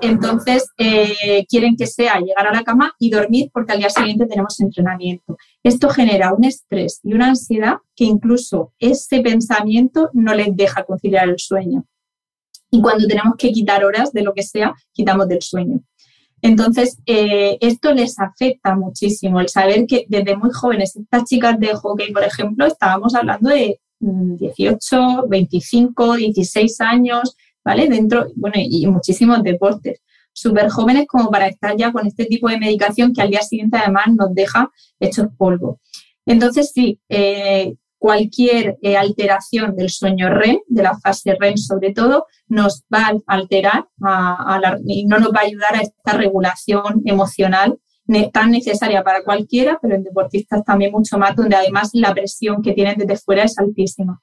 Entonces, 0.00 0.68
eh, 0.78 1.44
quieren 1.48 1.76
que 1.76 1.86
sea 1.86 2.20
llegar 2.20 2.46
a 2.46 2.52
la 2.52 2.62
cama 2.62 2.94
y 2.98 3.10
dormir 3.10 3.50
porque 3.52 3.72
al 3.72 3.78
día 3.78 3.90
siguiente 3.90 4.26
tenemos 4.26 4.58
entrenamiento. 4.60 5.36
Esto 5.62 5.88
genera 5.88 6.32
un 6.32 6.44
estrés 6.44 7.00
y 7.02 7.14
una 7.14 7.28
ansiedad 7.28 7.78
que 7.96 8.04
incluso 8.04 8.72
ese 8.78 9.20
pensamiento 9.20 10.10
no 10.12 10.34
les 10.34 10.54
deja 10.56 10.84
conciliar 10.84 11.28
el 11.28 11.38
sueño. 11.38 11.84
Y 12.70 12.80
cuando 12.80 13.06
tenemos 13.06 13.34
que 13.36 13.50
quitar 13.50 13.84
horas 13.84 14.12
de 14.12 14.22
lo 14.22 14.34
que 14.34 14.42
sea, 14.42 14.74
quitamos 14.92 15.28
del 15.28 15.42
sueño. 15.42 15.80
Entonces, 16.40 16.98
eh, 17.06 17.58
esto 17.60 17.92
les 17.92 18.18
afecta 18.20 18.76
muchísimo, 18.76 19.40
el 19.40 19.48
saber 19.48 19.86
que 19.86 20.06
desde 20.08 20.36
muy 20.36 20.50
jóvenes, 20.52 20.94
estas 20.94 21.24
chicas 21.24 21.58
de 21.58 21.74
hockey, 21.74 22.12
por 22.12 22.22
ejemplo, 22.22 22.66
estábamos 22.66 23.14
hablando 23.14 23.50
de 23.50 23.80
18, 24.00 25.26
25, 25.28 26.14
16 26.14 26.80
años, 26.80 27.36
Dentro, 27.74 28.26
bueno, 28.34 28.56
y 28.58 28.86
muchísimos 28.86 29.42
deportes 29.42 30.00
súper 30.32 30.68
jóvenes 30.68 31.06
como 31.08 31.30
para 31.30 31.48
estar 31.48 31.76
ya 31.76 31.92
con 31.92 32.06
este 32.06 32.26
tipo 32.26 32.48
de 32.48 32.58
medicación 32.58 33.12
que 33.12 33.22
al 33.22 33.30
día 33.30 33.42
siguiente 33.42 33.78
además 33.78 34.06
nos 34.16 34.34
deja 34.34 34.70
hechos 35.00 35.26
polvo. 35.36 35.80
Entonces, 36.26 36.70
sí, 36.72 37.00
eh, 37.08 37.74
cualquier 37.98 38.78
eh, 38.82 38.96
alteración 38.96 39.74
del 39.74 39.90
sueño 39.90 40.30
REM, 40.30 40.58
de 40.68 40.82
la 40.82 40.98
fase 40.98 41.36
REM 41.38 41.56
sobre 41.56 41.92
todo, 41.92 42.26
nos 42.46 42.84
va 42.92 43.08
a 43.08 43.34
alterar 43.34 43.86
y 44.86 45.06
no 45.06 45.18
nos 45.18 45.30
va 45.30 45.40
a 45.40 45.46
ayudar 45.46 45.74
a 45.74 45.80
esta 45.80 46.12
regulación 46.12 47.02
emocional 47.04 47.78
tan 48.32 48.50
necesaria 48.50 49.02
para 49.02 49.22
cualquiera, 49.22 49.78
pero 49.80 49.94
en 49.94 50.02
deportistas 50.02 50.64
también 50.64 50.92
mucho 50.92 51.18
más, 51.18 51.36
donde 51.36 51.56
además 51.56 51.90
la 51.92 52.14
presión 52.14 52.62
que 52.62 52.72
tienen 52.72 52.96
desde 52.96 53.16
fuera 53.16 53.44
es 53.44 53.58
altísima. 53.58 54.20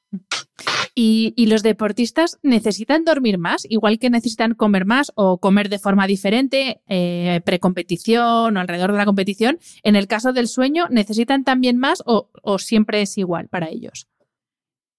¿Y, 0.98 1.34
los 1.48 1.62
deportistas 1.62 2.40
necesitan 2.42 3.04
dormir 3.04 3.38
más, 3.38 3.68
igual 3.70 4.00
que 4.00 4.10
necesitan 4.10 4.54
comer 4.54 4.86
más 4.86 5.12
o 5.16 5.40
comer 5.40 5.68
de 5.68 5.78
forma 5.78 6.08
diferente, 6.08 6.82
eh, 6.88 7.42
precompetición 7.44 8.56
o 8.56 8.60
alrededor 8.60 8.94
de 8.94 8.98
la 8.98 9.06
competición? 9.06 9.60
En 9.84 9.98
el 9.98 10.08
caso 10.08 10.32
del 10.32 10.48
sueño, 10.48 10.86
¿necesitan 10.90 11.44
también 11.44 11.78
más 11.78 12.02
o, 12.06 12.30
siempre 12.60 13.02
es 13.02 13.18
igual 13.18 13.50
para 13.50 13.68
ellos? 13.70 14.08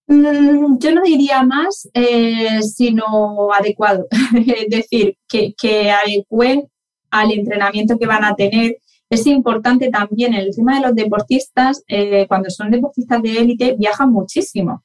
Mm, 0.07 0.79
yo 0.79 0.95
no 0.95 1.03
diría 1.03 1.43
más, 1.43 1.89
eh, 1.95 2.61
sino 2.63 3.51
adecuado. 3.53 4.07
es 4.47 4.69
decir, 4.69 5.17
que, 5.27 5.55
que 5.55 5.91
adecuen 5.91 6.69
al 7.21 7.33
entrenamiento 7.33 7.99
que 7.99 8.07
van 8.07 8.25
a 8.25 8.35
tener. 8.35 8.79
Es 9.09 9.27
importante 9.27 9.89
también 9.91 10.35
el 10.35 10.55
tema 10.55 10.77
de 10.77 10.87
los 10.87 10.95
deportistas, 10.95 11.83
eh, 11.89 12.27
cuando 12.29 12.51
son 12.51 12.71
deportistas 12.71 13.23
de 13.23 13.39
élite, 13.39 13.77
viajan 13.79 14.11
muchísimo 14.13 14.83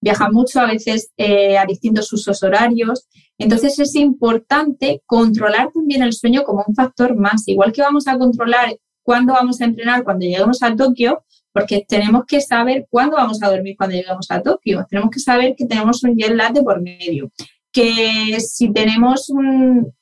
viaja 0.00 0.30
mucho, 0.30 0.60
a 0.60 0.66
veces 0.66 1.10
eh, 1.16 1.58
a 1.58 1.66
distintos 1.66 2.12
usos 2.12 2.42
horarios. 2.42 3.08
Entonces 3.38 3.78
es 3.78 3.94
importante 3.96 5.02
controlar 5.06 5.70
también 5.72 6.02
el 6.02 6.12
sueño 6.12 6.44
como 6.44 6.64
un 6.66 6.74
factor 6.74 7.16
más, 7.16 7.46
igual 7.48 7.72
que 7.72 7.82
vamos 7.82 8.06
a 8.06 8.16
controlar 8.16 8.76
cuándo 9.02 9.32
vamos 9.32 9.60
a 9.60 9.64
entrenar 9.64 10.04
cuando 10.04 10.24
lleguemos 10.24 10.62
a 10.62 10.74
Tokio, 10.74 11.24
porque 11.52 11.84
tenemos 11.88 12.24
que 12.26 12.40
saber 12.40 12.86
cuándo 12.90 13.16
vamos 13.16 13.42
a 13.42 13.50
dormir 13.50 13.76
cuando 13.76 13.96
lleguemos 13.96 14.30
a 14.30 14.42
Tokio. 14.42 14.86
Tenemos 14.88 15.10
que 15.10 15.20
saber 15.20 15.54
que 15.56 15.66
tenemos 15.66 16.02
un 16.04 16.16
jet 16.16 16.34
lag 16.34 16.52
de 16.52 16.62
por 16.62 16.80
medio, 16.80 17.30
que 17.72 18.38
si 18.40 18.72
tenemos 18.72 19.28
un... 19.30 19.92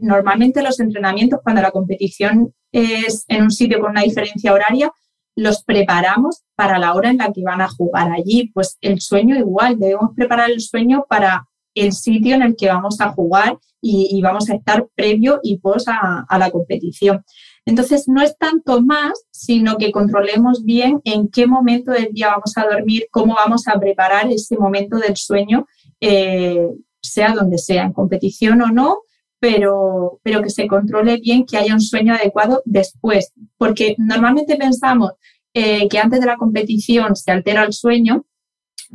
Normalmente 0.00 0.62
los 0.62 0.80
entrenamientos 0.80 1.40
cuando 1.42 1.62
la 1.62 1.70
competición 1.70 2.54
es 2.72 3.24
en 3.28 3.42
un 3.44 3.50
sitio 3.50 3.80
con 3.80 3.90
una 3.90 4.02
diferencia 4.02 4.52
horaria, 4.52 4.92
los 5.36 5.62
preparamos 5.62 6.42
para 6.56 6.78
la 6.78 6.94
hora 6.94 7.10
en 7.10 7.18
la 7.18 7.32
que 7.32 7.42
van 7.42 7.60
a 7.60 7.68
jugar 7.68 8.10
allí. 8.10 8.50
Pues 8.52 8.76
el 8.80 9.00
sueño 9.00 9.36
igual, 9.36 9.78
debemos 9.78 10.10
preparar 10.16 10.50
el 10.50 10.60
sueño 10.60 11.06
para 11.08 11.46
el 11.74 11.92
sitio 11.92 12.34
en 12.34 12.42
el 12.42 12.56
que 12.56 12.68
vamos 12.68 13.00
a 13.00 13.10
jugar 13.10 13.58
y, 13.80 14.20
vamos 14.20 14.50
a 14.50 14.54
estar 14.54 14.88
previo 14.96 15.38
y 15.42 15.58
pos 15.58 15.84
a, 15.86 16.26
la 16.36 16.50
competición. 16.50 17.24
Entonces, 17.64 18.08
no 18.08 18.22
es 18.22 18.36
tanto 18.36 18.82
más, 18.82 19.12
sino 19.30 19.76
que 19.76 19.92
controlemos 19.92 20.64
bien 20.64 21.00
en 21.04 21.28
qué 21.28 21.46
momento 21.46 21.92
del 21.92 22.12
día 22.12 22.30
vamos 22.30 22.56
a 22.56 22.66
dormir, 22.66 23.06
cómo 23.10 23.34
vamos 23.34 23.68
a 23.68 23.78
preparar 23.78 24.30
ese 24.32 24.56
momento 24.56 24.96
del 24.96 25.16
sueño, 25.16 25.66
eh, 26.00 26.66
sea 27.00 27.34
donde 27.34 27.58
sea, 27.58 27.84
en 27.84 27.92
competición 27.92 28.60
o 28.62 28.72
no, 28.72 28.98
pero, 29.40 30.20
pero 30.22 30.42
que 30.42 30.50
se 30.50 30.66
controle 30.66 31.18
bien, 31.18 31.46
que 31.46 31.56
haya 31.56 31.74
un 31.74 31.80
sueño 31.80 32.14
adecuado 32.14 32.62
después, 32.64 33.32
porque 33.56 33.94
normalmente 33.98 34.56
pensamos 34.56 35.12
eh, 35.54 35.88
que 35.88 35.98
antes 35.98 36.20
de 36.20 36.26
la 36.26 36.36
competición 36.36 37.16
se 37.16 37.30
altera 37.30 37.64
el 37.64 37.72
sueño 37.72 38.26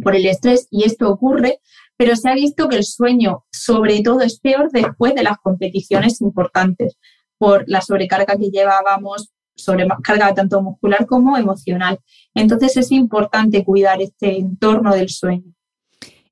por 0.02 0.16
el 0.16 0.26
estrés 0.26 0.68
y 0.72 0.84
esto 0.84 1.10
ocurre, 1.10 1.60
pero 1.98 2.16
se 2.16 2.30
ha 2.30 2.34
visto 2.34 2.68
que 2.68 2.78
el 2.78 2.84
sueño 2.84 3.46
sobre 3.52 4.02
todo 4.02 4.22
es 4.22 4.39
peor 4.39 4.72
después 4.72 5.16
de 5.16 5.24
las 5.24 5.38
competiciones 5.38 6.22
importantes 6.22 6.98
por 7.38 7.66
la 7.68 7.82
sobrecarga 7.82 8.38
que 8.38 8.50
llevábamos, 8.50 9.30
sobrecarga 9.56 10.34
tanto 10.34 10.62
muscular 10.62 11.06
como 11.06 11.38
emocional. 11.38 12.00
Entonces 12.34 12.78
es 12.78 12.91
importante 12.91 13.64
cuidar 13.64 14.02
este 14.02 14.38
entorno 14.38 14.94
del 14.94 15.10
sueño. 15.10 15.54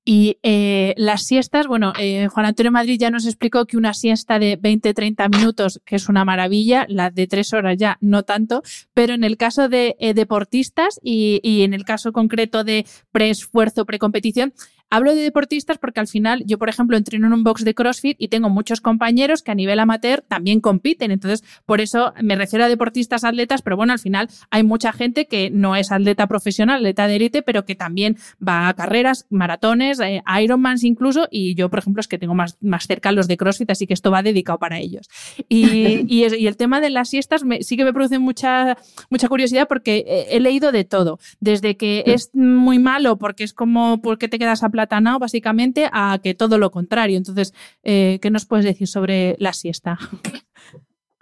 Y 0.03 0.39
eh, 0.41 0.95
las 0.97 1.23
siestas, 1.27 1.67
bueno, 1.67 1.93
eh, 1.99 2.27
Juan 2.27 2.47
Antonio 2.47 2.71
Madrid 2.71 2.97
ya 2.99 3.11
nos 3.11 3.27
explicó 3.27 3.65
que 3.65 3.77
una 3.77 3.93
siesta 3.93 4.39
de 4.39 4.59
20-30 4.59 5.37
minutos, 5.37 5.79
que 5.85 5.95
es 5.95 6.09
una 6.09 6.25
maravilla, 6.25 6.87
la 6.89 7.11
de 7.11 7.27
tres 7.27 7.53
horas 7.53 7.77
ya 7.77 7.97
no 8.01 8.23
tanto, 8.23 8.63
pero 8.95 9.13
en 9.13 9.23
el 9.23 9.37
caso 9.37 9.69
de 9.69 9.95
eh, 9.99 10.15
deportistas 10.15 10.99
y, 11.03 11.39
y, 11.43 11.61
en 11.61 11.75
el 11.75 11.85
caso 11.85 12.13
concreto 12.13 12.63
de 12.63 12.87
pre-esfuerzo, 13.11 13.85
pre-competición, 13.85 14.53
Hablo 14.93 15.15
de 15.15 15.21
deportistas 15.21 15.77
porque 15.77 16.01
al 16.01 16.07
final 16.07 16.43
yo, 16.45 16.57
por 16.57 16.67
ejemplo, 16.67 16.97
entreno 16.97 17.27
en 17.27 17.33
un 17.33 17.43
box 17.43 17.63
de 17.63 17.73
CrossFit 17.73 18.17
y 18.19 18.27
tengo 18.27 18.49
muchos 18.49 18.81
compañeros 18.81 19.41
que 19.41 19.51
a 19.51 19.55
nivel 19.55 19.79
amateur 19.79 20.21
también 20.27 20.59
compiten. 20.59 21.11
Entonces, 21.11 21.43
por 21.65 21.79
eso 21.79 22.13
me 22.21 22.35
refiero 22.35 22.65
a 22.65 22.67
deportistas, 22.67 23.23
atletas, 23.23 23.61
pero 23.61 23.77
bueno, 23.77 23.93
al 23.93 23.99
final 23.99 24.27
hay 24.49 24.63
mucha 24.63 24.91
gente 24.91 25.27
que 25.27 25.49
no 25.49 25.77
es 25.77 25.93
atleta 25.93 26.27
profesional, 26.27 26.77
atleta 26.77 27.07
de 27.07 27.15
élite, 27.15 27.41
pero 27.41 27.63
que 27.63 27.75
también 27.75 28.17
va 28.45 28.67
a 28.67 28.73
carreras, 28.73 29.27
maratones, 29.29 30.01
eh, 30.01 30.21
Ironmans 30.43 30.83
incluso. 30.83 31.27
Y 31.31 31.55
yo, 31.55 31.69
por 31.69 31.79
ejemplo, 31.79 32.01
es 32.01 32.09
que 32.09 32.17
tengo 32.17 32.35
más, 32.35 32.57
más 32.61 32.85
cerca 32.85 33.13
los 33.13 33.29
de 33.29 33.37
CrossFit, 33.37 33.71
así 33.71 33.87
que 33.87 33.93
esto 33.93 34.11
va 34.11 34.21
dedicado 34.21 34.59
para 34.59 34.77
ellos. 34.77 35.07
Y, 35.47 36.05
y, 36.13 36.23
el 36.25 36.57
tema 36.57 36.81
de 36.81 36.89
las 36.89 37.09
siestas 37.09 37.43
sí 37.61 37.77
que 37.77 37.85
me 37.85 37.93
produce 37.93 38.19
mucha, 38.19 38.77
mucha 39.09 39.29
curiosidad 39.29 39.67
porque 39.69 40.27
he, 40.29 40.39
leído 40.41 40.71
de 40.71 40.83
todo. 40.83 41.19
Desde 41.39 41.77
que 41.77 42.03
es 42.05 42.29
muy 42.33 42.79
malo 42.79 43.17
porque 43.17 43.43
es 43.43 43.53
como 43.53 44.01
porque 44.01 44.27
te 44.27 44.37
quedas 44.37 44.63
a 44.63 44.69
aplatanado 44.81 45.19
básicamente 45.19 45.89
a 45.91 46.19
que 46.21 46.33
todo 46.33 46.57
lo 46.57 46.71
contrario. 46.71 47.17
Entonces, 47.17 47.53
eh, 47.83 48.19
¿qué 48.21 48.29
nos 48.31 48.45
puedes 48.45 48.65
decir 48.65 48.87
sobre 48.87 49.35
la 49.39 49.53
siesta? 49.53 49.97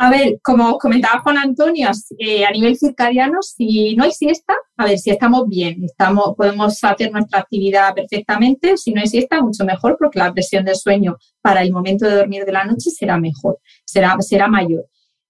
A 0.02 0.10
ver, 0.10 0.40
como 0.42 0.78
comentaba 0.78 1.20
Juan 1.20 1.38
Antonio, 1.38 1.90
eh, 2.20 2.46
a 2.46 2.52
nivel 2.52 2.78
circadiano, 2.78 3.42
si 3.42 3.98
no 3.98 4.06
hay 4.06 4.14
siesta, 4.14 4.54
a 4.78 4.86
ver, 4.86 4.98
si 4.98 5.10
estamos 5.10 5.50
bien, 5.50 5.84
estamos, 5.84 6.36
podemos 6.38 6.82
hacer 6.82 7.12
nuestra 7.12 7.42
actividad 7.42 7.94
perfectamente, 7.94 8.78
si 8.78 8.94
no 8.94 9.02
hay 9.02 9.08
siesta, 9.08 9.42
mucho 9.42 9.66
mejor, 9.66 9.98
porque 10.00 10.20
la 10.20 10.32
presión 10.32 10.64
del 10.64 10.78
sueño 10.78 11.18
para 11.42 11.64
el 11.64 11.74
momento 11.74 12.06
de 12.06 12.16
dormir 12.16 12.46
de 12.46 12.54
la 12.54 12.64
noche 12.64 12.92
será 12.92 13.20
mejor, 13.20 13.60
será, 13.84 14.16
será 14.22 14.48
mayor. 14.48 14.86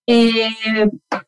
Eh, 0.05 0.49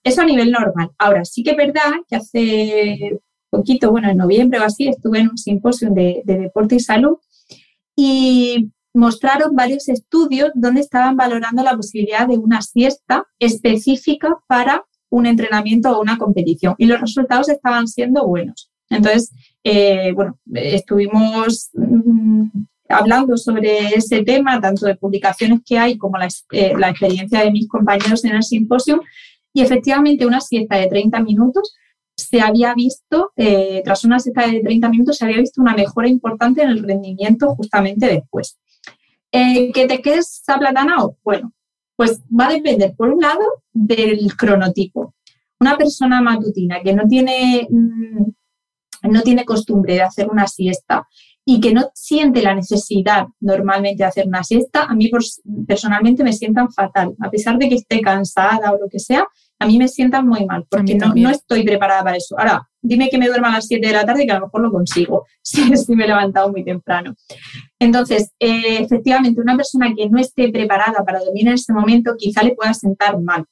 eso 0.04 0.22
a 0.22 0.26
nivel 0.26 0.52
normal. 0.52 0.92
Ahora, 1.00 1.26
sí 1.26 1.42
que 1.42 1.52
es 1.52 1.58
verdad 1.58 1.94
que 2.08 2.16
hace 2.18 3.20
poquito, 3.52 3.92
bueno, 3.92 4.10
en 4.10 4.18
noviembre 4.18 4.60
o 4.60 4.64
así, 4.64 4.88
estuve 4.88 5.20
en 5.20 5.30
un 5.30 5.38
simposio 5.38 5.92
de, 5.92 6.24
de 6.26 6.40
deporte 6.40 6.76
y 6.76 6.80
salud 6.80 7.18
y 7.96 8.72
mostraron 8.94 9.56
varios 9.56 9.88
estudios 9.90 10.52
donde 10.56 10.82
estaban 10.82 11.16
valorando 11.16 11.64
la 11.64 11.76
posibilidad 11.76 12.28
de 12.28 12.38
una 12.38 12.62
siesta 12.62 13.26
específica 13.40 14.40
para 14.48 14.86
un 15.10 15.26
entrenamiento 15.26 15.92
o 15.92 16.02
una 16.02 16.18
competición 16.18 16.76
y 16.78 16.86
los 16.86 17.00
resultados 17.00 17.50
estaban 17.50 17.88
siendo 17.88 18.26
buenos. 18.26 18.72
Entonces, 18.90 19.32
eh, 19.64 20.12
bueno, 20.14 20.38
estuvimos 20.54 21.70
mm, 21.74 22.48
hablando 22.90 23.38
sobre 23.38 23.96
ese 23.96 24.24
tema, 24.24 24.60
tanto 24.60 24.86
de 24.86 24.96
publicaciones 24.96 25.62
que 25.66 25.78
hay 25.78 25.98
como 25.98 26.18
la, 26.18 26.28
eh, 26.52 26.74
experiencia 26.90 27.42
de 27.42 27.52
mis 27.52 27.68
compañeros 27.68 28.26
en 28.26 28.36
el 28.36 28.44
simposio, 28.44 29.02
y 29.54 29.62
efectivamente 29.62 30.26
una 30.26 30.42
siesta 30.42 30.78
de 30.78 30.88
30 30.88 31.22
minutos 31.22 31.74
se 32.22 32.42
había 32.42 32.74
visto, 32.74 33.32
eh, 33.36 33.82
tras 33.84 34.04
una 34.04 34.20
siesta 34.20 34.48
de 34.48 34.62
30 34.62 34.90
minutos, 34.90 35.18
se 35.18 35.26
había 35.26 35.38
visto 35.38 35.62
una 35.62 35.76
mejora 35.76 36.08
importante 36.08 36.62
en 36.62 36.70
el 36.70 36.84
rendimiento 36.84 37.56
justamente 37.56 38.08
después. 38.08 38.58
Eh, 39.32 39.72
¿Que 39.72 39.88
te 39.88 40.02
quedes 40.02 40.44
aplatanado? 40.48 41.18
Bueno, 41.24 41.54
pues 41.96 42.22
va 42.28 42.48
a 42.48 42.54
depender, 42.54 42.96
por 42.96 43.10
un 43.10 43.22
lado, 43.22 43.64
del 43.72 44.36
cronotipo. 44.36 45.14
Una 45.60 45.78
persona 45.78 46.22
matutina 46.22 46.82
que 46.82 46.94
no 46.94 47.08
tiene, 47.08 47.68
mm, 47.70 49.12
no 49.12 49.22
tiene 49.22 49.46
costumbre 49.46 49.96
de 49.96 50.02
hacer 50.02 50.30
una 50.30 50.48
siesta 50.48 51.08
y 51.46 51.60
que 51.60 51.74
no 51.74 51.90
siente 51.94 52.42
la 52.42 52.56
necesidad 52.56 53.28
normalmente 53.40 54.04
de 54.04 54.10
hacer 54.10 54.28
una 54.28 54.44
siesta, 54.44 54.84
a 54.84 54.96
mí 54.96 55.10
personalmente 55.68 56.24
me 56.24 56.34
sientan 56.34 56.72
fatal. 56.72 57.16
A 57.20 57.30
pesar 57.30 57.58
de 57.58 57.70
que 57.70 57.76
esté 57.76 58.02
cansada 58.02 58.72
o 58.72 58.80
lo 58.80 58.88
que 58.90 59.00
sea, 59.00 59.28
a 59.62 59.68
mí 59.68 59.78
me 59.78 59.88
sientan 59.88 60.28
muy 60.28 60.44
mal 60.46 60.66
porque 60.68 60.96
no, 60.96 61.14
no, 61.16 61.30
estoy 61.30 61.64
preparada 61.64 62.04
para 62.04 62.18
eso. 62.18 62.38
Ahora, 62.38 62.68
dime 62.82 63.10
que 63.10 63.20
me 63.20 63.28
duerma 63.28 63.50
a 63.50 63.58
las 63.58 63.68
7 63.68 63.86
de 63.86 63.94
la 63.94 64.04
tarde 64.04 64.26
que 64.26 64.32
a 64.32 64.40
lo 64.40 64.48
mejor 64.48 64.62
lo 64.62 64.72
consigo 64.72 65.28
si, 65.44 65.70
me 65.96 66.04
he 66.04 66.08
levantado 66.08 66.50
muy 66.52 66.64
temprano. 66.64 67.14
Entonces, 67.78 68.32
eh, 68.40 68.80
efectivamente, 68.80 69.40
una 69.40 69.56
persona 69.56 69.94
que 69.96 70.10
no 70.10 70.20
esté 70.20 70.50
preparada 70.50 71.06
para 71.06 71.20
dormir 71.20 71.48
en 71.48 71.54
ese 71.54 71.74
momento 71.74 72.16
quizá 72.18 72.42
le 72.42 72.56
pueda 72.56 72.74
sentar 72.74 73.20
mal. 73.22 73.46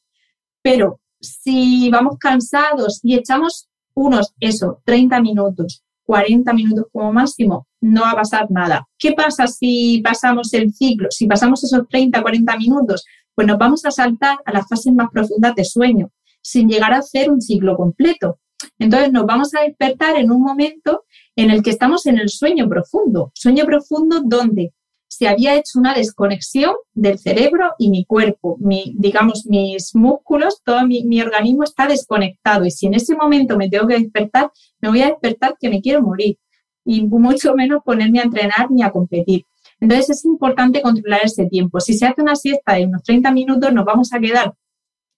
Pero 0.64 1.00
si 1.22 1.90
vamos 1.92 2.18
cansados 2.20 3.02
y 3.04 3.14
echamos 3.14 3.70
unos, 3.94 4.34
eso, 4.40 4.82
30 4.86 5.22
minutos, 5.22 5.84
40 6.06 6.52
minutos 6.54 6.86
como 6.92 7.14
máximo, 7.14 7.68
no 7.82 8.02
va 8.02 8.12
a 8.12 8.16
pasar 8.16 8.48
nada. 8.50 8.88
¿Qué 8.98 9.12
pasa 9.12 9.46
si 9.46 10.02
pasamos 10.04 10.52
el 10.56 10.74
ciclo? 10.74 11.10
Si 11.12 11.28
pasamos 11.28 11.64
esos 11.64 11.88
30, 11.88 12.20
40 12.20 12.58
minutos, 12.58 13.06
pues 13.40 13.48
nos 13.48 13.58
vamos 13.58 13.86
a 13.86 13.92
saltar 13.92 14.38
a 14.44 14.52
las 14.52 14.68
fases 14.68 14.92
más 14.92 15.08
profundas 15.14 15.56
de 15.56 15.64
sueño, 15.64 16.12
sin 16.42 16.68
llegar 16.68 16.92
a 16.92 16.98
hacer 16.98 17.32
un 17.32 17.40
ciclo 17.40 17.78
completo. 17.78 18.38
Entonces 18.78 19.14
nos 19.14 19.26
vamos 19.26 19.56
a 19.56 19.62
despertar 19.62 20.18
en 20.18 20.30
un 20.30 20.42
momento 20.42 21.06
en 21.38 21.50
el 21.50 21.64
que 21.64 21.70
estamos 21.70 22.06
en 22.06 22.20
el 22.20 22.28
sueño 22.28 22.68
profundo, 22.68 23.32
sueño 23.34 23.64
profundo 23.64 24.20
donde 24.26 24.74
se 25.08 25.30
había 25.30 25.56
hecho 25.56 25.80
una 25.80 25.94
desconexión 25.94 26.74
del 26.92 27.18
cerebro 27.18 27.72
y 27.78 27.90
mi 27.90 28.04
cuerpo, 28.04 28.58
mi, 28.60 28.94
digamos, 28.98 29.46
mis 29.46 29.96
músculos, 29.96 30.62
todo 30.66 30.86
mi, 30.86 31.06
mi, 31.06 31.22
organismo 31.22 31.64
está 31.64 31.88
desconectado. 31.88 32.66
Y 32.66 32.72
si 32.72 32.88
en 32.88 32.96
ese 32.96 33.16
momento 33.16 33.56
me 33.56 33.70
tengo 33.70 33.88
que 33.88 34.00
despertar, 34.00 34.52
me 34.82 34.90
voy 34.90 35.02
a 35.02 35.08
despertar 35.12 35.56
que 35.58 35.70
me 35.70 35.80
quiero 35.80 36.02
morir 36.02 36.38
y 36.84 37.08
mucho 37.08 37.56
menos 37.56 37.84
ponerme 37.86 38.20
a 38.20 38.24
entrenar 38.24 38.70
ni 38.70 38.84
a 38.84 38.92
competir. 38.92 39.46
Entonces 39.80 40.10
es 40.10 40.26
importante 40.26 40.82
controlar 40.82 41.22
ese 41.24 41.46
tiempo. 41.46 41.80
Si 41.80 41.94
se 41.94 42.06
hace 42.06 42.22
una 42.22 42.36
siesta 42.36 42.74
de 42.74 42.86
unos 42.86 43.04
30 43.04 43.32
minutos, 43.32 43.74
nos 43.74 43.86
vamos 43.86 44.14
a 44.14 44.20
quedar 44.20 44.54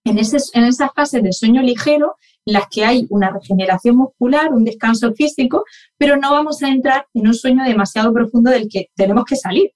en, 0.03 0.17
ese, 0.17 0.37
en 0.53 0.65
esas 0.65 0.91
fases 0.93 1.23
de 1.23 1.31
sueño 1.31 1.61
ligero 1.61 2.15
en 2.45 2.53
las 2.53 2.67
que 2.69 2.85
hay 2.85 3.07
una 3.09 3.29
regeneración 3.29 3.97
muscular, 3.97 4.51
un 4.51 4.63
descanso 4.63 5.13
físico, 5.13 5.63
pero 5.97 6.17
no 6.17 6.31
vamos 6.31 6.61
a 6.63 6.69
entrar 6.69 7.05
en 7.13 7.27
un 7.27 7.33
sueño 7.33 7.63
demasiado 7.63 8.13
profundo 8.13 8.51
del 8.51 8.67
que 8.69 8.87
tenemos 8.95 9.25
que 9.25 9.35
salir. 9.35 9.71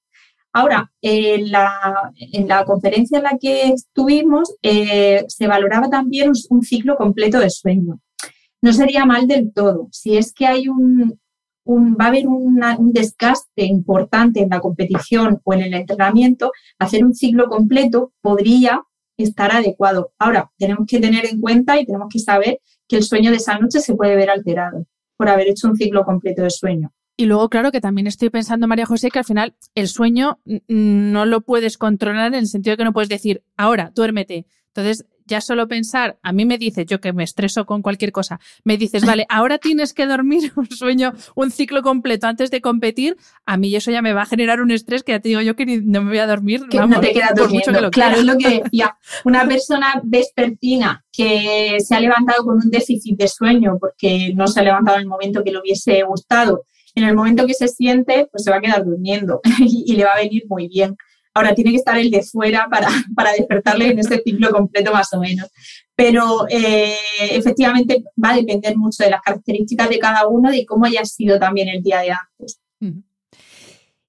Ahora, 0.54 0.90
en 1.02 1.52
la, 1.52 2.12
en 2.18 2.48
la 2.48 2.64
conferencia 2.64 3.18
en 3.18 3.26
la 3.26 3.38
que 3.38 3.68
estuvimos, 3.68 4.56
eh, 4.62 5.26
se 5.28 5.48
valoraba 5.48 5.90
también 5.90 6.32
un, 6.50 6.62
ciclo 6.64 6.96
completo 6.96 7.40
de 7.40 7.50
sueño. 7.50 8.00
No 8.62 8.72
sería 8.72 9.06
mal 9.06 9.28
del 9.28 9.52
todo. 9.54 9.90
Si 9.92 10.16
es 10.18 10.34
que 10.34 10.48
hay 10.48 10.70
un, 10.70 11.20
va 11.68 12.06
a 12.06 12.08
haber 12.08 12.28
un 12.28 12.92
desgaste 12.94 13.66
importante 13.66 14.42
en 14.42 14.50
la 14.50 14.60
competición 14.60 15.42
o 15.44 15.54
en 15.54 15.62
el 15.62 15.74
entrenamiento, 15.74 16.52
hacer 16.80 17.04
un 17.04 17.14
ciclo 17.14 17.48
completo 17.48 18.14
podría 18.22 18.84
estar 19.18 19.52
adecuado. 19.52 20.12
Ahora, 20.20 20.52
tenemos 20.58 20.86
que 20.88 21.00
tener 21.00 21.26
en 21.26 21.40
cuenta 21.40 21.80
y 21.80 21.86
tenemos 21.86 22.10
que 22.12 22.20
saber 22.20 22.60
que 22.88 22.98
el 22.98 23.04
sueño 23.04 23.32
de 23.32 23.38
esa 23.38 23.58
noche 23.58 23.80
se 23.80 23.96
puede 23.96 24.16
ver 24.16 24.30
alterado 24.30 24.86
por 25.18 25.30
haber 25.30 25.48
hecho 25.48 25.68
un 25.68 25.76
ciclo 25.76 26.04
completo 26.04 26.44
de 26.44 26.50
sueño. 26.50 26.92
Y 27.18 27.26
luego, 27.26 27.50
claro, 27.50 27.72
que 27.72 27.80
también 27.80 28.08
estoy 28.08 28.30
pensando, 28.30 28.68
María 28.68 28.86
José, 28.86 29.10
que 29.10 29.20
al 29.20 29.26
final 29.26 29.56
el 29.74 29.88
sueño 29.88 30.40
no 30.68 31.26
lo 31.26 31.42
puedes 31.42 31.78
controlar 31.78 32.28
en 32.28 32.40
el 32.40 32.48
sentido 32.48 32.74
de 32.74 32.78
que 32.78 32.84
no 32.84 32.92
puedes 32.92 33.08
decir, 33.08 33.42
ahora, 33.56 33.92
duérmete. 33.96 34.46
Entonces, 34.68 35.06
ya 35.26 35.42
solo 35.42 35.68
pensar, 35.68 36.18
a 36.22 36.32
mí 36.32 36.46
me 36.46 36.58
dices, 36.58 36.86
yo 36.86 37.00
que 37.00 37.14
me 37.14 37.24
estreso 37.24 37.66
con 37.66 37.82
cualquier 37.82 38.12
cosa, 38.12 38.40
me 38.64 38.78
dices, 38.78 39.06
vale, 39.06 39.26
ahora 39.30 39.58
tienes 39.58 39.94
que 39.94 40.06
dormir 40.06 40.52
un 40.56 40.70
sueño, 40.70 41.14
un 41.36 41.52
ciclo 41.52 41.82
completo 41.82 42.28
antes 42.28 42.52
de 42.52 42.62
competir, 42.62 43.18
a 43.46 43.58
mí 43.58 43.76
eso 43.76 43.92
ya 43.92 44.02
me 44.02 44.14
va 44.14 44.24
a 44.24 44.26
generar 44.26 44.62
un 44.62 44.72
estrés 44.72 45.04
que 45.04 45.14
ya 45.14 45.20
te 45.20 45.30
digo 45.30 45.42
yo 45.42 45.56
que 45.56 45.66
no 45.66 46.02
me 46.02 46.10
voy 46.10 46.20
a 46.20 46.28
dormir. 46.28 46.62
Que 46.70 46.80
no 46.80 47.00
te 47.00 47.12
quedas 47.12 47.36
durmiendo. 47.36 47.92
claro, 47.92 48.18
es 48.18 48.26
lo 48.26 48.38
que 48.38 48.62
decía. 48.64 48.98
Una 49.24 49.48
persona 49.48 50.02
vespertina 50.04 51.04
que 51.12 51.78
se 51.80 51.96
ha 51.96 52.00
levantado 52.00 52.44
con 52.44 52.56
un 52.56 52.70
déficit 52.70 53.18
de 53.18 53.28
sueño 53.28 53.78
porque 53.80 54.34
no 54.36 54.48
se 54.48 54.60
ha 54.60 54.64
levantado 54.64 54.98
en 54.98 55.04
el 55.04 55.08
momento 55.08 55.44
que 55.44 55.52
le 55.52 55.60
hubiese 55.60 56.04
gustado, 56.04 56.66
en 56.94 57.04
el 57.04 57.16
momento 57.16 57.46
que 57.46 57.54
se 57.54 57.68
siente, 57.68 58.28
pues 58.32 58.44
se 58.44 58.52
va 58.52 58.58
a 58.58 58.62
quedar 58.62 58.86
durmiendo 58.86 59.42
y 59.60 59.94
le 59.96 60.06
va 60.06 60.12
a 60.12 60.20
venir 60.20 60.44
muy 60.48 60.68
bien. 60.68 60.96
Ahora 61.36 61.54
tiene 61.54 61.72
que 61.72 61.78
estar 61.78 61.98
el 61.98 62.10
de 62.10 62.24
fuera 62.24 62.68
para, 62.72 62.88
para 63.16 63.34
despertarle 63.34 63.90
en 63.90 64.00
ese 64.00 64.22
ciclo 64.24 64.50
completo 64.50 64.92
más 64.92 65.14
o 65.14 65.20
menos. 65.20 65.50
Pero 65.96 66.48
eh, 66.50 66.96
efectivamente 67.20 68.04
va 68.22 68.32
a 68.32 68.38
depender 68.38 68.76
mucho 68.76 69.04
de 69.04 69.12
las 69.12 69.22
características 69.22 69.90
de 69.90 70.00
cada 70.00 70.28
uno 70.28 70.54
y 70.54 70.66
cómo 70.66 70.86
haya 70.86 71.06
sido 71.06 71.38
también 71.38 71.68
el 71.68 71.84
día 71.84 72.00
de 72.00 72.12
antes. 72.12 72.60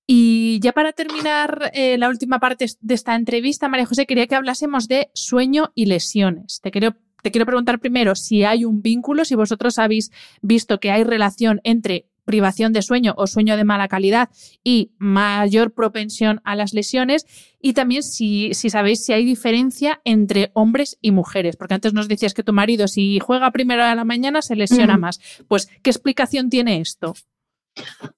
Y 0.06 0.60
ya 0.60 0.72
para 0.72 0.92
terminar 0.92 1.72
eh, 1.74 1.98
la 1.98 2.08
última 2.08 2.38
parte 2.38 2.66
de 2.80 2.94
esta 2.94 3.16
entrevista, 3.16 3.68
María 3.68 3.86
José, 3.86 4.06
quería 4.06 4.28
que 4.28 4.36
hablásemos 4.36 4.86
de 4.86 5.10
sueño 5.14 5.72
y 5.74 5.86
lesiones. 5.86 6.60
Te 6.62 6.70
quiero, 6.70 6.94
te 7.22 7.32
quiero 7.32 7.44
preguntar 7.44 7.80
primero 7.80 8.14
si 8.14 8.44
hay 8.44 8.64
un 8.64 8.82
vínculo, 8.82 9.24
si 9.24 9.34
vosotros 9.34 9.80
habéis 9.80 10.12
visto 10.42 10.78
que 10.78 10.92
hay 10.92 11.02
relación 11.02 11.60
entre 11.64 12.06
privación 12.26 12.74
de 12.74 12.82
sueño 12.82 13.14
o 13.16 13.26
sueño 13.26 13.56
de 13.56 13.64
mala 13.64 13.88
calidad 13.88 14.28
y 14.62 14.90
mayor 14.98 15.72
propensión 15.72 16.42
a 16.44 16.54
las 16.54 16.74
lesiones. 16.74 17.24
Y 17.58 17.72
también 17.72 18.02
si, 18.02 18.52
si 18.52 18.68
sabéis 18.68 19.02
si 19.04 19.14
hay 19.14 19.24
diferencia 19.24 20.02
entre 20.04 20.50
hombres 20.52 20.98
y 21.00 21.12
mujeres, 21.12 21.56
porque 21.56 21.74
antes 21.74 21.94
nos 21.94 22.08
decías 22.08 22.34
que 22.34 22.42
tu 22.42 22.52
marido 22.52 22.86
si 22.88 23.18
juega 23.18 23.50
primero 23.50 23.82
a 23.82 23.94
la 23.94 24.04
mañana 24.04 24.42
se 24.42 24.56
lesiona 24.56 24.98
más. 24.98 25.18
Pues, 25.48 25.68
¿qué 25.82 25.88
explicación 25.88 26.50
tiene 26.50 26.80
esto? 26.80 27.14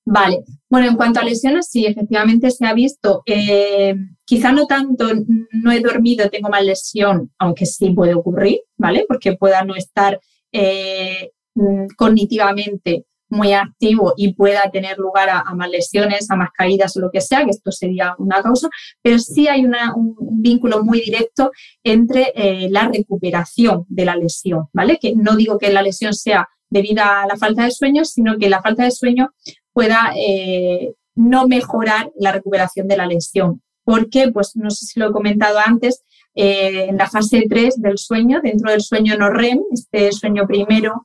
Vale, 0.04 0.44
bueno, 0.68 0.86
en 0.86 0.96
cuanto 0.96 1.20
a 1.20 1.24
lesiones, 1.24 1.68
sí, 1.68 1.84
efectivamente 1.86 2.50
se 2.50 2.64
ha 2.64 2.72
visto. 2.72 3.22
Eh, 3.26 3.94
quizá 4.24 4.52
no 4.52 4.66
tanto, 4.66 5.08
no 5.52 5.72
he 5.72 5.80
dormido, 5.80 6.30
tengo 6.30 6.48
más 6.48 6.64
lesión, 6.64 7.32
aunque 7.38 7.66
sí 7.66 7.90
puede 7.90 8.14
ocurrir, 8.14 8.60
¿vale? 8.76 9.04
Porque 9.06 9.36
pueda 9.36 9.64
no 9.64 9.74
estar 9.74 10.20
eh, 10.52 11.32
mm, 11.54 11.86
cognitivamente 11.96 13.04
muy 13.30 13.52
activo 13.52 14.14
y 14.16 14.34
pueda 14.34 14.62
tener 14.72 14.98
lugar 14.98 15.28
a, 15.30 15.44
más 15.54 15.70
lesiones, 15.70 16.30
a 16.30 16.36
más 16.36 16.50
caídas 16.52 16.96
o 16.96 17.00
lo 17.00 17.10
que 17.10 17.20
sea, 17.20 17.44
que 17.44 17.50
esto 17.50 17.70
sería 17.70 18.14
una 18.18 18.42
causa, 18.42 18.68
pero 19.02 19.18
sí 19.18 19.48
hay 19.48 19.64
un, 19.64 19.74
vínculo 20.40 20.84
muy 20.84 21.00
directo 21.00 21.50
entre 21.82 22.32
eh, 22.34 22.68
la 22.70 22.88
recuperación 22.88 23.84
de 23.88 24.04
la 24.04 24.16
lesión, 24.16 24.66
¿vale? 24.72 24.98
Que 25.00 25.14
no 25.14 25.36
digo 25.36 25.58
que 25.58 25.72
la 25.72 25.82
lesión 25.82 26.14
sea 26.14 26.48
debida 26.70 27.22
a 27.22 27.26
la 27.26 27.36
falta 27.36 27.64
de 27.64 27.70
sueño, 27.70 28.04
sino 28.04 28.38
que 28.38 28.48
la 28.48 28.62
falta 28.62 28.84
de 28.84 28.90
sueño 28.90 29.30
pueda 29.72 30.12
eh, 30.16 30.94
no 31.14 31.48
mejorar 31.48 32.10
la 32.18 32.32
recuperación 32.32 32.88
de 32.88 32.96
la 32.96 33.06
lesión. 33.06 33.62
¿Por 33.84 34.10
qué? 34.10 34.30
Pues 34.30 34.52
no 34.54 34.70
sé 34.70 34.86
si 34.86 35.00
lo 35.00 35.08
he 35.08 35.12
comentado 35.12 35.58
antes, 35.64 36.02
eh, 36.34 36.86
en 36.88 36.96
la 36.96 37.08
fase 37.08 37.46
3 37.48 37.80
del 37.80 37.98
sueño, 37.98 38.40
dentro 38.42 38.70
del 38.70 38.82
sueño 38.82 39.16
no 39.16 39.28
REM, 39.30 39.60
este 39.72 40.12
sueño 40.12 40.46
primero 40.46 41.02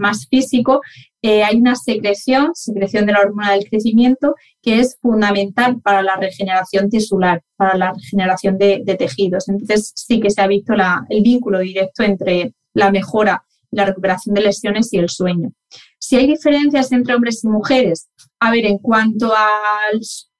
más 0.00 0.26
físico, 0.28 0.82
eh, 1.22 1.44
hay 1.44 1.56
una 1.56 1.76
secreción, 1.76 2.50
secreción 2.54 3.06
de 3.06 3.12
la 3.12 3.20
hormona 3.20 3.52
del 3.52 3.68
crecimiento, 3.68 4.34
que 4.60 4.80
es 4.80 4.98
fundamental 5.00 5.80
para 5.80 6.02
la 6.02 6.16
regeneración 6.16 6.90
tisular, 6.90 7.42
para 7.56 7.76
la 7.76 7.92
regeneración 7.92 8.58
de, 8.58 8.82
tejidos. 8.98 9.48
Entonces 9.48 9.92
sí 9.94 10.20
que 10.20 10.30
se 10.30 10.42
ha 10.42 10.46
visto 10.48 10.74
el 11.08 11.22
vínculo 11.22 11.60
directo 11.60 12.02
entre 12.02 12.54
la 12.74 12.90
mejora 12.90 13.44
la 13.72 13.86
recuperación 13.86 14.34
de 14.34 14.42
lesiones 14.42 14.92
y 14.92 14.98
el 14.98 15.08
sueño. 15.08 15.50
Si 15.98 16.16
hay 16.16 16.26
diferencias 16.26 16.92
entre 16.92 17.14
hombres 17.14 17.42
y 17.42 17.48
mujeres, 17.48 18.08
a 18.38 18.50
ver, 18.50 18.66
en 18.66 18.78
cuanto 18.78 19.32
a 19.32 19.48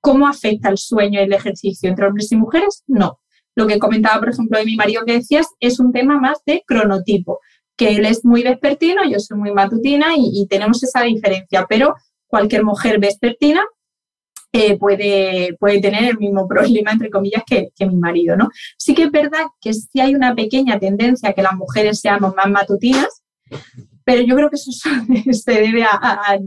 cómo 0.00 0.28
afecta 0.28 0.68
el 0.68 0.78
sueño 0.78 1.20
y 1.20 1.24
el 1.24 1.32
ejercicio 1.32 1.88
entre 1.88 2.06
hombres 2.06 2.30
y 2.30 2.36
mujeres, 2.36 2.84
no. 2.86 3.18
Lo 3.54 3.66
que 3.66 3.78
comentaba, 3.78 4.18
por 4.18 4.30
ejemplo, 4.30 4.58
de 4.58 4.64
mi 4.64 4.76
marido 4.76 5.04
que 5.04 5.14
decías, 5.14 5.46
es 5.60 5.78
un 5.80 5.92
tema 5.92 6.18
más 6.18 6.38
de 6.46 6.62
cronotipo, 6.66 7.40
que 7.76 7.96
él 7.96 8.04
es 8.06 8.24
muy 8.24 8.42
vespertino, 8.42 9.02
yo 9.04 9.18
soy 9.18 9.38
muy 9.38 9.52
matutina 9.52 10.08
y, 10.16 10.46
tenemos 10.48 10.82
esa 10.82 11.02
diferencia, 11.02 11.66
pero 11.68 11.94
cualquier 12.26 12.64
mujer 12.64 12.98
vespertina 12.98 13.62
eh, 14.52 14.76
puede, 14.78 15.56
puede 15.58 15.80
tener 15.80 16.04
el 16.04 16.18
mismo 16.18 16.46
problema, 16.46 16.92
entre 16.92 17.10
comillas, 17.10 17.42
que, 17.46 17.70
que, 17.74 17.86
mi 17.86 17.96
marido, 17.96 18.36
¿no? 18.36 18.48
Sí 18.76 18.94
que 18.94 19.04
es 19.04 19.10
verdad 19.10 19.46
que 19.60 19.72
sí 19.72 20.00
hay 20.00 20.14
una 20.14 20.34
pequeña 20.34 20.78
tendencia 20.78 21.30
a 21.30 21.32
que 21.32 21.42
las 21.42 21.54
mujeres 21.54 22.00
seamos 22.00 22.34
más 22.34 22.50
matutinas, 22.50 23.22
pero 24.04 24.22
yo 24.22 24.34
creo 24.36 24.50
que 24.50 24.56
eso 24.56 24.70
se 25.32 25.52
debe 25.52 25.84
a, 25.84 26.38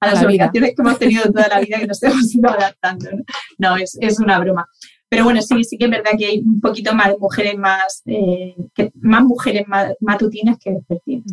las 0.00 0.22
obligaciones 0.22 0.74
que 0.74 0.82
hemos 0.82 0.98
tenido 0.98 1.22
toda 1.24 1.48
la 1.48 1.60
vida 1.60 1.78
que 1.78 1.86
nos 1.86 2.02
hemos 2.02 2.34
ido 2.34 2.50
adaptando. 2.50 3.10
No, 3.58 3.76
es, 3.76 4.20
una 4.20 4.38
broma. 4.38 4.66
Pero 5.14 5.24
bueno, 5.24 5.42
sí, 5.42 5.64
sí 5.64 5.78
que 5.78 5.84
es 5.84 5.90
verdad 5.90 6.12
que 6.18 6.26
hay 6.26 6.38
un 6.40 6.60
poquito 6.60 6.94
más 6.94 7.08
de 7.08 7.18
mujeres 7.18 7.56
más, 7.56 8.02
eh, 8.06 8.54
más 8.94 9.22
mujeres 9.22 9.64
matutinas 10.00 10.58
que 10.58 10.72
vespertinas. 10.72 11.32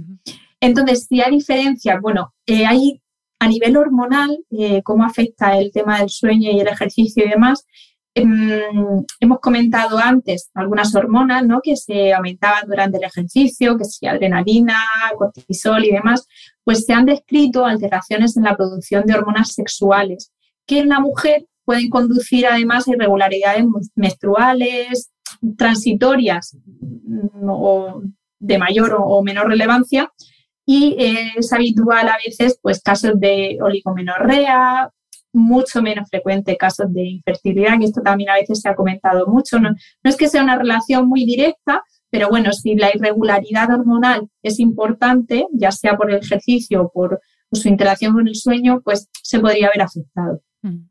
Entonces, 0.60 1.08
si 1.10 1.22
hay 1.22 1.32
diferencias, 1.32 2.00
bueno, 2.02 2.34
eh, 2.46 2.66
hay 2.66 3.02
a 3.40 3.48
nivel 3.48 3.76
hormonal, 3.76 4.38
eh, 4.52 4.82
cómo 4.84 5.04
afecta 5.04 5.58
el 5.58 5.72
tema 5.72 6.00
del 6.00 6.10
sueño 6.10 6.52
y 6.52 6.60
el 6.60 6.68
ejercicio 6.68 7.26
y 7.26 7.30
demás, 7.30 7.66
Em, 8.14 9.06
hemos 9.22 9.40
comentado 9.40 9.98
antes 9.98 10.52
algunas 10.54 10.94
hormonas 10.94 11.46
¿no? 11.46 11.62
que 11.64 11.78
se 11.78 12.14
aumentaban 12.14 12.68
durante 12.68 12.98
el 12.98 13.06
ejercicio, 13.06 13.78
que 13.78 13.86
si 13.86 14.06
adrenalina, 14.06 14.76
cortisol 15.18 15.86
y 15.86 15.92
demás, 15.92 16.28
pues 16.66 16.86
se 16.86 16.92
han 16.92 17.06
descrito 17.06 17.66
alteraciones 17.66 18.36
en 18.36 18.44
la 18.44 18.58
producción 18.58 19.06
de 19.06 19.14
hormonas 19.14 19.54
sexuales 19.54 20.34
que 20.66 20.80
en 20.80 20.90
la 20.90 21.00
mujer 21.00 21.48
pueden 21.66 21.90
conducir 21.90 22.46
además 22.48 22.88
a 22.88 22.92
irregularidades 22.92 23.66
menstruales, 23.96 25.12
transitorias 25.58 26.58
mm, 26.64 27.50
o 27.50 28.02
de 28.40 28.58
mayor 28.58 28.98
o 29.00 29.22
menor 29.24 29.48
relevancia 29.48 30.12
y 30.66 30.96
es 30.98 31.52
habitual 31.54 32.08
a 32.08 32.18
veces 32.26 32.60
pues 32.62 32.82
casos 32.82 33.20
de 33.20 33.58
oligomenorrea, 33.62 34.90
mucho 35.34 35.82
menos 35.82 36.10
frecuente 36.10 36.58
casos 36.58 36.94
de 36.94 37.04
infertilidad, 37.08 37.80
que 37.80 37.86
esto 37.86 38.02
también 38.02 38.30
a 38.30 38.36
veces 38.36 38.62
se 38.62 38.70
ha 38.70 38.76
comentado 38.76 39.28
mucho. 39.28 39.60
No, 39.60 39.70
no 39.70 40.10
es 40.10 40.16
que 40.16 40.28
sea 40.28 40.44
una 40.44 40.58
relación 40.58 41.08
muy 41.08 41.26
directa, 41.26 41.84
pero 42.10 42.30
bueno, 42.30 42.52
si 42.52 42.76
la 42.76 42.90
irregularidad 42.94 43.70
hormonal 43.72 44.30
es 44.44 44.60
importante, 44.60 45.48
ya 45.54 45.72
sea 45.72 45.98
por 45.98 46.12
el 46.12 46.18
ejercicio 46.18 46.84
o 46.84 46.92
por 46.92 47.22
su 47.52 47.68
interacción 47.68 48.14
con 48.14 48.28
el 48.28 48.36
sueño, 48.36 48.82
pues 48.84 49.10
se 49.24 49.40
podría 49.40 49.68
haber 49.68 49.82
afectado. 49.82 50.42
Mm. 50.62 50.91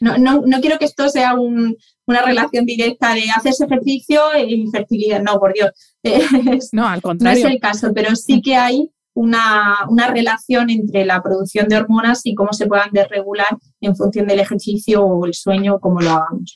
No, 0.00 0.18
no, 0.18 0.42
no, 0.44 0.60
quiero 0.60 0.78
que 0.78 0.84
esto 0.84 1.08
sea 1.08 1.34
una 1.34 2.22
relación 2.22 2.64
directa 2.64 3.14
de 3.14 3.24
haces 3.34 3.60
ejercicio 3.60 4.20
e 4.34 4.54
infertilidad, 4.54 5.22
no, 5.22 5.38
por 5.38 5.52
Dios. 5.52 5.70
no, 6.72 6.86
al 6.86 7.02
contrario. 7.02 7.42
No 7.42 7.48
es 7.48 7.54
el 7.54 7.60
caso, 7.60 7.92
pero 7.94 8.14
sí 8.14 8.40
que 8.42 8.56
hay 8.56 8.90
una, 9.16 10.08
relación 10.12 10.70
entre 10.70 11.04
la 11.04 11.22
producción 11.22 11.68
de 11.68 11.76
hormonas 11.76 12.20
y 12.24 12.34
cómo 12.34 12.52
se 12.52 12.66
puedan 12.66 12.90
desregular 12.92 13.48
en 13.80 13.96
función 13.96 14.26
del 14.26 14.40
ejercicio 14.40 15.04
o 15.04 15.26
el 15.26 15.34
sueño, 15.34 15.80
como 15.80 16.00
lo 16.00 16.10
hagamos. 16.10 16.54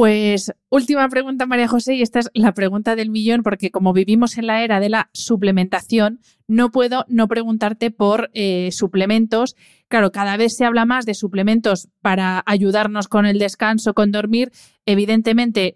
Pues 0.00 0.50
última 0.70 1.06
pregunta, 1.10 1.44
María 1.44 1.68
José, 1.68 1.94
y 1.94 2.00
esta 2.00 2.20
es 2.20 2.30
la 2.32 2.54
pregunta 2.54 2.96
del 2.96 3.10
millón, 3.10 3.42
porque 3.42 3.70
como 3.70 3.92
vivimos 3.92 4.38
en 4.38 4.46
la 4.46 4.64
era 4.64 4.80
de 4.80 4.88
la 4.88 5.10
suplementación, 5.12 6.20
no 6.48 6.70
puedo 6.70 7.04
no 7.08 7.28
preguntarte 7.28 7.90
por 7.90 8.30
eh, 8.32 8.70
suplementos. 8.72 9.56
Claro, 9.88 10.10
cada 10.10 10.38
vez 10.38 10.56
se 10.56 10.64
habla 10.64 10.86
más 10.86 11.04
de 11.04 11.12
suplementos 11.12 11.88
para 12.00 12.42
ayudarnos 12.46 13.08
con 13.08 13.26
el 13.26 13.38
descanso, 13.38 13.92
con 13.92 14.10
dormir. 14.10 14.52
Evidentemente, 14.86 15.74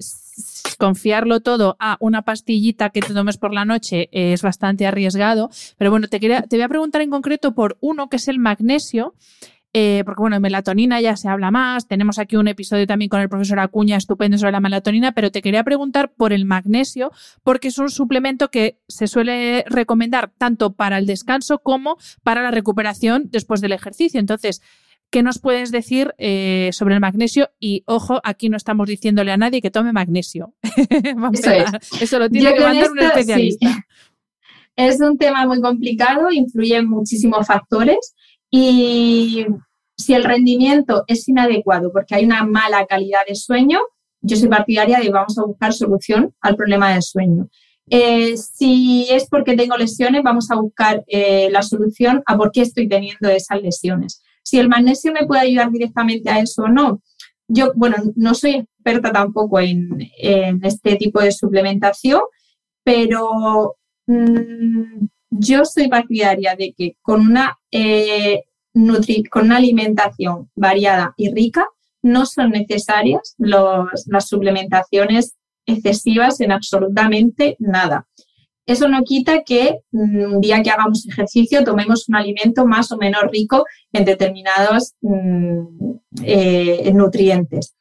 confiarlo 0.78 1.40
todo 1.40 1.76
a 1.78 1.98
una 2.00 2.22
pastillita 2.22 2.88
que 2.88 3.02
te 3.02 3.12
tomes 3.12 3.36
por 3.36 3.52
la 3.52 3.66
noche 3.66 4.08
es 4.10 4.40
bastante 4.40 4.86
arriesgado. 4.86 5.50
Pero 5.76 5.90
bueno, 5.90 6.08
te, 6.08 6.18
te 6.18 6.56
voy 6.56 6.62
a 6.62 6.68
preguntar 6.70 7.02
en 7.02 7.10
concreto 7.10 7.54
por 7.54 7.76
uno 7.82 8.08
que 8.08 8.16
es 8.16 8.28
el 8.28 8.38
magnesio. 8.38 9.14
Eh, 9.76 10.04
porque 10.04 10.20
bueno, 10.20 10.38
melatonina 10.38 11.00
ya 11.00 11.16
se 11.16 11.28
habla 11.28 11.50
más, 11.50 11.88
tenemos 11.88 12.20
aquí 12.20 12.36
un 12.36 12.46
episodio 12.46 12.86
también 12.86 13.08
con 13.08 13.20
el 13.20 13.28
profesor 13.28 13.58
Acuña 13.58 13.96
estupendo 13.96 14.38
sobre 14.38 14.52
la 14.52 14.60
melatonina, 14.60 15.10
pero 15.10 15.32
te 15.32 15.42
quería 15.42 15.64
preguntar 15.64 16.12
por 16.12 16.32
el 16.32 16.44
magnesio, 16.44 17.10
porque 17.42 17.68
es 17.68 17.78
un 17.78 17.90
suplemento 17.90 18.52
que 18.52 18.78
se 18.86 19.08
suele 19.08 19.64
recomendar 19.66 20.30
tanto 20.38 20.74
para 20.74 20.98
el 20.98 21.06
descanso 21.06 21.58
como 21.58 21.98
para 22.22 22.40
la 22.40 22.52
recuperación 22.52 23.30
después 23.32 23.60
del 23.60 23.72
ejercicio. 23.72 24.20
Entonces, 24.20 24.62
¿Qué 25.10 25.22
nos 25.22 25.38
puedes 25.38 25.70
decir 25.70 26.12
eh, 26.18 26.70
sobre 26.72 26.94
el 26.94 27.00
magnesio? 27.00 27.50
Y 27.60 27.84
ojo, 27.86 28.20
aquí 28.24 28.48
no 28.48 28.56
estamos 28.56 28.88
diciéndole 28.88 29.30
a 29.30 29.36
nadie 29.36 29.62
que 29.62 29.70
tome 29.70 29.92
magnesio. 29.92 30.54
Eso, 32.00 32.18
lo 32.18 32.28
tiene 32.28 32.52
que 32.52 32.60
mandar 32.60 32.90
un 32.90 32.98
especialista. 32.98 33.86
Es 34.74 35.00
un 35.00 35.16
tema 35.16 35.46
muy 35.46 35.60
complicado, 35.60 36.32
influye 36.32 36.78
en 36.78 36.88
muchísimos 36.88 37.46
factores 37.46 38.16
y 38.56 39.46
si 39.96 40.14
el 40.14 40.22
rendimiento 40.22 41.02
es 41.08 41.28
inadecuado 41.28 41.90
porque 41.90 42.14
hay 42.14 42.24
una 42.24 42.44
mala 42.44 42.86
calidad 42.86 43.22
de 43.26 43.34
sueño, 43.34 43.80
yo 44.20 44.36
soy 44.36 44.48
partidaria 44.48 45.00
de 45.00 45.10
vamos 45.10 45.36
a 45.36 45.44
buscar 45.44 45.72
solución 45.72 46.32
al 46.40 46.54
problema 46.54 46.92
del 46.92 47.02
sueño. 47.02 47.48
Eh, 47.90 48.36
si 48.36 49.08
es 49.10 49.26
porque 49.28 49.56
tengo 49.56 49.76
lesiones, 49.76 50.22
vamos 50.22 50.52
a 50.52 50.54
buscar 50.54 51.02
eh, 51.08 51.48
la 51.50 51.62
solución 51.62 52.22
a 52.26 52.36
por 52.36 52.52
qué 52.52 52.60
estoy 52.60 52.88
teniendo 52.88 53.28
esas 53.28 53.60
lesiones. 53.60 54.22
Si 54.44 54.60
el 54.60 54.68
magnesio 54.68 55.10
me 55.12 55.26
puede 55.26 55.42
ayudar 55.42 55.72
directamente 55.72 56.30
a 56.30 56.38
eso 56.38 56.62
o 56.62 56.68
no. 56.68 57.02
Yo, 57.48 57.72
bueno, 57.74 57.96
no 58.14 58.34
soy 58.34 58.54
experta 58.54 59.10
tampoco 59.10 59.58
en, 59.58 59.98
este 60.62 60.94
tipo 60.94 61.20
de 61.20 61.32
suplementación, 61.32 62.20
pero 62.84 63.74
mm, 64.06 65.06
yo 65.30 65.64
soy 65.64 65.88
partidaria 65.88 66.54
de 66.56 66.72
que 66.76 66.96
con 67.02 67.20
una, 67.20 67.58
eh, 67.70 68.44
con 69.30 69.44
una 69.44 69.56
alimentación 69.56 70.50
variada 70.54 71.14
y 71.16 71.32
rica 71.32 71.66
no 72.02 72.26
son 72.26 72.50
necesarias 72.50 73.34
las 73.38 74.28
suplementaciones 74.28 75.36
excesivas 75.66 76.40
en 76.40 76.52
absolutamente 76.52 77.56
nada. 77.58 78.06
Eso 78.66 78.88
no 78.88 79.02
quita 79.02 79.42
que 79.42 79.80
un 79.92 80.36
mm, 80.36 80.40
día 80.40 80.62
que 80.62 80.70
hagamos 80.70 81.06
ejercicio 81.06 81.64
tomemos 81.64 82.08
un 82.08 82.16
alimento 82.16 82.66
más 82.66 82.90
o 82.92 82.96
menos 82.96 83.22
rico 83.30 83.64
en 83.92 84.04
determinados 84.04 84.94
mm, 85.02 85.60
eh, 86.22 86.90
nutrientes. 86.94 87.74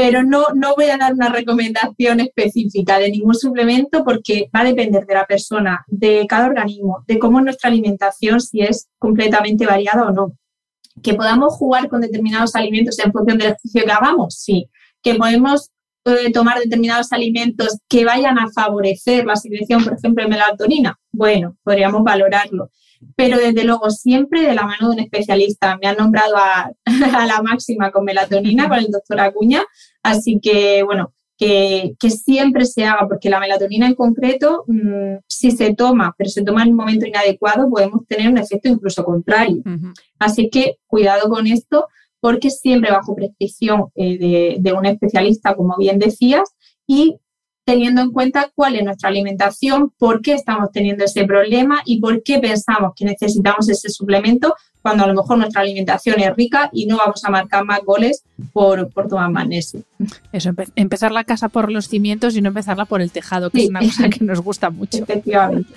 Pero 0.00 0.22
no, 0.22 0.44
no 0.54 0.76
voy 0.76 0.90
a 0.90 0.96
dar 0.96 1.12
una 1.12 1.28
recomendación 1.28 2.20
específica 2.20 3.00
de 3.00 3.10
ningún 3.10 3.34
suplemento 3.34 4.04
porque 4.04 4.48
va 4.54 4.60
a 4.60 4.64
depender 4.64 5.04
de 5.04 5.14
la 5.14 5.26
persona, 5.26 5.84
de 5.88 6.24
cada 6.28 6.46
organismo, 6.46 7.02
de 7.08 7.18
cómo 7.18 7.40
es 7.40 7.44
nuestra 7.46 7.68
alimentación, 7.68 8.40
si 8.40 8.60
es 8.60 8.86
completamente 9.00 9.66
variada 9.66 10.06
o 10.06 10.12
no. 10.12 10.34
Que 11.02 11.14
podamos 11.14 11.54
jugar 11.54 11.88
con 11.88 12.00
determinados 12.00 12.54
alimentos 12.54 12.96
en 13.00 13.10
función 13.10 13.38
del 13.38 13.48
ejercicio 13.48 13.84
que 13.84 13.90
hagamos, 13.90 14.36
sí. 14.36 14.70
Que 15.02 15.16
podemos 15.16 15.72
tomar 16.32 16.60
determinados 16.60 17.12
alimentos 17.12 17.78
que 17.88 18.04
vayan 18.04 18.38
a 18.38 18.48
favorecer 18.52 19.26
la 19.26 19.34
secreción, 19.34 19.82
por 19.82 19.94
ejemplo, 19.94 20.22
de 20.22 20.30
melatonina, 20.30 20.96
bueno, 21.10 21.56
podríamos 21.64 22.04
valorarlo. 22.04 22.70
Pero 23.16 23.38
desde 23.38 23.64
luego, 23.64 23.90
siempre 23.90 24.42
de 24.42 24.54
la 24.54 24.64
mano 24.64 24.88
de 24.88 24.94
un 24.94 25.00
especialista. 25.00 25.78
Me 25.80 25.88
han 25.88 25.96
nombrado 25.96 26.36
a, 26.36 26.70
la 27.26 27.42
máxima 27.42 27.90
con 27.90 28.04
melatonina, 28.04 28.68
con 28.68 28.78
el 28.78 28.90
doctor 28.90 29.20
Acuña, 29.20 29.62
así 30.02 30.40
que, 30.40 30.82
bueno, 30.82 31.12
que, 31.38 32.10
siempre 32.10 32.66
se 32.66 32.84
haga, 32.84 33.06
porque 33.08 33.30
la 33.30 33.40
melatonina 33.40 33.86
en 33.86 33.94
concreto, 33.94 34.64
mm, 34.66 35.18
si 35.28 35.52
se 35.52 35.74
toma, 35.74 36.14
pero 36.18 36.28
se 36.28 36.42
toma 36.42 36.64
en 36.64 36.70
un 36.70 36.76
momento 36.76 37.06
inadecuado, 37.06 37.70
podemos 37.70 38.06
tener 38.06 38.28
un 38.28 38.38
efecto 38.38 38.68
incluso 38.68 39.04
contrario. 39.04 39.62
Así 40.18 40.50
que 40.50 40.78
cuidado 40.86 41.28
con 41.28 41.46
esto, 41.46 41.86
porque 42.20 42.50
siempre 42.50 42.90
bajo 42.90 43.14
prescripción 43.14 43.86
eh, 43.94 44.58
de, 44.58 44.72
un 44.72 44.86
especialista, 44.86 45.54
como 45.54 45.76
bien 45.78 45.98
decías, 45.98 46.50
y 46.86 47.16
teniendo 47.68 48.00
en 48.00 48.12
cuenta 48.12 48.50
cuál 48.54 48.76
es 48.76 48.82
nuestra 48.82 49.10
alimentación, 49.10 49.92
por 49.98 50.22
qué 50.22 50.32
estamos 50.32 50.72
teniendo 50.72 51.04
ese 51.04 51.26
problema 51.26 51.82
y 51.84 52.00
por 52.00 52.22
qué 52.22 52.38
pensamos 52.38 52.92
que 52.96 53.04
necesitamos 53.04 53.68
ese 53.68 53.90
suplemento 53.90 54.54
cuando 54.80 55.04
a 55.04 55.06
lo 55.06 55.12
mejor 55.12 55.36
nuestra 55.36 55.60
alimentación 55.60 56.18
es 56.18 56.34
rica 56.34 56.70
y 56.72 56.86
no 56.86 56.96
vamos 56.96 57.22
a 57.26 57.30
marcar 57.30 57.66
más 57.66 57.80
goles 57.84 58.22
por, 58.54 58.88
por 58.88 59.06
tomar 59.06 59.30
magnesio. 59.30 59.82
Eso, 60.32 60.52
empezar 60.76 61.12
la 61.12 61.24
casa 61.24 61.50
por 61.50 61.70
los 61.70 61.88
cimientos 61.88 62.34
y 62.36 62.40
no 62.40 62.48
empezarla 62.48 62.86
por 62.86 63.02
el 63.02 63.10
tejado, 63.10 63.50
que 63.50 63.64
es 63.64 63.68
una 63.68 63.80
cosa 63.80 64.08
que 64.08 64.24
nos 64.24 64.40
gusta 64.40 64.70
mucho. 64.70 65.02
Efectivamente. 65.02 65.70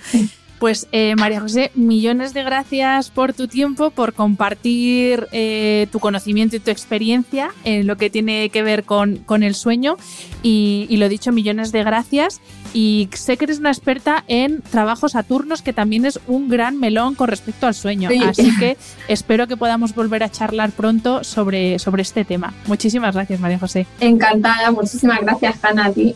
Pues 0.62 0.86
eh, 0.92 1.16
María 1.16 1.40
José, 1.40 1.72
millones 1.74 2.34
de 2.34 2.44
gracias 2.44 3.10
por 3.10 3.32
tu 3.32 3.48
tiempo, 3.48 3.90
por 3.90 4.12
compartir 4.12 5.26
eh, 5.32 5.88
tu 5.90 5.98
conocimiento 5.98 6.54
y 6.54 6.60
tu 6.60 6.70
experiencia 6.70 7.50
en 7.64 7.88
lo 7.88 7.96
que 7.96 8.10
tiene 8.10 8.48
que 8.48 8.62
ver 8.62 8.84
con, 8.84 9.16
con 9.16 9.42
el 9.42 9.56
sueño. 9.56 9.96
Y, 10.44 10.86
y, 10.88 10.98
lo 10.98 11.08
dicho, 11.08 11.32
millones 11.32 11.72
de 11.72 11.82
gracias. 11.82 12.40
Y 12.72 13.08
sé 13.12 13.36
que 13.36 13.46
eres 13.46 13.58
una 13.58 13.70
experta 13.70 14.22
en 14.28 14.62
trabajos 14.62 15.16
a 15.16 15.24
turnos, 15.24 15.62
que 15.62 15.72
también 15.72 16.06
es 16.06 16.20
un 16.28 16.48
gran 16.48 16.78
melón 16.78 17.16
con 17.16 17.26
respecto 17.26 17.66
al 17.66 17.74
sueño. 17.74 18.08
Así 18.24 18.56
que 18.56 18.76
espero 19.08 19.48
que 19.48 19.56
podamos 19.56 19.96
volver 19.96 20.22
a 20.22 20.30
charlar 20.30 20.70
pronto 20.70 21.24
sobre, 21.24 21.80
sobre 21.80 22.02
este 22.02 22.24
tema. 22.24 22.54
Muchísimas 22.68 23.16
gracias, 23.16 23.40
María 23.40 23.58
José. 23.58 23.88
Encantada, 23.98 24.70
muchísimas 24.70 25.22
gracias, 25.22 25.56
Hanna, 25.64 25.86
a 25.86 25.92
ti. 25.92 26.14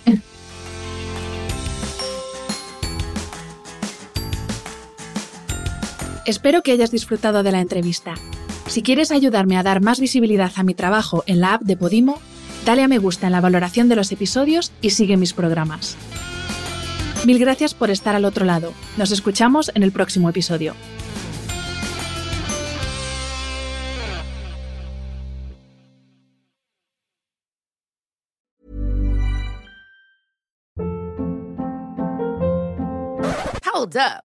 Espero 6.27 6.63
que 6.63 6.73
hayas 6.73 6.91
disfrutado 6.91 7.45
de 7.45 7.53
la 7.53 7.61
entrevista. 7.61 8.15
Si 8.67 8.83
quieres 8.83 9.13
ayudarme 9.13 9.57
a 9.57 9.63
dar 9.63 9.81
más 9.81 10.01
visibilidad 10.01 10.51
a 10.57 10.65
mi 10.65 10.75
trabajo 10.75 11.23
en 11.29 11.41
la 11.41 11.55
app 11.55 11.63
de 11.63 11.77
Podimo, 11.77 12.19
dale 12.65 12.83
a 12.83 12.89
me 12.89 12.99
gusta 12.99 13.27
en 13.27 13.33
la 13.33 13.41
valoración 13.41 13.89
de 13.89 13.95
los 13.95 14.11
episodios 14.11 14.73
y 14.81 14.91
sigue 14.91 15.17
mis 15.17 15.33
programas. 15.33 15.97
Mil 17.25 17.39
gracias 17.39 17.75
por 17.75 17.91
estar 17.91 18.17
al 18.17 18.25
otro 18.25 18.45
lado. 18.45 18.73
Nos 18.97 19.13
escuchamos 19.13 19.71
en 19.77 19.85
el 19.85 19.93
próximo 19.93 20.29
episodio. 20.29 20.75
Hold 33.73 33.97
up. 33.97 34.26